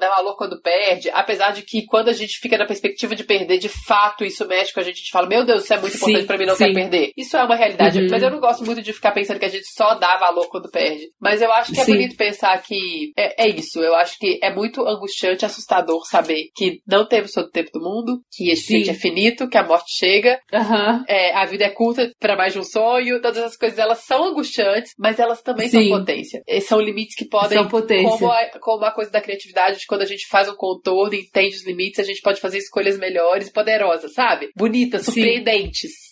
dá 0.00 0.08
valor 0.10 0.36
quando 0.36 0.60
perde, 0.60 1.10
apesar 1.10 1.52
de 1.52 1.62
que 1.62 1.84
quando 1.86 2.08
a 2.08 2.12
gente 2.12 2.38
fica 2.38 2.56
na 2.58 2.66
perspectiva 2.66 3.14
de 3.14 3.24
perder, 3.24 3.58
de 3.58 3.68
fato, 3.68 4.24
isso 4.24 4.46
mexe 4.46 4.72
com 4.72 4.80
a 4.80 4.82
gente, 4.82 4.94
a 4.94 4.98
gente 4.98 5.10
fala, 5.10 5.28
meu 5.28 5.44
Deus, 5.44 5.64
isso 5.64 5.74
é 5.74 5.78
muito 5.80 5.96
importante 5.96 6.26
pra 6.26 6.38
mim, 6.38 6.46
não 6.46 6.54
sim. 6.54 6.64
quero 6.64 6.74
perder. 6.74 7.12
Isso 7.16 7.36
é 7.36 7.44
uma 7.44 7.56
realidade, 7.56 7.98
Uhum. 8.00 8.08
mas 8.10 8.22
eu 8.22 8.30
não 8.30 8.40
gosto 8.40 8.64
muito 8.64 8.82
de 8.82 8.92
ficar 8.92 9.12
pensando 9.12 9.38
que 9.38 9.44
a 9.44 9.48
gente 9.50 9.66
só 9.74 9.94
dá 9.94 10.16
valor 10.16 10.48
quando 10.48 10.70
perde. 10.70 11.08
Mas 11.20 11.40
eu 11.42 11.52
acho 11.52 11.72
que 11.72 11.80
é 11.80 11.84
Sim. 11.84 11.92
bonito 11.92 12.16
pensar 12.16 12.60
que 12.62 13.12
é, 13.16 13.44
é 13.46 13.48
isso, 13.48 13.80
eu 13.80 13.94
acho 13.96 14.18
que 14.18 14.38
é 14.42 14.54
muito 14.54 14.86
angustiante, 14.86 15.44
assustador 15.44 16.04
saber 16.06 16.48
que 16.54 16.80
não 16.86 17.06
temos 17.06 17.32
todo 17.32 17.46
o 17.46 17.50
tempo 17.50 17.70
do 17.72 17.80
mundo, 17.80 18.20
que 18.30 18.50
esse 18.50 18.66
Sim. 18.66 18.78
gente 18.78 18.90
é 18.90 18.94
finito, 18.94 19.33
que 19.48 19.58
a 19.58 19.66
morte 19.66 19.96
chega, 19.96 20.38
Aham. 20.52 21.04
é, 21.08 21.34
a 21.34 21.44
vida 21.44 21.64
é 21.64 21.70
curta 21.70 22.10
para 22.18 22.36
mais 22.36 22.52
de 22.52 22.58
um 22.58 22.64
sonho, 22.64 23.20
todas 23.20 23.38
essas 23.38 23.56
coisas 23.56 23.78
elas 23.78 23.98
são 24.04 24.24
angustiantes, 24.24 24.92
mas 24.98 25.18
elas 25.18 25.42
também 25.42 25.68
Sim. 25.68 25.88
são 25.88 25.98
potência. 25.98 26.42
E 26.46 26.60
são 26.60 26.80
limites 26.80 27.14
que 27.16 27.26
podem, 27.28 27.58
São 27.58 27.68
potência. 27.68 28.08
como 28.10 28.30
a, 28.30 28.46
como 28.60 28.84
a 28.84 28.90
coisa 28.92 29.10
da 29.10 29.20
criatividade, 29.20 29.78
de 29.78 29.86
quando 29.86 30.02
a 30.02 30.06
gente 30.06 30.26
faz 30.28 30.48
um 30.48 30.54
contorno, 30.56 31.14
entende 31.14 31.56
os 31.56 31.66
limites, 31.66 31.98
a 32.00 32.04
gente 32.04 32.20
pode 32.22 32.40
fazer 32.40 32.58
escolhas 32.58 32.98
melhores, 32.98 33.50
poderosas, 33.50 34.12
sabe? 34.14 34.50
Bonitas, 34.56 35.06
Sim. 35.06 35.22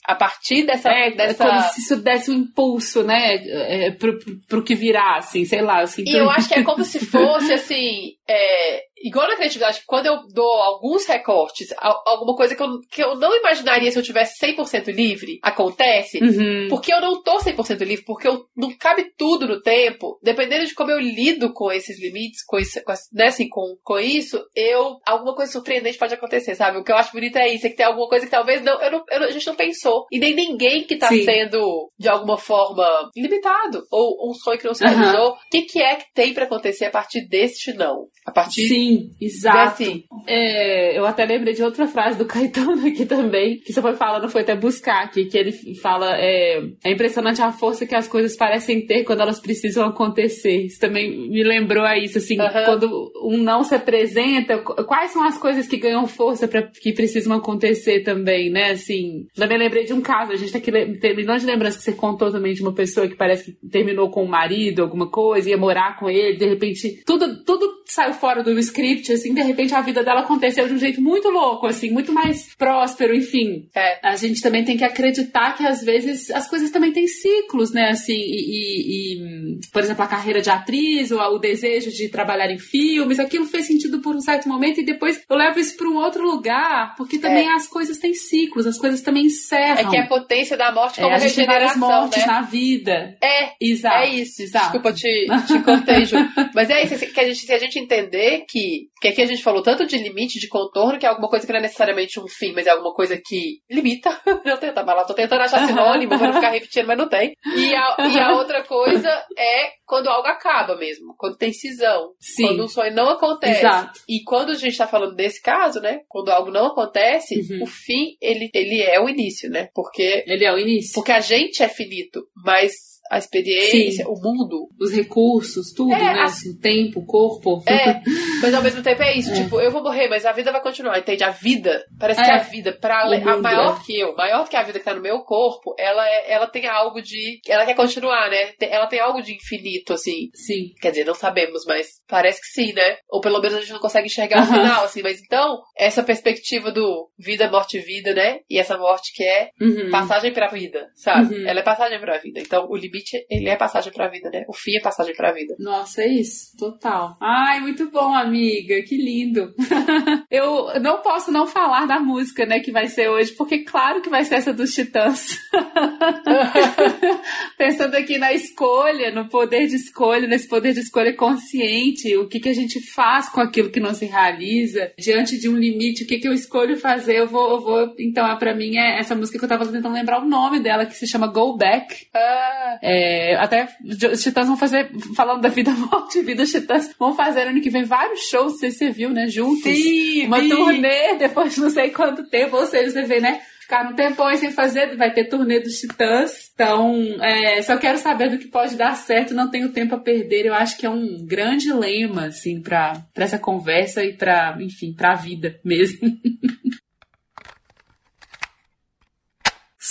A 0.04 0.14
partir 0.14 0.64
dessa, 0.64 0.90
É, 0.90 1.08
é 1.08 1.10
dessa... 1.12 1.46
como 1.46 1.60
se 1.70 1.80
isso 1.80 1.96
desse 1.96 2.30
um 2.30 2.34
impulso, 2.34 3.02
né? 3.02 3.34
É, 3.36 3.90
pro, 3.92 4.18
pro, 4.48 4.64
que 4.64 4.74
virá, 4.74 5.16
assim, 5.16 5.44
sei 5.44 5.62
lá. 5.62 5.86
Sinto... 5.86 6.08
E 6.10 6.16
eu 6.16 6.28
acho 6.30 6.48
que 6.48 6.54
é 6.54 6.62
como 6.64 6.82
se 6.84 6.98
fosse 7.06 7.52
assim. 7.52 8.14
é, 8.28 8.82
igual 9.04 9.26
na 9.28 9.34
criatividade, 9.36 9.82
quando 9.86 10.06
eu 10.06 10.16
dou 10.32 10.52
alguns 10.62 11.04
recortes, 11.06 11.72
al- 11.78 12.02
alguma 12.06 12.36
coisa 12.36 12.54
que 12.54 12.62
eu, 12.62 12.68
que 12.90 13.02
eu 13.02 13.14
não 13.16 13.34
imaginaria 13.36 13.90
se 13.90 13.98
eu 13.98 14.02
tivesse 14.02 14.44
100% 14.44 14.92
livre, 14.94 15.38
acontece. 15.42 16.18
Uhum. 16.22 16.68
Porque 16.68 16.92
eu 16.92 17.00
não 17.00 17.22
tô 17.22 17.38
100% 17.38 17.78
livre, 17.84 18.04
porque 18.04 18.26
eu 18.28 18.44
não 18.56 18.76
cabe 18.76 19.12
tudo 19.16 19.46
no 19.46 19.60
tempo. 19.60 20.18
Dependendo 20.22 20.66
de 20.66 20.74
como 20.74 20.90
eu 20.90 21.00
lido 21.00 21.52
com 21.52 21.70
esses 21.72 22.00
limites, 22.00 22.44
com 22.46 22.58
isso, 22.58 22.80
com, 22.84 22.92
né, 23.12 23.26
assim, 23.26 23.48
com, 23.48 23.76
com 23.82 23.98
isso, 23.98 24.40
eu 24.54 24.96
alguma 25.06 25.34
coisa 25.34 25.50
surpreendente 25.52 25.98
pode 25.98 26.14
acontecer, 26.14 26.54
sabe? 26.54 26.78
O 26.78 26.84
que 26.84 26.92
eu 26.92 26.96
acho 26.96 27.12
bonito 27.12 27.36
é 27.36 27.48
isso, 27.52 27.66
é 27.66 27.70
que 27.70 27.76
tem 27.76 27.86
alguma 27.86 28.08
coisa 28.08 28.24
que 28.24 28.30
talvez 28.30 28.62
não, 28.62 28.80
eu 28.82 28.90
não, 28.92 29.04
eu 29.10 29.20
não- 29.20 29.26
a 29.26 29.30
gente 29.30 29.46
não 29.46 29.54
pensou. 29.56 29.91
E 30.10 30.18
nem 30.18 30.34
ninguém 30.34 30.84
que 30.84 30.96
tá 30.96 31.08
Sim. 31.08 31.24
sendo, 31.24 31.90
de 31.98 32.08
alguma 32.08 32.36
forma, 32.36 32.84
limitado. 33.16 33.82
Ou 33.90 34.30
um 34.30 34.34
sonho 34.34 34.58
que 34.58 34.64
não 34.66 34.74
se 34.74 34.84
realizou. 34.84 35.30
O 35.32 35.36
que, 35.50 35.62
que 35.62 35.80
é 35.80 35.96
que 35.96 36.04
tem 36.14 36.32
pra 36.34 36.44
acontecer 36.44 36.86
a 36.86 36.90
partir 36.90 37.26
deste 37.28 37.72
não? 37.72 38.06
A 38.26 38.30
partir 38.30 38.66
Sim, 38.68 39.10
exato. 39.20 39.78
desse. 39.78 40.04
É, 40.26 40.98
eu 40.98 41.04
até 41.06 41.24
lembrei 41.24 41.54
de 41.54 41.62
outra 41.62 41.86
frase 41.86 42.16
do 42.18 42.24
Caetano 42.26 42.86
aqui 42.86 43.04
também, 43.06 43.58
que 43.58 43.72
você 43.72 43.80
foi 43.82 43.94
falando, 43.94 44.28
foi 44.28 44.42
até 44.42 44.54
buscar 44.54 45.04
aqui, 45.04 45.24
que 45.26 45.36
ele 45.36 45.52
fala, 45.80 46.16
é, 46.18 46.60
é 46.84 46.90
impressionante 46.92 47.42
a 47.42 47.52
força 47.52 47.86
que 47.86 47.94
as 47.94 48.06
coisas 48.08 48.36
parecem 48.36 48.86
ter 48.86 49.04
quando 49.04 49.20
elas 49.20 49.40
precisam 49.40 49.84
acontecer. 49.86 50.66
Isso 50.66 50.78
também 50.80 51.28
me 51.28 51.42
lembrou 51.42 51.84
a 51.84 51.98
isso, 51.98 52.18
assim, 52.18 52.36
quando 52.36 53.10
um 53.24 53.36
não 53.38 53.64
se 53.64 53.74
apresenta, 53.74 54.58
qu- 54.58 54.84
quais 54.84 55.10
são 55.10 55.22
as 55.24 55.36
coisas 55.38 55.66
que 55.66 55.76
ganham 55.76 56.06
força 56.06 56.46
para 56.46 56.62
que 56.62 56.92
precisam 56.92 57.32
acontecer 57.36 58.00
também, 58.02 58.50
né, 58.50 58.70
assim. 58.70 59.26
Também 59.34 59.58
lembrei 59.58 59.81
de 59.84 59.92
um 59.92 60.00
caso, 60.00 60.32
a 60.32 60.36
gente 60.36 60.52
tá 60.52 60.58
aqui 60.58 60.70
le- 60.70 60.96
terminando 60.98 61.40
de 61.40 61.46
lembrança 61.46 61.78
que 61.78 61.84
você 61.84 61.92
contou 61.92 62.30
também 62.30 62.54
de 62.54 62.62
uma 62.62 62.72
pessoa 62.72 63.08
que 63.08 63.14
parece 63.16 63.44
que 63.52 63.68
terminou 63.68 64.10
com 64.10 64.24
o 64.24 64.28
marido, 64.28 64.82
alguma 64.82 65.08
coisa, 65.10 65.48
ia 65.50 65.56
morar 65.56 65.98
com 65.98 66.08
ele, 66.10 66.36
de 66.36 66.46
repente, 66.46 67.02
tudo, 67.06 67.42
tudo 67.44 67.82
saiu 67.86 68.14
fora 68.14 68.42
do 68.42 68.58
script 68.58 69.12
assim, 69.12 69.34
de 69.34 69.42
repente 69.42 69.74
a 69.74 69.80
vida 69.82 70.02
dela 70.02 70.20
aconteceu 70.20 70.66
de 70.66 70.74
um 70.74 70.78
jeito 70.78 71.00
muito 71.00 71.28
louco, 71.28 71.66
assim, 71.66 71.90
muito 71.90 72.12
mais 72.12 72.54
próspero, 72.56 73.14
enfim. 73.14 73.68
É. 73.74 73.98
A 74.06 74.16
gente 74.16 74.40
também 74.40 74.64
tem 74.64 74.76
que 74.76 74.84
acreditar 74.84 75.56
que 75.56 75.64
às 75.64 75.82
vezes 75.82 76.30
as 76.30 76.48
coisas 76.48 76.70
também 76.70 76.92
têm 76.92 77.06
ciclos, 77.06 77.72
né? 77.72 77.90
Assim, 77.90 78.14
e, 78.16 79.14
e, 79.16 79.60
por 79.72 79.82
exemplo, 79.82 80.02
a 80.02 80.06
carreira 80.06 80.40
de 80.40 80.50
atriz, 80.50 81.10
ou 81.10 81.20
o 81.20 81.38
desejo 81.38 81.90
de 81.90 82.08
trabalhar 82.08 82.50
em 82.50 82.58
filmes, 82.58 83.18
aquilo 83.18 83.44
fez 83.46 83.66
sentido 83.66 84.00
por 84.00 84.14
um 84.14 84.20
certo 84.20 84.48
momento 84.48 84.80
e 84.80 84.84
depois 84.84 85.22
eu 85.28 85.36
levo 85.36 85.58
isso 85.58 85.76
para 85.76 85.88
um 85.88 85.96
outro 85.96 86.24
lugar, 86.24 86.94
porque 86.96 87.18
também 87.18 87.46
É. 87.48 87.52
as 87.52 87.66
coisas 87.66 87.98
têm 87.98 88.14
ciclos, 88.14 88.66
as 88.66 88.78
coisas 88.78 89.00
também 89.02 89.26
encerram. 89.26 89.71
É 89.80 89.84
que 89.88 89.96
a 89.96 90.06
potência 90.06 90.56
da 90.56 90.72
morte 90.72 91.00
É, 91.00 91.02
como 91.02 91.14
a 91.14 91.18
gente 91.18 91.34
tem 91.34 91.46
regeneração, 91.46 91.80
mortes 91.80 92.18
né? 92.26 92.26
na 92.26 92.40
vida. 92.42 93.16
É, 93.22 93.52
Exato. 93.60 93.96
É 93.96 94.08
isso. 94.08 94.42
Exato. 94.42 94.64
Desculpa, 94.72 94.92
te, 94.92 95.26
te 95.46 95.62
cortei, 95.62 96.04
Ju. 96.04 96.16
Mas 96.54 96.70
é 96.70 96.82
isso, 96.82 96.98
que 97.12 97.20
a 97.20 97.24
gente, 97.24 97.38
se 97.40 97.52
a 97.52 97.58
gente 97.58 97.78
entender 97.78 98.44
que, 98.48 98.88
que 99.00 99.08
aqui 99.08 99.22
a 99.22 99.26
gente 99.26 99.42
falou 99.42 99.62
tanto 99.62 99.86
de 99.86 99.96
limite, 99.98 100.38
de 100.38 100.48
contorno, 100.48 100.98
que 100.98 101.06
é 101.06 101.08
alguma 101.08 101.28
coisa 101.28 101.46
que 101.46 101.52
não 101.52 101.58
é 101.58 101.62
necessariamente 101.62 102.18
um 102.20 102.26
fim, 102.28 102.52
mas 102.52 102.66
é 102.66 102.70
alguma 102.70 102.92
coisa 102.94 103.20
que 103.22 103.58
limita. 103.70 104.10
Eu 104.44 104.58
tento, 104.58 104.74
tá, 104.74 104.84
mas 104.84 104.96
lá, 104.96 105.04
tô 105.04 105.14
tentando 105.14 105.42
achar 105.42 105.66
sinônimo, 105.66 106.16
vou 106.18 106.26
não 106.26 106.34
ficar 106.34 106.50
repetindo, 106.50 106.86
mas 106.86 106.98
não 106.98 107.08
tem. 107.08 107.32
E 107.56 107.74
a, 107.74 107.96
e 108.08 108.18
a 108.20 108.32
outra 108.36 108.62
coisa 108.64 109.08
é 109.38 109.70
quando 109.86 110.08
algo 110.08 110.26
acaba 110.26 110.76
mesmo, 110.76 111.14
quando 111.18 111.36
tem 111.36 111.52
cisão. 111.52 112.10
Sim. 112.20 112.46
Quando 112.48 112.64
um 112.64 112.68
sonho 112.68 112.94
não 112.94 113.08
acontece. 113.10 113.60
Exato. 113.60 114.00
E 114.08 114.22
quando 114.24 114.50
a 114.50 114.54
gente 114.54 114.76
tá 114.76 114.86
falando 114.86 115.14
desse 115.14 115.40
caso, 115.42 115.80
né? 115.80 116.00
Quando 116.08 116.30
algo 116.30 116.50
não 116.50 116.66
acontece, 116.66 117.34
Uhum. 117.52 117.62
o 117.62 117.66
fim, 117.66 118.16
ele, 118.20 118.50
ele 118.54 118.82
é 118.82 119.00
o 119.00 119.08
início, 119.08 119.50
né? 119.50 119.61
Porque, 119.74 120.24
Ele 120.26 120.44
é 120.44 120.52
o 120.52 120.58
início. 120.58 120.92
porque 120.94 121.12
a 121.12 121.20
gente 121.20 121.62
é 121.62 121.68
finito, 121.68 122.26
mas 122.44 122.72
a 123.12 123.18
experiência, 123.18 124.08
o 124.08 124.14
mundo, 124.20 124.68
Os 124.80 124.90
recursos, 124.92 125.72
tudo, 125.76 125.92
É, 125.92 125.98
né? 126.14 126.20
Assim, 126.22 126.50
o 126.50 126.58
tempo, 126.58 127.00
o 127.00 127.06
corpo. 127.06 127.62
É, 127.68 128.00
mas 128.42 128.54
ao 128.54 128.62
mesmo 128.62 128.82
tempo 128.82 129.02
é 129.02 129.16
isso. 129.16 129.30
É. 129.30 129.34
Tipo, 129.34 129.60
eu 129.60 129.70
vou 129.70 129.82
morrer, 129.82 130.08
mas 130.08 130.24
a 130.24 130.32
vida 130.32 130.50
vai 130.50 130.62
continuar, 130.62 130.98
entende? 130.98 131.22
A 131.22 131.30
vida, 131.30 131.84
parece 131.98 132.22
que 132.22 132.30
É. 132.30 132.34
a 132.34 132.38
vida, 132.38 132.72
pra, 132.72 133.08
O 133.08 133.12
a 133.12 133.18
mundo, 133.18 133.42
maior 133.42 133.82
que 133.84 133.98
eu, 133.98 134.14
maior 134.16 134.48
que 134.48 134.56
a 134.56 134.62
vida 134.62 134.78
que 134.78 134.84
tá 134.84 134.94
no 134.94 135.02
meu 135.02 135.20
corpo, 135.20 135.74
ela, 135.78 136.08
é, 136.08 136.32
ela 136.32 136.46
tem 136.46 136.66
algo 136.66 137.00
de. 137.02 137.40
Ela 137.46 137.66
quer 137.66 137.74
continuar, 137.74 138.30
né? 138.30 138.52
Ela 138.60 138.86
tem 138.86 138.98
algo 139.00 139.20
de 139.22 139.34
infinito, 139.34 139.92
assim. 139.92 140.30
Sim. 140.34 140.70
Quer 140.80 140.90
dizer, 140.90 141.04
não 141.04 141.14
sabemos, 141.14 141.64
mas 141.66 141.88
parece 142.08 142.40
que 142.40 142.46
sim, 142.46 142.72
né? 142.72 142.96
Ou 143.10 143.20
pelo 143.20 143.40
menos 143.40 143.58
a 143.58 143.60
gente 143.60 143.72
não 143.72 143.80
consegue 143.80 144.06
enxergar 144.06 144.38
o 144.38 144.42
Aham. 144.44 144.54
final, 144.54 144.84
assim. 144.84 145.02
Mas 145.02 145.20
então, 145.20 145.58
essa 145.76 146.02
perspectiva 146.02 146.70
do 146.72 147.08
vida, 147.18 147.50
morte, 147.50 147.78
vida, 147.78 148.14
né? 148.14 148.38
E 148.48 148.58
essa 148.58 148.78
morte 148.78 149.12
que 149.14 149.22
é 149.22 149.50
Uhum. 149.60 149.90
passagem 149.90 150.32
pra 150.32 150.48
vida, 150.48 150.88
sabe? 150.94 151.34
Uhum. 151.34 151.48
Ela 151.48 151.60
é 151.60 151.62
passagem 151.62 152.00
pra 152.00 152.18
vida. 152.18 152.40
Então, 152.40 152.66
o 152.68 152.76
limite, 152.76 153.01
ele 153.30 153.48
é 153.48 153.56
passagem 153.56 153.92
pra 153.92 154.08
vida, 154.08 154.30
né? 154.30 154.44
O 154.48 154.52
fim 154.52 154.76
é 154.76 154.80
passagem 154.80 155.14
pra 155.14 155.32
vida. 155.32 155.54
Nossa, 155.58 156.02
é 156.02 156.08
isso, 156.08 156.56
total. 156.56 157.16
Ai, 157.20 157.60
muito 157.60 157.90
bom, 157.90 158.14
amiga, 158.14 158.82
que 158.82 158.96
lindo. 158.96 159.54
Eu 160.30 160.80
não 160.80 161.00
posso 161.02 161.30
não 161.30 161.46
falar 161.46 161.86
da 161.86 162.00
música, 162.00 162.46
né, 162.46 162.60
que 162.60 162.72
vai 162.72 162.88
ser 162.88 163.08
hoje, 163.08 163.32
porque 163.32 163.64
claro 163.64 164.00
que 164.00 164.10
vai 164.10 164.24
ser 164.24 164.36
essa 164.36 164.52
dos 164.52 164.74
Titãs. 164.74 165.38
Pensando 167.58 167.94
aqui 167.94 168.18
na 168.18 168.32
escolha, 168.32 169.10
no 169.10 169.28
poder 169.28 169.66
de 169.66 169.76
escolha, 169.76 170.26
nesse 170.26 170.48
poder 170.48 170.72
de 170.72 170.80
escolha 170.80 171.14
consciente, 171.14 172.16
o 172.16 172.28
que, 172.28 172.40
que 172.40 172.48
a 172.48 172.54
gente 172.54 172.80
faz 172.80 173.28
com 173.28 173.40
aquilo 173.40 173.70
que 173.70 173.80
não 173.80 173.94
se 173.94 174.06
realiza, 174.06 174.92
diante 174.98 175.38
de 175.38 175.48
um 175.48 175.56
limite, 175.56 176.04
o 176.04 176.06
que, 176.06 176.18
que 176.18 176.28
eu 176.28 176.32
escolho 176.32 176.76
fazer, 176.76 177.18
eu 177.18 177.26
vou, 177.26 177.50
eu 177.50 177.60
vou, 177.60 177.94
então, 177.98 178.26
é, 178.26 178.36
pra 178.36 178.54
mim 178.54 178.76
é 178.76 178.98
essa 178.98 179.14
música 179.14 179.38
que 179.38 179.44
eu 179.44 179.48
tava 179.48 179.66
tentando 179.66 179.94
lembrar 179.94 180.22
o 180.22 180.28
nome 180.28 180.60
dela, 180.60 180.86
que 180.86 180.96
se 180.96 181.06
chama 181.06 181.26
Go 181.26 181.56
Back, 181.56 182.06
Ah, 182.14 182.78
é, 182.82 182.91
até 183.38 183.68
os 184.12 184.22
Titãs 184.22 184.46
vão 184.46 184.56
fazer, 184.56 184.90
falando 185.16 185.40
da 185.40 185.48
vida, 185.48 185.70
morte 185.92 186.18
e 186.18 186.22
vida, 186.22 186.42
os 186.42 186.50
Titãs 186.50 186.90
vão 186.98 187.14
fazer 187.14 187.42
ano 187.48 187.60
que 187.60 187.70
vem 187.70 187.84
vários 187.84 188.20
shows, 188.28 188.58
se 188.58 188.70
você 188.70 188.90
viu, 188.90 189.10
né, 189.10 189.28
juntos. 189.28 189.62
sim, 189.62 190.26
Uma 190.26 190.40
vi. 190.40 190.48
turnê 190.48 191.14
depois 191.18 191.54
de 191.54 191.60
não 191.60 191.70
sei 191.70 191.90
quanto 191.90 192.24
tempo, 192.28 192.56
ou 192.56 192.66
seja, 192.66 192.90
você 192.90 193.02
vê, 193.02 193.20
né? 193.20 193.40
Ficar 193.60 193.88
um 193.90 193.94
tempão 193.94 194.36
sem 194.36 194.50
fazer, 194.50 194.96
vai 194.96 195.12
ter 195.14 195.24
turnê 195.26 195.60
dos 195.60 195.78
Titãs. 195.78 196.50
Então, 196.52 196.94
é, 197.22 197.62
só 197.62 197.76
quero 197.78 197.96
saber 197.96 198.28
do 198.28 198.36
que 198.36 198.48
pode 198.48 198.76
dar 198.76 198.94
certo, 198.96 199.32
não 199.34 199.50
tenho 199.50 199.70
tempo 199.70 199.94
a 199.94 199.98
perder. 200.00 200.44
Eu 200.44 200.52
acho 200.54 200.76
que 200.76 200.84
é 200.84 200.90
um 200.90 201.24
grande 201.24 201.72
lema, 201.72 202.26
assim, 202.26 202.60
pra, 202.60 203.00
pra 203.14 203.24
essa 203.24 203.38
conversa 203.38 204.04
e 204.04 204.12
pra, 204.12 204.58
enfim, 204.60 204.92
pra 204.92 205.14
vida 205.14 205.58
mesmo. 205.64 206.00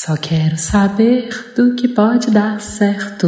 Só 0.03 0.17
quero 0.17 0.57
saber 0.57 1.29
do 1.55 1.75
que 1.75 1.87
pode 1.87 2.31
dar 2.31 2.59
certo. 2.59 3.27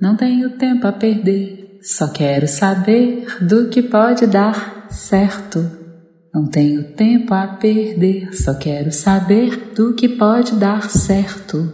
Não 0.00 0.16
tenho 0.16 0.48
tempo 0.48 0.86
a 0.86 0.92
perder. 0.92 1.78
Só 1.82 2.08
quero 2.10 2.48
saber 2.48 3.44
do 3.44 3.68
que 3.68 3.82
pode 3.82 4.26
dar 4.26 4.86
certo. 4.90 5.70
Não 6.32 6.46
tenho 6.46 6.84
tempo 6.94 7.34
a 7.34 7.46
perder. 7.46 8.34
Só 8.34 8.54
quero 8.54 8.90
saber 8.92 9.74
do 9.74 9.92
que 9.92 10.08
pode 10.08 10.54
dar 10.54 10.88
certo. 10.88 11.70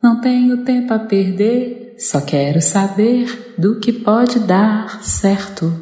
Não 0.00 0.20
tenho 0.20 0.58
tempo 0.58 0.94
a 0.94 1.00
perder. 1.00 1.96
Só 1.98 2.20
quero 2.20 2.62
saber 2.62 3.56
do 3.58 3.80
que 3.80 3.92
pode 3.92 4.38
dar 4.38 5.02
certo. 5.02 5.74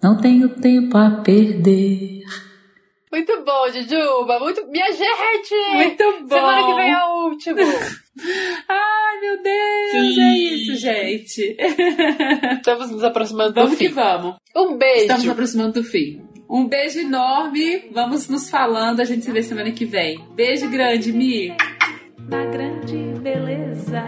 Não 0.00 0.16
tenho 0.16 0.48
tempo 0.48 0.96
a 0.96 1.10
perder. 1.10 2.22
Muito 3.14 3.44
bom, 3.44 3.68
Jujuba. 3.72 4.40
Muito. 4.40 4.66
Minha 4.66 4.90
gente! 4.90 5.54
Muito 5.72 6.04
bom! 6.22 6.36
Semana 6.36 6.66
que 6.66 6.74
vem 6.74 6.92
é 6.92 7.04
o 7.06 7.28
último. 7.28 7.58
Ai, 8.68 9.20
meu 9.20 9.40
Deus! 9.40 10.14
Sim. 10.14 10.20
É 10.20 10.36
isso, 10.36 10.76
gente. 10.76 11.56
Estamos 12.58 12.90
nos 12.90 13.04
aproximando 13.04 13.52
do 13.52 13.60
Vamos 13.62 13.78
que 13.78 13.86
fim. 13.88 13.94
vamos. 13.94 14.34
Um 14.56 14.76
beijo. 14.76 15.02
Estamos 15.02 15.22
nos 15.22 15.32
aproximando 15.32 15.72
do 15.74 15.84
fim. 15.84 16.22
Um 16.50 16.66
beijo 16.66 16.98
enorme. 16.98 17.88
Vamos 17.92 18.28
nos 18.28 18.50
falando. 18.50 18.98
A 18.98 19.04
gente 19.04 19.24
se 19.24 19.30
vê 19.30 19.44
semana 19.44 19.70
que 19.70 19.84
vem. 19.84 20.18
Beijo 20.34 20.68
grande, 20.68 21.12
Mi. 21.12 21.54
na 22.28 22.44
grande 22.46 22.96
beleza. 23.20 24.02